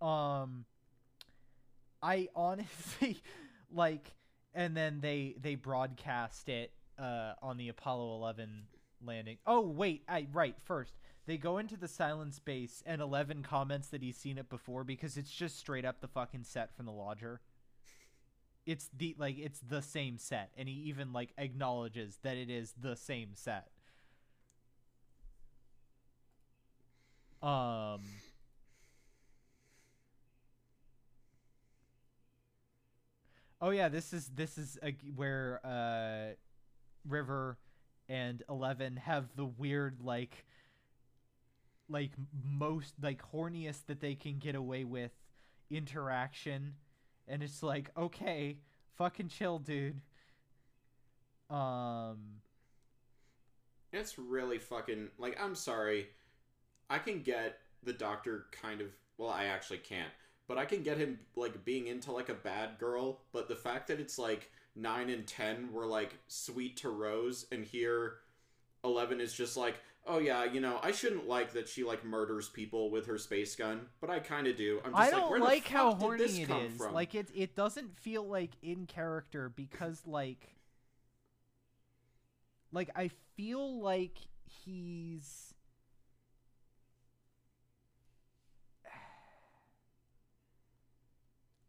Um 0.00 0.64
I 2.02 2.30
honestly 2.34 3.22
like 3.72 4.12
and 4.56 4.76
then 4.76 4.98
they 5.00 5.36
they 5.40 5.54
broadcast 5.54 6.48
it 6.48 6.72
uh 6.98 7.34
on 7.40 7.58
the 7.58 7.68
Apollo 7.68 8.16
11 8.16 8.64
landing. 9.06 9.38
Oh 9.46 9.60
wait, 9.60 10.02
I 10.08 10.26
right, 10.32 10.56
first. 10.64 10.94
They 11.26 11.36
go 11.36 11.58
into 11.58 11.76
the 11.76 11.88
silent 11.88 12.34
space 12.34 12.82
and 12.84 13.00
11 13.00 13.42
comments 13.42 13.88
that 13.88 14.02
he's 14.02 14.16
seen 14.16 14.38
it 14.38 14.48
before 14.48 14.84
because 14.84 15.16
it's 15.16 15.30
just 15.30 15.58
straight 15.58 15.84
up 15.84 16.00
the 16.00 16.08
fucking 16.08 16.44
set 16.44 16.74
from 16.76 16.86
the 16.86 16.92
lodger. 16.92 17.40
It's 18.66 18.88
the 18.96 19.14
like 19.18 19.38
it's 19.38 19.60
the 19.60 19.82
same 19.82 20.18
set 20.18 20.50
and 20.56 20.68
he 20.68 20.74
even 20.88 21.12
like 21.12 21.32
acknowledges 21.36 22.18
that 22.22 22.36
it 22.36 22.50
is 22.50 22.74
the 22.80 22.96
same 22.96 23.30
set. 23.34 23.68
Um 27.42 28.00
Oh 33.60 33.70
yeah, 33.70 33.88
this 33.88 34.12
is 34.12 34.28
this 34.34 34.58
is 34.58 34.76
a, 34.82 34.96
where 35.14 35.60
uh, 35.64 36.34
River 37.08 37.58
and 38.08 38.42
Eleven 38.48 38.96
have 38.96 39.36
the 39.36 39.44
weird 39.44 40.00
like 40.02 40.44
like 41.92 42.12
most 42.44 42.94
like 43.02 43.22
horniest 43.32 43.86
that 43.86 44.00
they 44.00 44.14
can 44.14 44.38
get 44.38 44.54
away 44.54 44.84
with 44.84 45.12
interaction 45.70 46.74
and 47.28 47.42
it's 47.42 47.62
like 47.62 47.90
okay 47.96 48.58
fucking 48.96 49.28
chill 49.28 49.58
dude 49.58 50.00
um 51.50 52.40
It's 53.92 54.18
really 54.18 54.58
fucking 54.58 55.08
like 55.18 55.38
I'm 55.40 55.54
sorry. 55.54 56.08
I 56.88 56.98
can 56.98 57.22
get 57.22 57.58
the 57.82 57.92
doctor 57.92 58.46
kind 58.52 58.80
of 58.80 58.88
well, 59.18 59.30
I 59.30 59.44
actually 59.44 59.78
can't. 59.78 60.10
But 60.48 60.58
I 60.58 60.64
can 60.64 60.82
get 60.82 60.98
him 60.98 61.18
like 61.36 61.64
being 61.64 61.86
into 61.86 62.10
like 62.12 62.28
a 62.28 62.34
bad 62.34 62.78
girl, 62.78 63.20
but 63.32 63.48
the 63.48 63.56
fact 63.56 63.88
that 63.88 64.00
it's 64.00 64.18
like 64.18 64.50
9 64.74 65.10
and 65.10 65.26
10 65.26 65.72
were 65.72 65.86
like 65.86 66.18
sweet 66.28 66.76
to 66.78 66.90
Rose 66.90 67.46
and 67.52 67.64
here 67.64 68.14
11 68.84 69.20
is 69.20 69.32
just 69.32 69.56
like, 69.56 69.76
"Oh 70.06 70.18
yeah, 70.18 70.44
you 70.44 70.60
know, 70.60 70.78
I 70.82 70.92
shouldn't 70.92 71.28
like 71.28 71.52
that 71.52 71.68
she 71.68 71.84
like 71.84 72.04
murders 72.04 72.48
people 72.48 72.90
with 72.90 73.06
her 73.06 73.18
space 73.18 73.54
gun, 73.56 73.88
but 74.00 74.10
I 74.10 74.20
kind 74.20 74.46
of 74.46 74.56
do." 74.56 74.80
I'm 74.84 74.94
just 74.96 75.12
I 75.12 75.16
like, 75.16 75.20
don't 75.20 75.30
"Where 75.30 75.40
like 75.40 75.68
how 75.68 75.94
horny 75.94 76.42
it 76.42 76.46
come 76.48 76.68
from?" 76.70 76.94
Like 76.94 77.14
it 77.14 77.28
it 77.34 77.54
doesn't 77.54 77.96
feel 77.98 78.26
like 78.26 78.50
in 78.62 78.86
character 78.86 79.48
because 79.48 80.06
like 80.06 80.56
like 82.72 82.90
I 82.96 83.10
feel 83.36 83.80
like 83.80 84.18
he's 84.44 85.54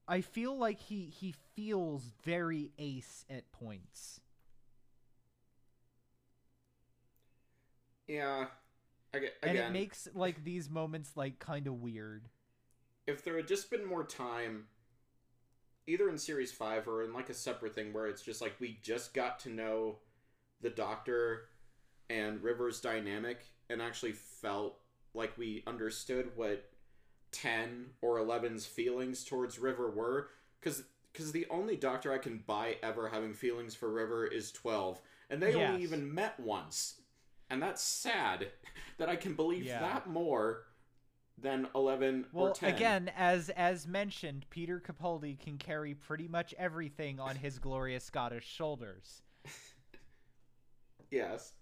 I 0.08 0.22
feel 0.22 0.58
like 0.58 0.80
he 0.80 1.06
he 1.06 1.34
feels 1.56 2.12
very 2.24 2.72
ace 2.80 3.26
at 3.30 3.52
points. 3.52 4.20
Yeah. 8.14 8.46
Aga- 9.16 9.28
And 9.44 9.58
it 9.58 9.72
makes 9.72 10.08
like 10.14 10.44
these 10.44 10.70
moments 10.70 11.12
like 11.16 11.40
kind 11.40 11.68
of 11.68 11.82
weird. 11.82 12.30
if 13.08 13.24
there 13.24 13.36
had 13.38 13.48
just 13.48 13.70
been 13.70 13.86
more 13.86 14.04
time 14.06 14.66
either 15.86 16.08
in 16.10 16.18
series 16.18 16.52
5 16.52 16.88
or 16.88 17.04
in 17.04 17.14
like 17.14 17.30
a 17.30 17.34
separate 17.34 17.76
thing 17.76 17.92
where 17.92 18.08
it's 18.08 18.22
just 18.22 18.42
like 18.42 18.56
we 18.60 18.80
just 18.82 19.14
got 19.14 19.40
to 19.42 19.50
know 19.50 19.98
the 20.62 20.70
doctor 20.70 21.50
and 22.10 22.42
river's 22.42 22.80
dynamic 22.80 23.40
and 23.70 23.82
actually 23.82 24.14
felt 24.14 24.80
like 25.14 25.38
we 25.38 25.62
understood 25.68 26.32
what 26.36 26.70
10 27.34 27.88
or 28.02 28.18
11's 28.20 28.66
feelings 28.66 29.24
towards 29.26 29.60
River 29.60 29.90
were 29.92 30.30
cuz 30.62 30.84
cuz 31.14 31.32
the 31.34 31.46
only 31.50 31.76
doctor 31.76 32.12
I 32.14 32.18
can 32.20 32.38
buy 32.40 32.78
ever 32.82 33.10
having 33.10 33.34
feelings 33.34 33.76
for 33.76 33.92
River 33.92 34.26
is 34.26 34.52
12 34.52 35.02
and 35.30 35.42
they 35.42 35.54
only 35.56 35.84
even 35.84 36.14
met 36.14 36.40
once. 36.40 37.02
And 37.54 37.62
that's 37.62 37.84
sad 37.84 38.48
that 38.98 39.10
I 39.10 39.16
can 39.16 39.36
believe 39.36 39.66
Yeah. 39.66 39.80
that 39.80 40.08
more 40.08 40.64
than 41.38 41.68
11 41.76 42.26
Well, 42.32 42.48
or 42.48 42.54
10. 42.54 42.74
again, 42.74 43.12
as 43.16 43.50
as 43.52 43.86
mentioned, 43.88 44.48
Peter 44.50 44.80
Capaldi 44.80 45.40
can 45.40 45.60
carry 45.60 45.94
pretty 45.94 46.28
much 46.28 46.56
everything 46.58 47.20
on 47.20 47.36
his 47.36 47.60
glorious 47.60 48.04
Scottish 48.04 48.48
shoulders. 48.48 49.22
Yes. 51.12 51.54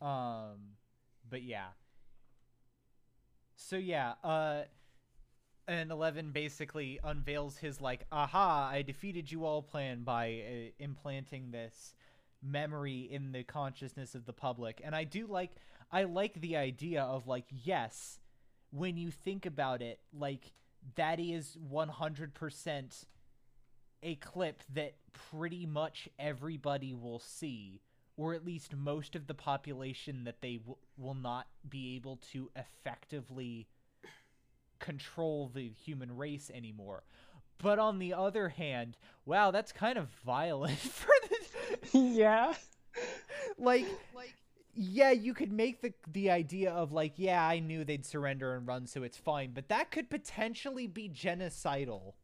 Um, 0.00 0.76
but 1.30 1.42
yeah. 1.42 1.68
So 3.56 3.76
yeah, 3.76 4.14
uh, 4.24 4.62
and 5.68 5.90
Eleven 5.90 6.32
basically 6.32 6.98
unveils 7.04 7.56
his 7.58 7.80
like, 7.80 8.04
"Aha! 8.10 8.68
I 8.72 8.82
defeated 8.82 9.30
you 9.30 9.44
all" 9.44 9.62
plan 9.62 10.02
by 10.02 10.42
uh, 10.46 10.70
implanting 10.84 11.50
this 11.52 11.94
memory 12.42 13.08
in 13.10 13.32
the 13.32 13.44
consciousness 13.44 14.14
of 14.14 14.26
the 14.26 14.32
public, 14.32 14.80
and 14.84 14.94
I 14.94 15.04
do 15.04 15.26
like, 15.26 15.52
I 15.90 16.04
like 16.04 16.40
the 16.40 16.56
idea 16.56 17.02
of 17.02 17.26
like, 17.26 17.46
yes, 17.50 18.18
when 18.70 18.96
you 18.96 19.10
think 19.10 19.46
about 19.46 19.82
it, 19.82 20.00
like 20.12 20.52
that 20.96 21.20
is 21.20 21.56
one 21.56 21.88
hundred 21.88 22.34
percent 22.34 23.04
a 24.02 24.16
clip 24.16 24.62
that 24.74 24.94
pretty 25.12 25.64
much 25.64 26.08
everybody 26.18 26.92
will 26.92 27.20
see 27.20 27.80
or 28.16 28.34
at 28.34 28.44
least 28.44 28.74
most 28.76 29.16
of 29.16 29.26
the 29.26 29.34
population 29.34 30.24
that 30.24 30.40
they 30.40 30.56
w- 30.56 30.76
will 30.96 31.14
not 31.14 31.46
be 31.68 31.96
able 31.96 32.16
to 32.16 32.50
effectively 32.56 33.66
control 34.78 35.50
the 35.54 35.70
human 35.70 36.16
race 36.16 36.50
anymore. 36.52 37.04
But 37.58 37.78
on 37.78 37.98
the 37.98 38.12
other 38.12 38.50
hand, 38.50 38.96
wow, 39.24 39.50
that's 39.50 39.72
kind 39.72 39.96
of 39.96 40.08
violent 40.24 40.78
for 40.78 41.12
yeah. 41.92 42.54
like 43.58 43.86
like 44.14 44.34
yeah, 44.74 45.10
you 45.10 45.34
could 45.34 45.52
make 45.52 45.82
the 45.82 45.92
the 46.12 46.30
idea 46.30 46.72
of 46.72 46.92
like, 46.92 47.14
yeah, 47.16 47.46
I 47.46 47.58
knew 47.58 47.84
they'd 47.84 48.06
surrender 48.06 48.54
and 48.54 48.66
run, 48.66 48.86
so 48.86 49.02
it's 49.02 49.18
fine, 49.18 49.52
but 49.52 49.68
that 49.68 49.90
could 49.90 50.08
potentially 50.08 50.86
be 50.86 51.08
genocidal. 51.08 52.14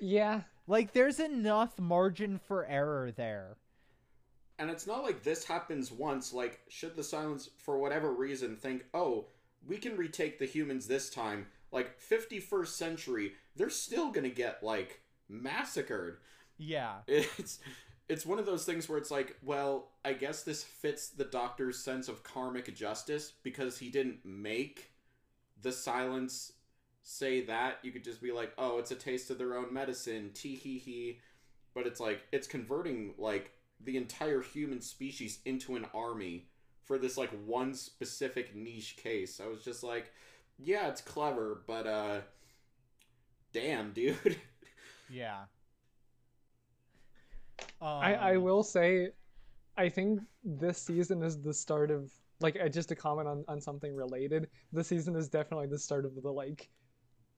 Yeah. 0.00 0.42
Like 0.66 0.92
there's 0.92 1.20
enough 1.20 1.78
margin 1.78 2.38
for 2.38 2.66
error 2.66 3.10
there. 3.10 3.56
And 4.58 4.70
it's 4.70 4.86
not 4.86 5.02
like 5.02 5.22
this 5.22 5.44
happens 5.44 5.90
once. 5.90 6.32
Like, 6.32 6.60
should 6.68 6.94
the 6.94 7.02
silence, 7.02 7.50
for 7.58 7.78
whatever 7.78 8.12
reason, 8.12 8.56
think, 8.56 8.84
oh, 8.94 9.26
we 9.66 9.78
can 9.78 9.96
retake 9.96 10.38
the 10.38 10.46
humans 10.46 10.86
this 10.86 11.10
time, 11.10 11.46
like, 11.72 11.98
51st 12.00 12.68
century, 12.68 13.32
they're 13.56 13.70
still 13.70 14.12
gonna 14.12 14.28
get, 14.28 14.62
like, 14.62 15.00
massacred. 15.28 16.18
Yeah. 16.56 16.98
It's. 17.08 17.58
It's 18.08 18.26
one 18.26 18.38
of 18.38 18.46
those 18.46 18.64
things 18.64 18.88
where 18.88 18.98
it's 18.98 19.10
like, 19.10 19.36
well, 19.42 19.92
I 20.04 20.12
guess 20.12 20.42
this 20.42 20.62
fits 20.62 21.08
the 21.08 21.24
doctor's 21.24 21.78
sense 21.78 22.08
of 22.08 22.22
karmic 22.22 22.74
justice 22.74 23.32
because 23.42 23.78
he 23.78 23.88
didn't 23.88 24.24
make 24.24 24.90
the 25.62 25.72
silence 25.72 26.52
say 27.02 27.42
that. 27.46 27.78
You 27.82 27.92
could 27.92 28.04
just 28.04 28.20
be 28.20 28.32
like, 28.32 28.52
oh, 28.58 28.78
it's 28.78 28.90
a 28.90 28.96
taste 28.96 29.30
of 29.30 29.38
their 29.38 29.56
own 29.56 29.72
medicine, 29.72 30.30
tee 30.34 30.54
hee 30.54 30.78
hee. 30.78 31.20
But 31.74 31.86
it's 31.86 31.98
like, 32.00 32.22
it's 32.30 32.46
converting, 32.46 33.14
like, 33.18 33.50
the 33.80 33.96
entire 33.96 34.40
human 34.40 34.80
species 34.80 35.38
into 35.44 35.76
an 35.76 35.86
army 35.94 36.46
for 36.82 36.98
this 36.98 37.16
like 37.16 37.30
one 37.46 37.74
specific 37.74 38.54
niche 38.54 38.96
case. 38.96 39.40
I 39.42 39.48
was 39.48 39.64
just 39.64 39.82
like, 39.82 40.12
yeah, 40.58 40.88
it's 40.88 41.00
clever, 41.00 41.62
but 41.66 41.86
uh 41.86 42.20
damn, 43.52 43.92
dude. 43.92 44.36
Yeah. 45.10 45.44
Um, 47.80 47.88
I, 47.88 48.14
I 48.14 48.36
will 48.36 48.62
say, 48.62 49.08
I 49.76 49.88
think 49.88 50.20
this 50.42 50.78
season 50.78 51.22
is 51.22 51.40
the 51.40 51.52
start 51.52 51.90
of 51.90 52.10
like 52.40 52.56
uh, 52.62 52.68
just 52.68 52.88
to 52.90 52.94
comment 52.96 53.28
on, 53.28 53.44
on 53.48 53.60
something 53.60 53.94
related. 53.94 54.48
This 54.72 54.88
season 54.88 55.16
is 55.16 55.28
definitely 55.28 55.66
the 55.66 55.78
start 55.78 56.04
of 56.04 56.14
the 56.22 56.30
like 56.30 56.68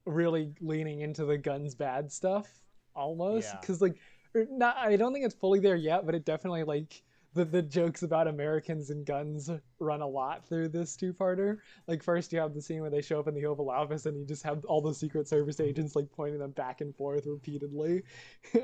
really 0.05 0.53
leaning 0.61 1.01
into 1.01 1.25
the 1.25 1.37
guns 1.37 1.75
bad 1.75 2.11
stuff 2.13 2.47
almost 2.95 3.49
Yeah. 3.53 3.61
because 3.61 3.81
like 3.83 3.97
er, 4.35 4.47
not 4.51 4.77
I 4.77 4.97
don't 4.97 5.13
think 5.13 5.25
it's 5.25 5.35
fully 5.35 5.61
there 5.61 5.77
yet, 5.77 6.07
but 6.07 6.15
it 6.15 6.25
definitely 6.25 6.65
like 6.65 7.03
the 7.37 7.45
the 7.45 7.63
jokes 7.63 8.03
about 8.03 8.27
Americans 8.27 8.91
and 8.91 9.05
guns 9.07 9.51
run 9.79 10.01
a 10.01 10.07
lot 10.07 10.47
through 10.49 10.69
this 10.69 10.97
two 10.97 11.13
parter. 11.13 11.59
Like 11.87 12.03
first 12.03 12.33
you 12.33 12.41
have 12.41 12.55
the 12.55 12.63
scene 12.63 12.81
where 12.81 12.91
they 12.91 13.03
show 13.03 13.21
up 13.21 13.29
in 13.29 13.35
the 13.35 13.47
Oval 13.47 13.71
Office 13.71 14.07
and 14.07 14.19
you 14.19 14.25
just 14.25 14.43
have 14.43 14.65
all 14.65 14.81
the 14.81 14.95
Secret 14.95 15.29
Service 15.29 15.61
agents 15.61 15.95
like 15.95 16.11
pointing 16.11 16.41
them 16.41 16.53
back 16.53 16.81
and 16.81 16.97
forth 16.97 17.27
repeatedly. 17.27 18.03
and 18.55 18.63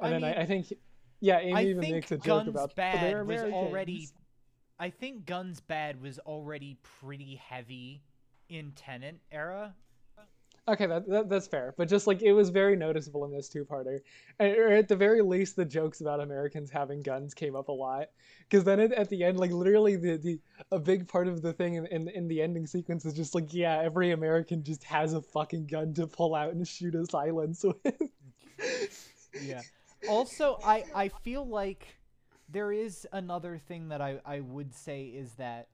I 0.00 0.10
then 0.10 0.22
mean, 0.22 0.24
I, 0.24 0.42
I 0.42 0.46
think 0.46 0.72
yeah, 1.20 1.38
Amy 1.38 1.54
I 1.54 1.62
even 1.64 1.80
makes 1.80 2.12
a 2.12 2.16
joke 2.16 2.24
Guns 2.24 2.48
about 2.48 2.74
Bad 2.74 3.02
they're 3.02 3.24
was 3.24 3.42
already. 3.52 4.08
I 4.78 4.90
think 4.90 5.24
Guns 5.24 5.60
Bad 5.60 6.02
was 6.02 6.18
already 6.18 6.76
pretty 6.82 7.36
heavy 7.36 8.02
in 8.48 8.72
Tennant 8.72 9.20
era. 9.30 9.74
Okay, 10.68 10.86
that, 10.86 11.08
that 11.08 11.28
that's 11.28 11.46
fair, 11.46 11.74
but 11.78 11.88
just 11.88 12.08
like 12.08 12.22
it 12.22 12.32
was 12.32 12.48
very 12.50 12.74
noticeable 12.74 13.24
in 13.24 13.30
this 13.30 13.48
two-parter, 13.48 14.00
And- 14.40 14.56
or 14.56 14.68
at 14.72 14.88
the 14.88 14.96
very 14.96 15.22
least, 15.22 15.54
the 15.54 15.64
jokes 15.64 16.00
about 16.00 16.18
Americans 16.20 16.70
having 16.70 17.02
guns 17.02 17.34
came 17.34 17.54
up 17.54 17.68
a 17.68 17.72
lot. 17.72 18.08
Because 18.48 18.64
then 18.64 18.80
at, 18.80 18.92
at 18.92 19.08
the 19.08 19.22
end, 19.22 19.38
like 19.38 19.52
literally, 19.52 19.94
the, 19.94 20.16
the 20.16 20.40
a 20.72 20.78
big 20.80 21.06
part 21.06 21.28
of 21.28 21.40
the 21.40 21.52
thing 21.52 21.74
in, 21.74 21.86
in 21.86 22.08
in 22.08 22.26
the 22.28 22.42
ending 22.42 22.66
sequence 22.66 23.04
is 23.04 23.14
just 23.14 23.32
like, 23.34 23.54
yeah, 23.54 23.80
every 23.80 24.10
American 24.10 24.64
just 24.64 24.82
has 24.84 25.12
a 25.12 25.22
fucking 25.22 25.66
gun 25.68 25.94
to 25.94 26.06
pull 26.08 26.34
out 26.34 26.52
and 26.52 26.66
shoot 26.66 26.94
a 26.96 27.06
silence 27.06 27.64
with. 27.64 28.02
Yeah. 29.42 29.60
Also, 30.08 30.58
I 30.64 30.84
I 30.94 31.08
feel 31.08 31.46
like 31.46 31.86
there 32.48 32.72
is 32.72 33.06
another 33.12 33.58
thing 33.58 33.88
that 33.88 34.00
I 34.00 34.20
I 34.24 34.40
would 34.40 34.74
say 34.74 35.04
is 35.04 35.32
that 35.34 35.68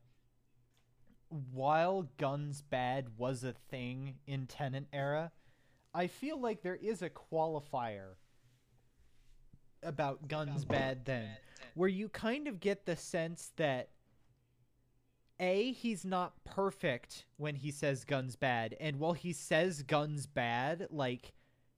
while 1.53 2.09
Guns 2.19 2.63
Bad 2.63 3.07
was 3.17 3.45
a 3.45 3.53
thing 3.53 4.15
in 4.27 4.47
Tennant 4.47 4.89
era, 4.93 5.33
I 5.95 6.07
feel 6.07 6.41
like 6.41 6.63
there 6.63 6.77
is 6.77 7.03
a 7.03 7.11
qualifier 7.11 8.15
about 9.83 10.29
Guns 10.29 10.65
Bad 10.65 11.05
then, 11.05 11.29
where 11.75 11.89
you 11.89 12.09
kind 12.09 12.47
of 12.47 12.61
get 12.61 12.87
the 12.87 12.97
sense 12.97 13.53
that 13.57 13.89
a 15.41 15.73
he's 15.73 16.05
not 16.05 16.45
perfect 16.45 17.25
when 17.37 17.57
he 17.57 17.71
says 17.73 18.05
guns 18.05 18.37
bad 18.37 18.77
and 18.79 19.01
while 19.01 19.13
he 19.13 19.33
says 19.33 19.83
guns 19.83 20.25
bad 20.25 20.87
like 20.91 21.33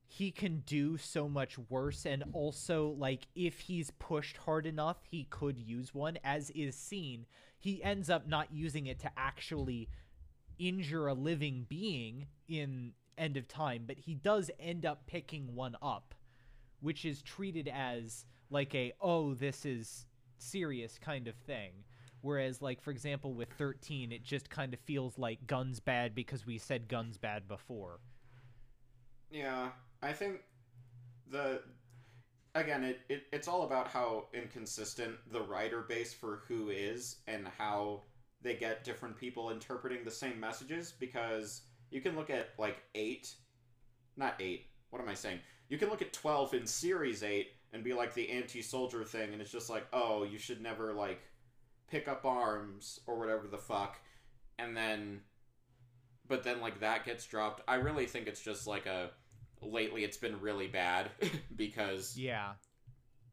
he 0.07 0.31
can 0.31 0.59
do 0.67 0.99
so 0.99 1.29
much 1.29 1.59
worse 1.71 2.05
and 2.05 2.23
also 2.35 2.95
like 2.99 3.27
if 3.35 3.61
he's 3.61 3.91
pushed 3.93 4.37
hard 4.37 4.67
enough 4.67 4.99
he 5.11 5.25
could 5.31 5.59
use 5.59 5.95
one 5.95 6.19
as 6.23 6.51
is 6.51 6.77
seen 6.77 7.25
he 7.65 7.83
ends 7.83 8.11
up 8.11 8.29
not 8.29 8.53
using 8.53 8.87
it 8.87 8.99
to 9.01 9.11
actually 9.17 9.89
injure 10.59 11.09
a 11.09 11.15
living 11.15 11.67
being 11.69 12.27
in 12.49 12.93
end 13.17 13.37
of 13.37 13.47
time 13.49 13.85
but 13.87 13.99
he 13.99 14.15
does 14.15 14.51
end 14.59 14.85
up 14.85 15.07
picking 15.07 15.55
one 15.55 15.77
up 15.81 16.15
which 16.81 17.05
is 17.05 17.23
treated 17.23 17.69
as 17.73 18.27
like 18.51 18.75
a 18.75 18.93
oh 19.01 19.35
this 19.35 19.65
is 19.65 20.07
serious 20.39 20.99
kind 20.99 21.27
of 21.27 21.35
thing. 21.47 21.73
Whereas 22.21 22.63
like 22.63 22.81
for 22.81 22.91
example 22.91 23.35
with 23.35 23.49
13 23.59 24.13
it 24.13 24.23
just 24.23 24.51
kind 24.51 24.73
of 24.75 24.81
feels 24.81 25.19
like 25.19 25.47
guns 25.47 25.81
bad 25.81 26.15
because 26.15 26.47
we 26.47 26.59
said 26.59 26.89
guns 26.89 27.19
bad 27.19 27.49
before. 27.49 28.01
Yeah, 29.31 29.71
I 30.03 30.13
think 30.13 30.41
the 31.31 31.63
again 32.55 32.85
it, 32.85 33.01
it 33.09 33.25
it's 33.33 33.49
all 33.49 33.63
about 33.63 33.89
how 33.89 34.27
inconsistent 34.33 35.17
the 35.33 35.41
writer 35.41 35.83
base 35.83 36.13
for 36.13 36.43
who 36.49 36.71
is 36.71 37.17
and 37.27 37.49
how 37.59 38.03
they 38.43 38.55
get 38.55 38.85
different 38.85 39.17
people 39.17 39.51
interpreting 39.51 40.05
the 40.05 40.11
same 40.11 40.39
messages 40.39 40.93
because 40.93 41.63
you 41.91 42.01
can 42.01 42.17
look 42.17 42.31
at 42.31 42.51
like 42.59 42.83
8 42.95 43.33
not 44.17 44.35
8 44.41 44.67
what 44.91 45.03
am 45.03 45.09
I 45.09 45.15
saying? 45.15 45.41
You 45.69 45.77
can 45.77 45.89
look 45.89 46.03
at 46.03 46.13
12 46.13 46.55
in 46.55 46.67
series 46.69 47.25
8 47.25 47.49
and 47.73 47.83
be 47.83 47.95
like 47.95 48.15
the 48.15 48.31
anti-soldier 48.31 49.03
thing 49.03 49.33
and 49.33 49.43
it's 49.43 49.51
just 49.51 49.71
like 49.71 49.87
oh 49.93 50.23
you 50.23 50.39
should 50.39 50.61
never 50.61 50.93
like 50.93 51.21
pick 51.91 52.07
up 52.07 52.25
arms 52.25 53.01
or 53.07 53.19
whatever 53.19 53.49
the 53.49 53.59
fuck 53.59 53.99
and 54.59 54.77
then 54.77 55.21
but 56.29 56.43
then 56.43 56.61
like 56.61 56.81
that 56.81 57.05
gets 57.05 57.27
dropped. 57.27 57.63
I 57.69 57.77
really 57.77 58.07
think 58.07 58.27
it's 58.27 58.41
just 58.41 58.67
like 58.67 58.87
a 58.87 59.11
lately 59.65 60.05
it's 60.05 60.17
been 60.17 60.41
really 60.41 60.67
bad 60.67 61.11
because 61.57 62.17
yeah. 62.17 62.53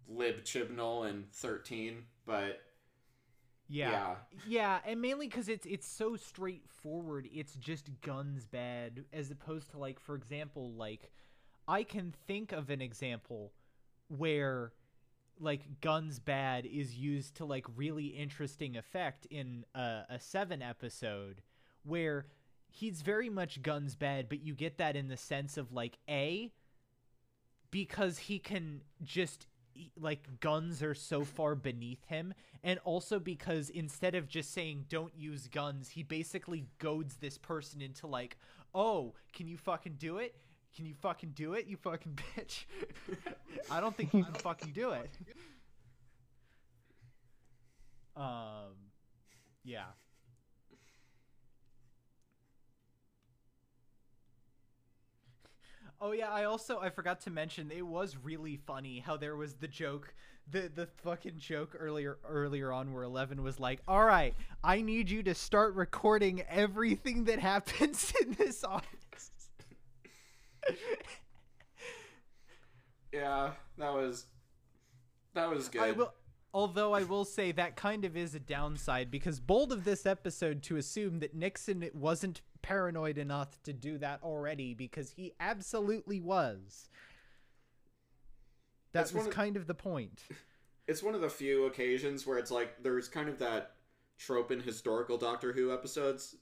Lib 0.08 0.44
chibnall 0.44 1.10
and 1.10 1.32
13 1.32 2.04
but 2.26 2.62
yeah. 3.68 3.92
Yeah. 3.92 4.16
Yeah 4.48 4.80
and 4.86 5.02
mainly 5.02 5.28
because 5.28 5.48
it's 5.48 5.66
it's 5.66 5.88
so 5.88 6.16
straightforward 6.16 7.28
it's 7.34 7.56
just 7.56 7.90
guns 8.02 8.46
bad 8.46 9.06
as 9.14 9.32
opposed 9.32 9.72
to 9.72 9.78
like 9.78 10.00
for 10.00 10.16
example 10.16 10.74
like 10.74 11.12
i 11.68 11.84
can 11.84 12.14
think 12.28 12.52
of 12.52 12.70
an 12.70 12.82
example 12.82 13.54
where 14.10 14.74
like 15.40 15.82
guns 15.82 16.20
bad 16.20 16.66
is 16.66 16.96
used 16.96 17.36
to 17.36 17.46
like 17.46 17.66
really 17.76 18.08
interesting 18.08 18.78
effect 18.78 19.26
in 19.28 19.66
a, 19.74 20.02
a 20.10 20.20
seven 20.20 20.62
episode 20.62 21.42
where 21.84 22.28
he's 22.72 23.02
very 23.02 23.30
much 23.30 23.62
guns 23.62 23.96
bad 23.96 24.28
but 24.30 24.42
you 24.42 24.54
get 24.54 24.78
that 24.78 24.96
in 24.96 25.08
the 25.08 25.18
sense 25.18 25.58
of 25.58 25.72
like 25.72 25.98
a 26.10 26.52
because 27.70 28.18
he 28.18 28.40
can 28.40 28.82
just 29.04 29.48
like 30.00 30.40
guns 30.40 30.84
are 30.84 30.94
so 30.94 31.24
far 31.24 31.56
beneath 31.56 32.04
him 32.06 32.34
and 32.64 32.80
also 32.84 33.20
because 33.20 33.70
instead 33.70 34.16
of 34.16 34.28
just 34.28 34.54
saying 34.54 34.86
don't 34.90 35.16
use 35.16 35.48
guns 35.48 35.90
he 35.90 36.04
basically 36.04 36.66
goads 36.80 37.18
this 37.18 37.38
person 37.38 37.82
into 37.82 38.08
like 38.08 38.38
oh 38.76 39.14
can 39.34 39.48
you 39.48 39.58
fucking 39.58 39.96
do 39.98 40.18
it? 40.18 40.36
Can 40.76 40.86
you 40.86 40.94
fucking 40.94 41.32
do 41.36 41.54
it 41.54 41.68
you 41.68 41.78
fucking 41.78 42.18
bitch? 42.38 42.66
I 43.72 43.80
don't 43.80 43.96
think 43.96 44.14
you 44.14 44.24
can 44.24 44.34
fucking 44.36 44.72
do 44.72 44.92
it. 44.92 45.10
Um 48.14 48.76
yeah 49.64 49.86
Oh 56.04 56.14
yeah, 56.14 56.30
I 56.32 56.46
also 56.46 56.80
I 56.80 56.90
forgot 56.90 57.22
to 57.22 57.30
mention 57.30 57.70
it 57.72 57.86
was 57.86 58.18
really 58.18 58.58
funny 58.58 59.04
how 59.06 59.18
there 59.18 59.36
was 59.36 59.54
the 59.54 59.68
joke, 59.68 60.16
the 60.50 60.72
the 60.74 60.88
fucking 61.04 61.38
joke 61.38 61.76
earlier 61.78 62.18
earlier 62.28 62.72
on 62.74 62.92
where 62.92 63.04
Eleven 63.04 63.44
was 63.44 63.60
like, 63.60 63.84
"All 63.88 64.04
right, 64.04 64.34
I 64.64 64.82
need 64.82 65.12
you 65.12 65.22
to 65.22 65.36
start 65.36 65.76
recording 65.76 66.42
everything 66.50 67.26
that 67.26 67.38
happens 67.38 68.12
in 68.22 68.34
this 68.34 68.64
office." 68.64 69.32
yeah, 73.14 73.52
that 73.78 73.94
was 73.94 74.26
that 75.36 75.52
was 75.52 75.70
good. 75.70 75.84
I 75.84 75.92
will 75.92 76.16
although 76.52 76.94
I 76.94 77.04
will 77.04 77.26
say 77.26 77.52
that 77.52 77.76
kind 77.76 78.06
of 78.06 78.18
is 78.18 78.34
a 78.34 78.40
downside 78.40 79.12
because 79.12 79.40
bold 79.40 79.72
of 79.72 79.84
this 79.84 80.08
episode 80.08 80.64
to 80.64 80.78
assume 80.78 81.20
that 81.20 81.36
Nixon 81.36 81.84
it 81.84 81.94
wasn't 81.96 82.42
paranoid 82.62 83.18
enough 83.18 83.62
to 83.64 83.74
do 83.74 83.98
that 84.00 84.20
already 84.24 84.74
because 84.74 85.12
he 85.12 85.34
absolutely 85.40 86.22
was. 86.22 86.90
That 88.94 89.00
That's 89.02 89.14
one 89.14 89.26
was 89.26 89.28
of- 89.28 89.34
kind 89.34 89.58
of 89.58 89.68
the 89.68 89.74
point. 89.74 90.24
it's 90.88 91.04
one 91.04 91.16
of 91.16 91.22
the 91.22 91.30
few 91.30 91.66
occasions 91.66 92.26
where 92.28 92.38
it's 92.38 92.52
like 92.52 92.84
there's 92.84 93.08
kind 93.08 93.30
of 93.30 93.40
that 93.40 93.76
trope 94.18 94.52
in 94.52 94.60
historical 94.60 95.18
Doctor 95.18 95.54
Who 95.54 95.74
episodes 95.74 96.36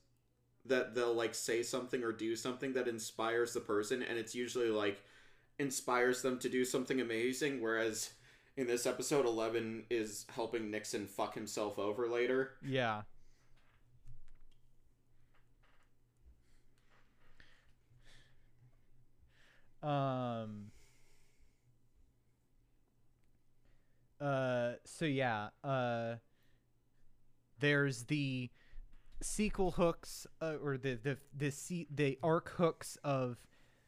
that 0.65 0.93
they'll 0.93 1.13
like 1.13 1.33
say 1.33 1.63
something 1.63 2.03
or 2.03 2.11
do 2.11 2.35
something 2.35 2.73
that 2.73 2.87
inspires 2.87 3.53
the 3.53 3.59
person 3.61 4.03
and 4.03 4.17
it's 4.17 4.35
usually 4.35 4.69
like 4.69 5.01
inspires 5.57 6.21
them 6.21 6.37
to 6.39 6.49
do 6.49 6.65
something 6.65 6.99
amazing 6.99 7.61
whereas 7.61 8.11
in 8.57 8.67
this 8.67 8.85
episode 8.85 9.25
11 9.25 9.85
is 9.89 10.25
helping 10.35 10.69
Nixon 10.69 11.07
fuck 11.07 11.33
himself 11.33 11.79
over 11.79 12.07
later. 12.07 12.51
Yeah. 12.61 13.03
Um 19.81 20.71
uh 24.19 24.73
so 24.85 25.05
yeah, 25.05 25.49
uh 25.63 26.15
there's 27.59 28.03
the 28.03 28.49
sequel 29.21 29.71
hooks 29.71 30.25
uh, 30.41 30.55
or 30.63 30.77
the 30.77 30.95
the 30.95 31.17
the 31.35 31.51
se- 31.51 31.87
the 31.93 32.17
arc 32.23 32.49
hooks 32.49 32.97
of 33.03 33.37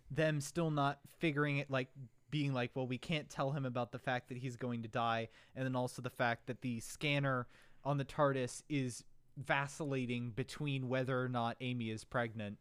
them 0.10 0.42
still 0.42 0.70
not 0.70 1.00
figuring 1.20 1.58
it 1.58 1.72
like 1.72 1.88
being 2.30 2.54
like 2.54 2.72
well 2.76 2.88
we 2.88 2.98
can't 2.98 3.30
tell 3.30 3.52
him 3.52 3.66
about 3.66 3.92
the 3.92 4.00
fact 4.00 4.28
that 4.30 4.38
he's 4.38 4.56
going 4.58 4.82
to 4.82 4.89
die 4.89 5.30
and 5.56 5.66
then 5.66 5.76
also 5.76 6.02
the 6.02 6.10
fact 6.10 6.48
that 6.48 6.62
the 6.62 6.80
scanner 6.82 7.48
on 7.84 7.98
the 7.98 8.06
TARDIS 8.06 8.64
is 8.70 9.04
vacillating 9.38 10.32
between 10.32 10.89
whether 10.89 11.22
or 11.22 11.30
not 11.30 11.56
Amy 11.62 11.89
is 11.89 12.04
pregnant 12.04 12.58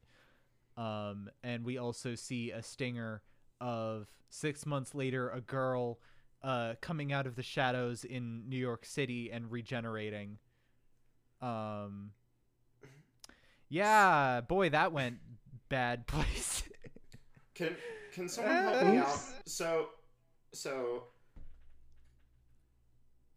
um 0.77 1.29
and 1.43 1.64
we 1.64 1.79
also 1.79 2.14
see 2.14 2.51
a 2.51 2.62
stinger 2.62 3.23
of 3.61 4.09
6 4.31 4.66
months 4.66 4.95
later 4.95 5.29
a 5.31 5.41
girl 5.41 5.99
uh 6.43 6.75
coming 6.81 7.12
out 7.12 7.27
of 7.27 7.37
the 7.37 7.43
shadows 7.43 8.05
in 8.05 8.49
New 8.49 8.57
York 8.57 8.85
City 8.87 9.31
and 9.31 9.51
regenerating 9.51 10.39
um 11.43 12.12
yeah, 13.71 14.41
boy, 14.43 14.68
that 14.71 14.93
went 14.93 15.18
bad 15.68 16.07
place. 16.09 16.64
Can 17.55 17.77
can 18.12 18.29
someone 18.29 18.55
help 18.55 18.87
me 18.87 18.99
out? 18.99 19.18
So 19.47 19.89
so 20.53 21.05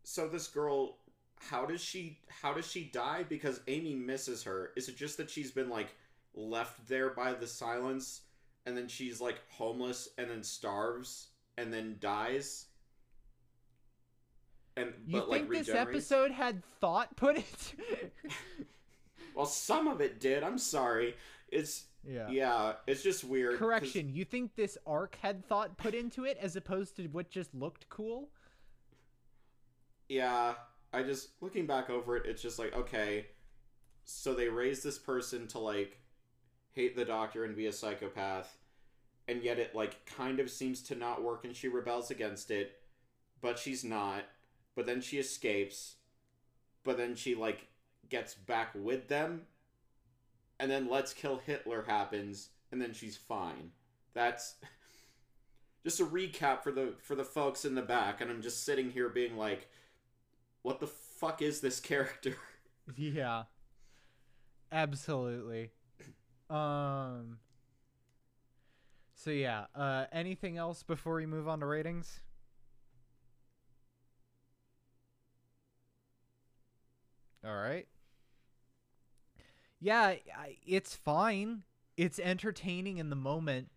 so 0.03 0.27
this 0.27 0.47
girl 0.47 0.97
how 1.39 1.65
does 1.65 1.81
she 1.81 2.19
how 2.41 2.53
does 2.53 2.69
she 2.69 2.85
die 2.85 3.23
because 3.29 3.61
Amy 3.67 3.95
misses 3.95 4.43
her? 4.43 4.71
Is 4.75 4.89
it 4.89 4.97
just 4.97 5.17
that 5.17 5.29
she's 5.29 5.51
been 5.51 5.69
like 5.69 5.95
left 6.35 6.87
there 6.87 7.09
by 7.11 7.33
the 7.33 7.47
silence 7.47 8.21
and 8.65 8.77
then 8.77 8.87
she's 8.87 9.21
like 9.21 9.41
homeless 9.49 10.09
and 10.17 10.29
then 10.29 10.43
starves 10.43 11.27
and 11.57 11.73
then 11.73 11.97
dies? 11.99 12.65
And 14.75 14.93
you 15.05 15.19
but 15.19 15.29
think 15.29 15.49
like 15.49 15.65
this 15.65 15.69
episode 15.69 16.31
had 16.31 16.63
thought 16.79 17.15
put 17.15 17.37
it? 17.37 17.73
Well, 19.35 19.45
some 19.45 19.87
of 19.87 20.01
it 20.01 20.19
did. 20.19 20.43
I'm 20.43 20.57
sorry. 20.57 21.15
It's 21.49 21.85
yeah. 22.03 22.29
yeah, 22.29 22.73
it's 22.87 23.03
just 23.03 23.23
weird. 23.23 23.57
Correction, 23.57 24.09
you 24.09 24.25
think 24.25 24.55
this 24.55 24.77
arc 24.85 25.17
had 25.21 25.45
thought 25.45 25.77
put 25.77 25.93
into 25.93 26.25
it 26.25 26.37
as 26.41 26.55
opposed 26.55 26.95
to 26.97 27.07
what 27.07 27.29
just 27.29 27.53
looked 27.53 27.89
cool? 27.89 28.29
Yeah, 30.09 30.53
I 30.91 31.03
just 31.03 31.29
looking 31.41 31.65
back 31.65 31.89
over 31.89 32.17
it, 32.17 32.25
it's 32.25 32.41
just 32.41 32.59
like 32.59 32.75
okay, 32.75 33.27
so 34.05 34.33
they 34.33 34.49
raised 34.49 34.83
this 34.83 34.97
person 34.97 35.47
to 35.49 35.59
like 35.59 35.97
hate 36.73 36.95
the 36.95 37.05
doctor 37.05 37.45
and 37.45 37.55
be 37.55 37.67
a 37.67 37.71
psychopath, 37.71 38.57
and 39.27 39.43
yet 39.43 39.59
it 39.59 39.75
like 39.75 40.05
kind 40.05 40.39
of 40.39 40.49
seems 40.49 40.81
to 40.83 40.95
not 40.95 41.23
work, 41.23 41.45
and 41.45 41.55
she 41.55 41.67
rebels 41.67 42.11
against 42.11 42.51
it, 42.51 42.79
but 43.41 43.57
she's 43.57 43.83
not. 43.83 44.23
But 44.75 44.85
then 44.85 45.01
she 45.01 45.19
escapes, 45.19 45.95
but 46.83 46.97
then 46.97 47.15
she 47.15 47.35
like 47.35 47.67
gets 48.09 48.33
back 48.33 48.71
with 48.75 49.07
them, 49.07 49.41
and 50.59 50.69
then 50.69 50.89
Let's 50.89 51.13
Kill 51.13 51.37
Hitler 51.37 51.83
happens, 51.87 52.49
and 52.71 52.81
then 52.81 52.93
she's 52.93 53.17
fine. 53.17 53.71
That's 54.13 54.55
just 55.83 55.99
a 55.99 56.05
recap 56.05 56.63
for 56.63 56.71
the 56.71 56.93
for 57.01 57.15
the 57.15 57.23
folks 57.23 57.65
in 57.65 57.75
the 57.75 57.81
back, 57.81 58.21
and 58.21 58.31
I'm 58.31 58.41
just 58.41 58.63
sitting 58.63 58.91
here 58.91 59.09
being 59.09 59.37
like 59.37 59.67
what 60.63 60.79
the 60.79 60.87
fuck 60.87 61.41
is 61.41 61.61
this 61.61 61.79
character? 61.79 62.35
Yeah. 62.95 63.43
Absolutely. 64.71 65.69
Um 66.53 67.39
So 69.15 69.29
yeah, 69.31 69.65
uh 69.75 70.05
anything 70.11 70.57
else 70.57 70.83
before 70.83 71.15
we 71.15 71.25
move 71.25 71.47
on 71.47 71.59
to 71.61 71.65
ratings? 71.65 72.21
All 77.43 77.55
right. 77.55 77.87
Yeah, 79.79 80.15
it's 80.65 80.95
fine. 80.95 81.63
It's 81.97 82.19
entertaining 82.19 82.97
in 82.97 83.09
the 83.09 83.15
moment. 83.15 83.69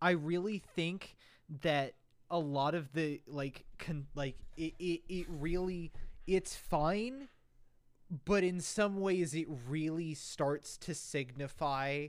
I 0.00 0.10
really 0.10 0.58
think 0.58 1.16
that 1.62 1.94
a 2.30 2.38
lot 2.38 2.74
of 2.74 2.92
the 2.92 3.20
like 3.26 3.64
con- 3.78 4.06
like 4.14 4.36
it, 4.56 4.74
it 4.78 5.02
it 5.08 5.26
really 5.28 5.92
it's 6.26 6.54
fine 6.56 7.28
but 8.24 8.44
in 8.44 8.60
some 8.60 9.00
ways 9.00 9.34
it 9.34 9.46
really 9.68 10.14
starts 10.14 10.76
to 10.78 10.94
signify 10.94 12.08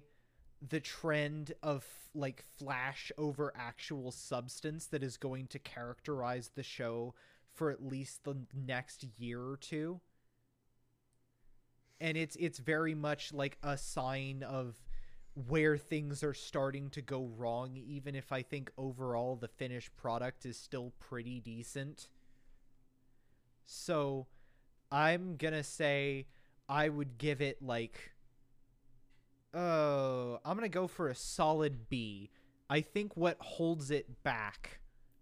the 0.70 0.80
trend 0.80 1.54
of 1.62 1.86
like 2.16 2.44
flash 2.58 3.12
over 3.18 3.52
actual 3.56 4.12
substance 4.12 4.86
that 4.88 5.04
is 5.04 5.18
going 5.18 5.48
to 5.48 5.60
characterize 5.60 6.52
the 6.56 6.64
show 6.64 7.14
for 7.54 7.72
at 7.72 7.84
least 7.84 8.24
the 8.24 8.38
next 8.54 9.06
year 9.18 9.42
or 9.42 9.58
two. 9.58 10.00
And 12.00 12.18
it's 12.18 12.36
it's 12.38 12.60
very 12.60 12.96
much 12.96 13.34
like 13.34 13.58
a 13.64 13.78
sign 13.78 14.44
of 14.44 14.76
where 15.48 15.78
things 15.78 16.24
are 16.24 16.34
starting 16.34 16.90
to 16.92 17.02
go 17.02 17.28
wrong 17.36 17.76
even 17.76 18.14
if 18.14 18.32
i 18.32 18.44
think 18.44 18.70
overall 18.78 19.36
the 19.36 19.48
finished 19.48 19.90
product 19.96 20.46
is 20.46 20.58
still 20.58 20.94
pretty 21.00 21.40
decent. 21.40 22.08
So 23.66 24.28
i'm 24.92 25.38
gonna 25.38 25.64
say 25.64 26.28
i 26.70 26.90
would 26.90 27.18
give 27.18 27.42
it 27.42 27.62
like 27.62 28.13
oh 29.54 30.40
i'm 30.44 30.56
gonna 30.56 30.70
go 30.70 30.88
for 30.88 31.10
a 31.10 31.16
solid 31.16 31.90
b 31.90 32.30
i 32.70 32.82
think 32.82 33.16
what 33.16 33.38
holds 33.40 33.92
it 33.92 34.24
back 34.24 34.80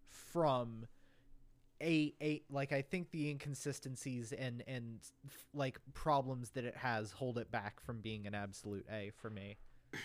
from 0.07 0.85
a 1.81 2.13
a 2.21 2.41
like 2.49 2.71
i 2.71 2.81
think 2.81 3.11
the 3.11 3.29
inconsistencies 3.29 4.31
and 4.31 4.63
and 4.67 4.99
like 5.53 5.79
problems 5.93 6.51
that 6.51 6.63
it 6.63 6.75
has 6.75 7.11
hold 7.11 7.37
it 7.37 7.51
back 7.51 7.81
from 7.81 7.99
being 7.99 8.27
an 8.27 8.35
absolute 8.35 8.85
a 8.91 9.11
for 9.15 9.29
me 9.29 9.57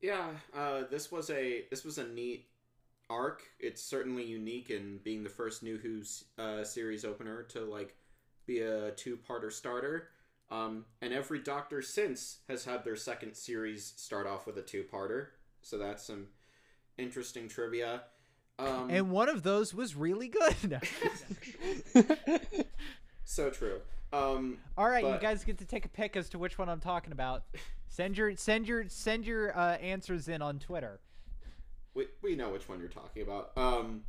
Yeah, 0.00 0.32
uh, 0.54 0.82
this 0.90 1.10
was 1.10 1.30
a 1.30 1.64
this 1.70 1.82
was 1.82 1.96
a 1.96 2.06
neat 2.06 2.46
arc. 3.08 3.42
It's 3.58 3.82
certainly 3.82 4.22
unique 4.22 4.68
in 4.68 4.98
being 5.02 5.22
the 5.22 5.30
first 5.30 5.62
New 5.62 5.78
Who 5.78 6.02
uh, 6.42 6.62
series 6.62 7.06
opener 7.06 7.42
to 7.44 7.60
like 7.60 7.96
be 8.46 8.60
a 8.60 8.90
two-parter 8.90 9.50
starter. 9.50 10.08
Um, 10.54 10.84
and 11.02 11.12
every 11.12 11.40
Doctor 11.40 11.82
since 11.82 12.38
has 12.48 12.64
had 12.64 12.84
their 12.84 12.96
second 12.96 13.34
series 13.34 13.92
start 13.96 14.26
off 14.26 14.46
with 14.46 14.56
a 14.56 14.62
two-parter. 14.62 15.28
So 15.62 15.78
that's 15.78 16.04
some 16.06 16.28
interesting 16.96 17.48
trivia. 17.48 18.02
Um, 18.58 18.88
and 18.88 19.10
one 19.10 19.28
of 19.28 19.42
those 19.42 19.74
was 19.74 19.96
really 19.96 20.28
good. 20.28 20.80
so 23.24 23.50
true. 23.50 23.80
Um, 24.12 24.58
All 24.78 24.88
right, 24.88 25.02
but- 25.02 25.14
you 25.14 25.18
guys 25.20 25.42
get 25.44 25.58
to 25.58 25.64
take 25.64 25.86
a 25.86 25.88
pick 25.88 26.14
as 26.16 26.28
to 26.30 26.38
which 26.38 26.56
one 26.56 26.68
I'm 26.68 26.80
talking 26.80 27.12
about. 27.12 27.44
Send 27.88 28.16
your 28.16 28.36
send 28.36 28.68
your 28.68 28.84
send 28.88 29.24
your 29.26 29.56
uh, 29.56 29.76
answers 29.76 30.28
in 30.28 30.42
on 30.42 30.58
Twitter. 30.58 31.00
we, 31.94 32.06
we 32.22 32.34
know 32.36 32.50
which 32.50 32.68
one 32.68 32.80
you're 32.80 32.88
talking 32.88 33.22
about. 33.22 33.52
Um, 33.56 34.02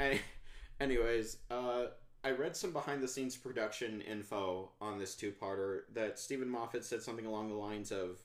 any, 0.00 0.20
anyways, 0.80 1.36
uh, 1.50 1.86
I 2.24 2.30
read 2.30 2.56
some 2.56 2.72
behind 2.72 3.02
the 3.02 3.08
scenes 3.08 3.36
production 3.36 4.00
info 4.00 4.70
on 4.80 4.98
this 4.98 5.14
two 5.14 5.32
parter 5.32 5.80
that 5.94 6.18
Steven 6.18 6.48
Moffat 6.48 6.84
said 6.84 7.02
something 7.02 7.26
along 7.26 7.48
the 7.48 7.54
lines 7.54 7.90
of 7.90 8.20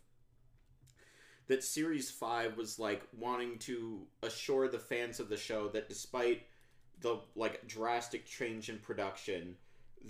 that 1.48 1.64
series 1.64 2.12
five 2.12 2.58
was 2.58 2.78
like 2.78 3.02
wanting 3.18 3.58
to 3.60 4.02
assure 4.22 4.68
the 4.68 4.78
fans 4.80 5.20
of 5.20 5.30
the 5.30 5.38
show 5.38 5.68
that 5.70 5.90
despite 5.90 6.44
the 7.02 7.22
like 7.36 7.66
drastic 7.68 8.26
change 8.26 8.70
in 8.70 8.78
production 8.80 9.56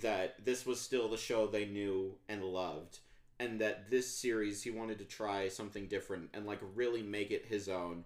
that 0.01 0.43
this 0.43 0.65
was 0.65 0.81
still 0.81 1.07
the 1.09 1.17
show 1.17 1.47
they 1.47 1.65
knew 1.65 2.15
and 2.27 2.43
loved 2.43 2.99
and 3.39 3.61
that 3.61 3.89
this 3.89 4.13
series 4.13 4.63
he 4.63 4.71
wanted 4.71 4.97
to 4.97 5.05
try 5.05 5.47
something 5.47 5.87
different 5.87 6.29
and 6.33 6.45
like 6.45 6.59
really 6.75 7.03
make 7.03 7.31
it 7.31 7.45
his 7.45 7.69
own 7.69 8.03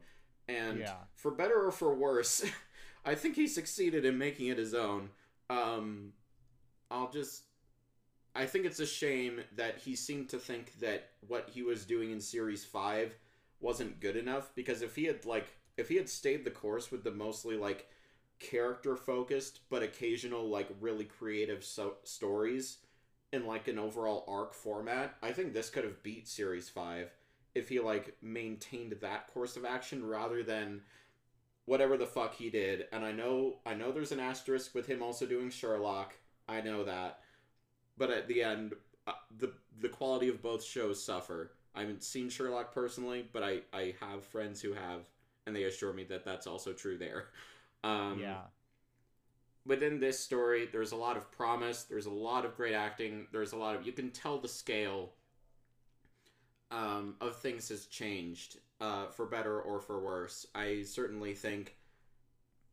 and 0.47 0.79
Yeah. 0.79 0.95
for 1.15 1.31
better 1.31 1.65
or 1.65 1.71
for 1.71 1.93
worse 1.95 2.43
i 3.05 3.15
think 3.15 3.35
he 3.35 3.47
succeeded 3.47 4.03
in 4.05 4.17
making 4.17 4.47
it 4.47 4.57
his 4.57 4.73
own 4.73 5.09
um 5.51 6.13
i'll 6.89 7.11
just 7.11 7.43
i 8.35 8.45
think 8.45 8.65
it's 8.65 8.79
a 8.79 8.85
shame 8.85 9.41
that 9.55 9.77
he 9.77 9.95
seemed 9.95 10.29
to 10.29 10.39
think 10.39 10.79
that 10.79 11.09
what 11.27 11.49
he 11.51 11.61
was 11.61 11.85
doing 11.85 12.11
in 12.11 12.21
series 12.21 12.63
5 12.63 13.15
wasn't 13.59 13.99
good 13.99 14.15
enough 14.15 14.51
because 14.55 14.81
if 14.81 14.95
he 14.95 15.05
had 15.05 15.25
like 15.25 15.47
if 15.77 15.89
he 15.89 15.95
had 15.95 16.09
stayed 16.09 16.45
the 16.45 16.51
course 16.51 16.91
with 16.91 17.03
the 17.03 17.11
mostly 17.11 17.57
like 17.57 17.87
character 18.39 18.95
focused 18.95 19.59
but 19.69 19.83
occasional 19.83 20.49
like 20.49 20.69
really 20.79 21.05
creative 21.05 21.63
so- 21.63 21.97
stories 22.03 22.77
in 23.33 23.45
like 23.45 23.67
an 23.67 23.77
overall 23.77 24.25
arc 24.27 24.53
format 24.53 25.15
i 25.21 25.31
think 25.31 25.53
this 25.53 25.69
could 25.69 25.83
have 25.83 26.01
beat 26.01 26.27
series 26.27 26.69
5 26.69 27.11
if 27.53 27.67
he 27.69 27.79
like 27.79 28.15
maintained 28.21 28.95
that 29.01 29.27
course 29.27 29.57
of 29.57 29.65
action 29.65 30.05
rather 30.05 30.41
than 30.41 30.81
whatever 31.65 31.95
the 31.97 32.05
fuck 32.05 32.35
he 32.35 32.49
did 32.49 32.85
and 32.91 33.05
i 33.05 33.11
know 33.11 33.57
i 33.65 33.73
know 33.73 33.91
there's 33.91 34.11
an 34.11 34.19
asterisk 34.19 34.73
with 34.75 34.87
him 34.87 35.01
also 35.03 35.25
doing 35.25 35.49
sherlock. 35.49 36.13
I 36.49 36.59
know 36.61 36.83
that. 36.83 37.19
But 37.97 38.09
at 38.11 38.27
the 38.27 38.43
end 38.43 38.73
uh, 39.07 39.13
the 39.37 39.53
the 39.79 39.89
quality 39.89 40.27
of 40.27 40.41
both 40.41 40.63
shows 40.63 41.01
suffer. 41.01 41.53
I 41.73 41.81
haven't 41.81 42.03
seen 42.03 42.29
sherlock 42.29 42.73
personally 42.73 43.25
but 43.31 43.43
i 43.43 43.61
i 43.73 43.93
have 44.01 44.23
friends 44.25 44.61
who 44.61 44.73
have 44.73 45.07
and 45.45 45.55
they 45.55 45.63
assure 45.63 45.93
me 45.93 46.03
that 46.05 46.25
that's 46.25 46.47
also 46.47 46.73
true 46.73 46.97
there. 46.97 47.27
Um 47.83 48.19
yeah. 48.21 48.41
within 49.65 49.99
this 49.99 50.19
story 50.19 50.67
there's 50.71 50.91
a 50.91 50.95
lot 50.95 51.17
of 51.17 51.31
promise 51.31 51.83
there's 51.83 52.05
a 52.05 52.11
lot 52.11 52.45
of 52.45 52.55
great 52.55 52.75
acting 52.75 53.25
there's 53.31 53.53
a 53.53 53.57
lot 53.57 53.75
of 53.75 53.85
you 53.87 53.91
can 53.91 54.11
tell 54.11 54.37
the 54.37 54.47
scale 54.47 55.13
um, 56.71 57.15
of 57.19 57.35
things 57.37 57.69
has 57.69 57.85
changed 57.87 58.57
uh, 58.81 59.07
for 59.07 59.25
better 59.25 59.61
or 59.61 59.79
for 59.79 59.99
worse 59.99 60.45
i 60.55 60.81
certainly 60.83 61.33
think 61.33 61.75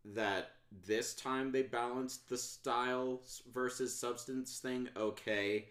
that 0.04 0.50
this 0.86 1.14
time 1.14 1.52
they 1.52 1.62
balanced 1.62 2.28
the 2.28 2.36
style 2.38 3.20
versus 3.52 3.94
substance 3.94 4.58
thing 4.58 4.88
okay 4.96 5.66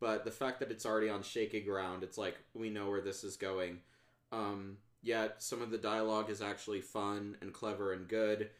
but 0.00 0.24
the 0.24 0.30
fact 0.30 0.60
that 0.60 0.70
it's 0.70 0.84
already 0.86 1.08
on 1.08 1.22
shaky 1.22 1.60
ground 1.60 2.02
it's 2.02 2.18
like 2.18 2.36
we 2.54 2.68
know 2.68 2.90
where 2.90 3.00
this 3.00 3.24
is 3.24 3.36
going 3.36 3.78
um, 4.32 4.76
yet 5.02 5.42
some 5.42 5.62
of 5.62 5.70
the 5.70 5.78
dialogue 5.78 6.30
is 6.30 6.42
actually 6.42 6.80
fun 6.80 7.36
and 7.40 7.52
clever 7.52 7.92
and 7.92 8.08
good 8.08 8.50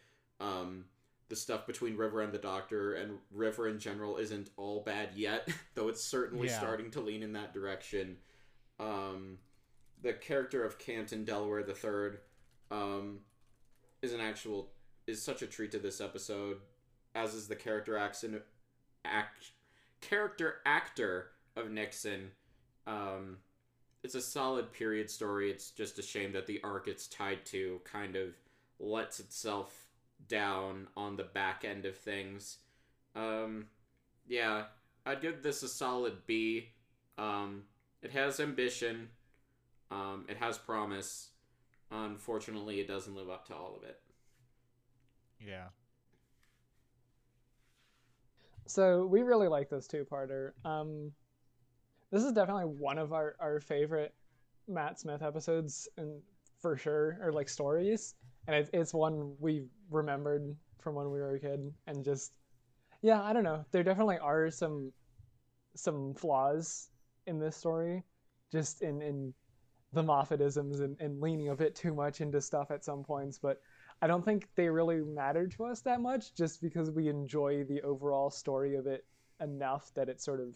um, 0.41 0.85
the 1.29 1.35
stuff 1.37 1.67
between 1.67 1.97
River 1.97 2.21
and 2.23 2.33
the 2.33 2.39
Doctor 2.39 2.95
and 2.95 3.19
River 3.33 3.67
in 3.69 3.81
general 3.81 4.17
isn't 4.19 4.51
all 4.57 4.83
bad 4.85 5.09
yet, 5.17 5.49
though 5.75 5.89
it's 5.89 6.05
certainly 6.05 6.47
Yeah. 6.47 6.57
starting 6.59 6.89
to 6.93 7.01
lean 7.01 7.25
in 7.25 7.33
that 7.33 7.53
direction. 7.53 8.19
Um, 8.79 9.39
the 10.03 10.13
character 10.13 10.65
of 10.65 10.79
Canton 10.79 11.25
Delaware 11.25 11.63
the 11.63 11.75
Third 11.75 12.21
um, 12.71 13.21
is 14.03 14.13
an 14.13 14.21
actual 14.21 14.71
is 15.07 15.23
such 15.23 15.43
a 15.43 15.47
treat 15.47 15.71
to 15.73 15.79
this 15.79 16.01
episode, 16.01 16.59
as 17.15 17.35
is 17.35 17.49
the 17.49 17.57
character 17.57 17.97
act 17.97 18.25
character 20.01 20.57
actor 20.65 21.29
of 21.57 21.71
Nixon. 21.71 22.31
Um, 22.87 23.39
it's 24.03 24.15
a 24.15 24.23
solid 24.23 24.73
period 24.73 25.11
story. 25.11 25.51
It's 25.51 25.71
just 25.71 25.99
a 25.99 26.03
shame 26.03 26.33
that 26.33 26.47
the 26.47 26.61
arc 26.63 26.89
it's 26.89 27.07
tied 27.07 27.45
to 27.47 27.81
kind 27.85 28.17
of 28.17 28.35
lets 28.79 29.21
itself 29.21 29.89
down 30.29 30.89
on 30.97 31.17
the 31.17 31.25
back 31.25 31.65
end 31.65 31.87
of 31.87 31.97
things. 31.97 32.59
Um, 33.15 33.67
yeah, 34.29 34.65
I'd 35.05 35.23
give 35.23 35.43
this 35.43 35.63
a 35.63 35.69
solid 35.69 36.27
B. 36.27 36.69
Um, 37.19 37.63
it 38.03 38.11
has 38.13 38.41
ambition. 38.41 39.09
Um, 39.91 40.27
it 40.29 40.37
has 40.39 40.59
promise. 40.59 41.31
Unfortunately, 41.91 42.81
it 42.81 42.89
doesn't 42.89 43.15
live 43.15 43.31
up 43.31 43.47
to 43.47 43.55
all 43.55 43.77
of 43.77 43.89
it. 43.89 44.01
Yeah. 45.41 45.67
So 48.67 49.07
we 49.07 49.23
really 49.23 49.47
like 49.47 49.71
this 49.71 49.87
two-parter. 49.87 50.51
Um, 50.65 51.13
this 52.11 52.25
is 52.25 52.33
definitely 52.33 52.65
one 52.65 52.99
of 52.99 53.13
our, 53.13 53.37
our 53.39 53.61
favorite 53.61 54.15
Matt 54.69 54.99
Smith 54.99 55.23
episodes, 55.23 55.89
and 55.97 56.21
for 56.61 56.77
sure, 56.77 57.19
or 57.23 57.33
like 57.33 57.49
stories. 57.49 58.15
And 58.49 58.57
it's 58.57 58.71
it's 58.73 58.95
one 58.95 59.35
we 59.39 59.65
remembered 59.91 60.57
from 60.81 60.95
when 60.95 61.11
we 61.11 61.19
were 61.19 61.35
a 61.35 61.41
kid, 61.41 61.73
and 61.87 62.05
just 62.05 62.33
yeah, 63.03 63.23
I 63.23 63.33
don't 63.33 63.45
know. 63.45 63.65
There 63.71 63.83
definitely 63.83 64.19
are 64.19 64.51
some 64.51 64.93
some 65.75 66.15
flaws 66.15 66.89
in 67.27 67.39
this 67.39 67.57
story, 67.57 68.03
just 68.51 68.83
in 68.83 69.03
in 69.03 69.35
the 69.97 70.03
Moffatisms 70.03 70.81
and, 70.81 70.97
and 71.01 71.21
leaning 71.21 71.49
a 71.49 71.57
bit 71.57 71.75
too 71.75 71.93
much 71.93 72.21
into 72.21 72.41
stuff 72.41 72.71
at 72.71 72.85
some 72.85 73.03
points, 73.03 73.39
but 73.39 73.61
I 74.03 74.07
don't 74.07 74.25
think 74.25 74.49
they 74.55 74.69
really 74.69 75.01
matter 75.01 75.47
to 75.49 75.65
us 75.65 75.81
that 75.81 76.01
much 76.01 76.35
just 76.35 76.61
because 76.61 76.91
we 76.91 77.09
enjoy 77.09 77.65
the 77.65 77.81
overall 77.81 78.31
story 78.31 78.77
of 78.77 78.87
it 78.87 79.05
enough 79.41 79.91
that 79.95 80.09
it 80.09 80.21
sort 80.21 80.41
of 80.41 80.55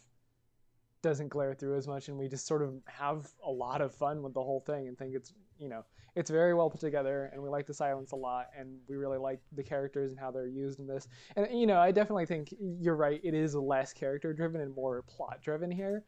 doesn't 1.03 1.29
glare 1.29 1.55
through 1.55 1.77
as 1.79 1.89
much 1.89 2.09
and 2.09 2.19
we 2.19 2.29
just 2.29 2.47
sort 2.47 2.63
of 2.63 2.75
have 2.85 3.27
a 3.47 3.51
lot 3.51 3.81
of 3.81 3.95
fun 3.95 4.23
with 4.23 4.35
the 4.35 4.43
whole 4.43 4.61
thing 4.61 4.87
and 4.87 4.99
think 4.99 5.15
it's 5.15 5.33
you 5.59 5.69
know 5.69 5.83
it's 6.15 6.29
very 6.29 6.53
well 6.53 6.69
put 6.69 6.81
together 6.81 7.31
and 7.33 7.43
we 7.43 7.49
like 7.49 7.67
the 7.67 7.73
silence 7.73 8.13
a 8.13 8.17
lot 8.17 8.49
and 8.59 8.77
we 8.87 8.97
really 8.97 9.17
like 9.17 9.41
the 9.53 9.63
characters 9.63 10.11
and 10.11 10.21
how 10.21 10.31
they're 10.31 10.47
used 10.47 10.79
in 10.79 10.87
this. 10.87 11.09
And 11.37 11.49
you 11.59 11.67
know 11.67 11.81
i 11.81 11.91
definitely 11.91 12.27
think 12.27 12.55
you're 12.61 12.97
right 12.97 13.21
it 13.25 13.33
is 13.33 13.55
less 13.55 13.95
character 13.95 14.35
driven 14.35 14.61
and 14.61 14.75
more 14.75 15.03
plot 15.03 15.41
driven 15.43 15.71
here. 15.71 16.05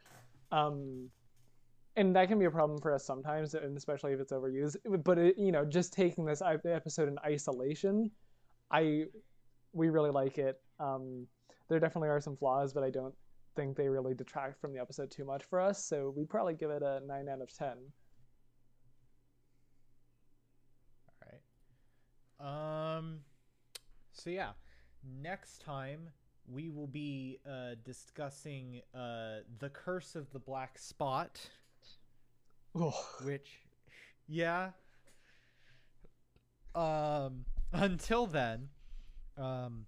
Um 0.50 1.08
and 1.96 2.16
that 2.16 2.28
can 2.28 2.38
be 2.38 2.46
a 2.46 2.50
problem 2.50 2.80
for 2.80 2.92
us 2.94 3.04
sometimes 3.04 3.54
and 3.54 3.76
especially 3.76 4.12
if 4.12 4.20
it's 4.20 4.32
overused 4.32 4.76
but 5.04 5.18
it, 5.18 5.38
you 5.38 5.52
know 5.52 5.64
just 5.64 5.92
taking 5.92 6.24
this 6.24 6.42
episode 6.42 7.08
in 7.08 7.16
isolation 7.24 8.10
i 8.70 9.04
we 9.72 9.88
really 9.88 10.10
like 10.10 10.38
it 10.38 10.60
um 10.80 11.26
there 11.68 11.78
definitely 11.78 12.08
are 12.08 12.20
some 12.20 12.36
flaws 12.36 12.72
but 12.72 12.82
i 12.82 12.90
don't 12.90 13.14
think 13.54 13.76
they 13.76 13.88
really 13.88 14.14
detract 14.14 14.58
from 14.60 14.72
the 14.72 14.80
episode 14.80 15.10
too 15.10 15.24
much 15.24 15.44
for 15.44 15.60
us 15.60 15.84
so 15.84 16.12
we'd 16.16 16.28
probably 16.28 16.54
give 16.54 16.70
it 16.70 16.82
a 16.82 17.00
9 17.06 17.28
out 17.28 17.40
of 17.42 17.54
10 17.54 17.76
All 21.08 21.28
right. 22.40 22.98
Um. 22.98 23.20
So 24.12 24.30
yeah, 24.30 24.50
next 25.20 25.60
time 25.62 26.10
we 26.46 26.70
will 26.70 26.86
be 26.86 27.38
uh, 27.48 27.76
discussing 27.84 28.82
uh, 28.94 29.40
the 29.58 29.70
Curse 29.70 30.16
of 30.16 30.30
the 30.32 30.38
Black 30.38 30.78
Spot, 30.78 31.38
oh, 32.74 33.06
which, 33.22 33.60
yeah. 34.28 34.70
Um. 36.74 37.44
Until 37.74 38.26
then, 38.26 38.68
um, 39.38 39.86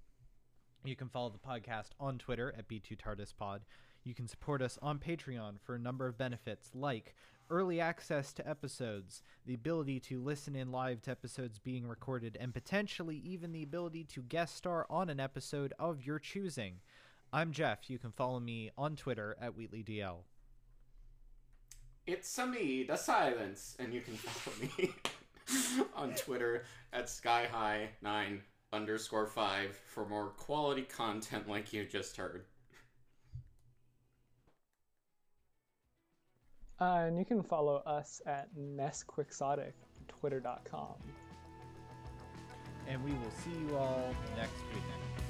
you 0.85 0.97
can 0.97 1.11
follow 1.11 1.29
the 1.29 1.39
podcast 1.39 1.91
on 2.01 2.17
Twitter 2.17 2.55
at 2.57 2.67
B2TARDISPod. 2.67 3.61
You 4.05 4.15
can 4.15 4.27
support 4.27 4.63
us 4.63 4.79
on 4.81 4.99
Patreon 4.99 5.61
for 5.63 5.75
a 5.75 5.79
number 5.79 6.07
of 6.07 6.17
benefits 6.17 6.71
like 6.75 7.15
early 7.51 7.81
access 7.81 8.33
to 8.35 8.49
episodes, 8.49 9.23
the 9.45 9.53
ability 9.53 10.01
to 10.01 10.23
listen 10.23 10.57
in 10.57 10.73
live 10.73 11.03
to 11.03 11.11
episodes 11.11 11.59
being 11.59 11.87
recorded, 11.87 12.39
and 12.41 12.55
potentially 12.55 13.17
even 13.19 13.53
the 13.53 13.63
ability 13.63 14.05
to 14.05 14.23
guest 14.23 14.57
star 14.57 14.87
on 14.89 15.11
an 15.11 15.21
episode 15.21 15.75
of 15.79 16.07
your 16.07 16.19
choosing. 16.19 16.77
I'm 17.35 17.53
Jeff. 17.53 17.91
You 17.91 17.99
can 17.99 18.13
follow 18.13 18.41
me 18.41 18.71
on 18.79 18.97
Twitter 18.97 19.37
at 19.41 19.57
WheatleyDL. 19.57 20.21
It's 22.07 22.37
a 22.37 22.47
me, 22.47 22.85
the 22.85 22.97
silence, 22.97 23.77
and 23.79 23.95
you 23.95 24.03
can 24.03 24.15
follow 24.17 24.57
me 24.79 24.95
on 25.97 26.15
Twitter 26.15 26.65
at 26.93 27.07
skyhigh9 27.07 28.41
underscore 28.73 29.27
5 29.27 29.75
for 29.87 30.07
more 30.07 30.29
quality 30.31 30.83
content 30.83 31.49
like 31.49 31.73
you 31.73 31.85
just 31.87 32.17
heard. 32.17 32.45
Uh, 36.81 37.05
and 37.07 37.19
you 37.19 37.25
can 37.25 37.43
follow 37.43 37.77
us 37.87 38.21
at 38.27 38.49
NessQuixotic, 38.55 39.73
twitter.com. 40.09 40.97
And 42.87 43.03
we 43.03 43.13
will 43.13 43.31
see 43.43 43.59
you 43.67 43.77
all 43.79 44.15
next 44.37 44.61
week. 44.75 45.24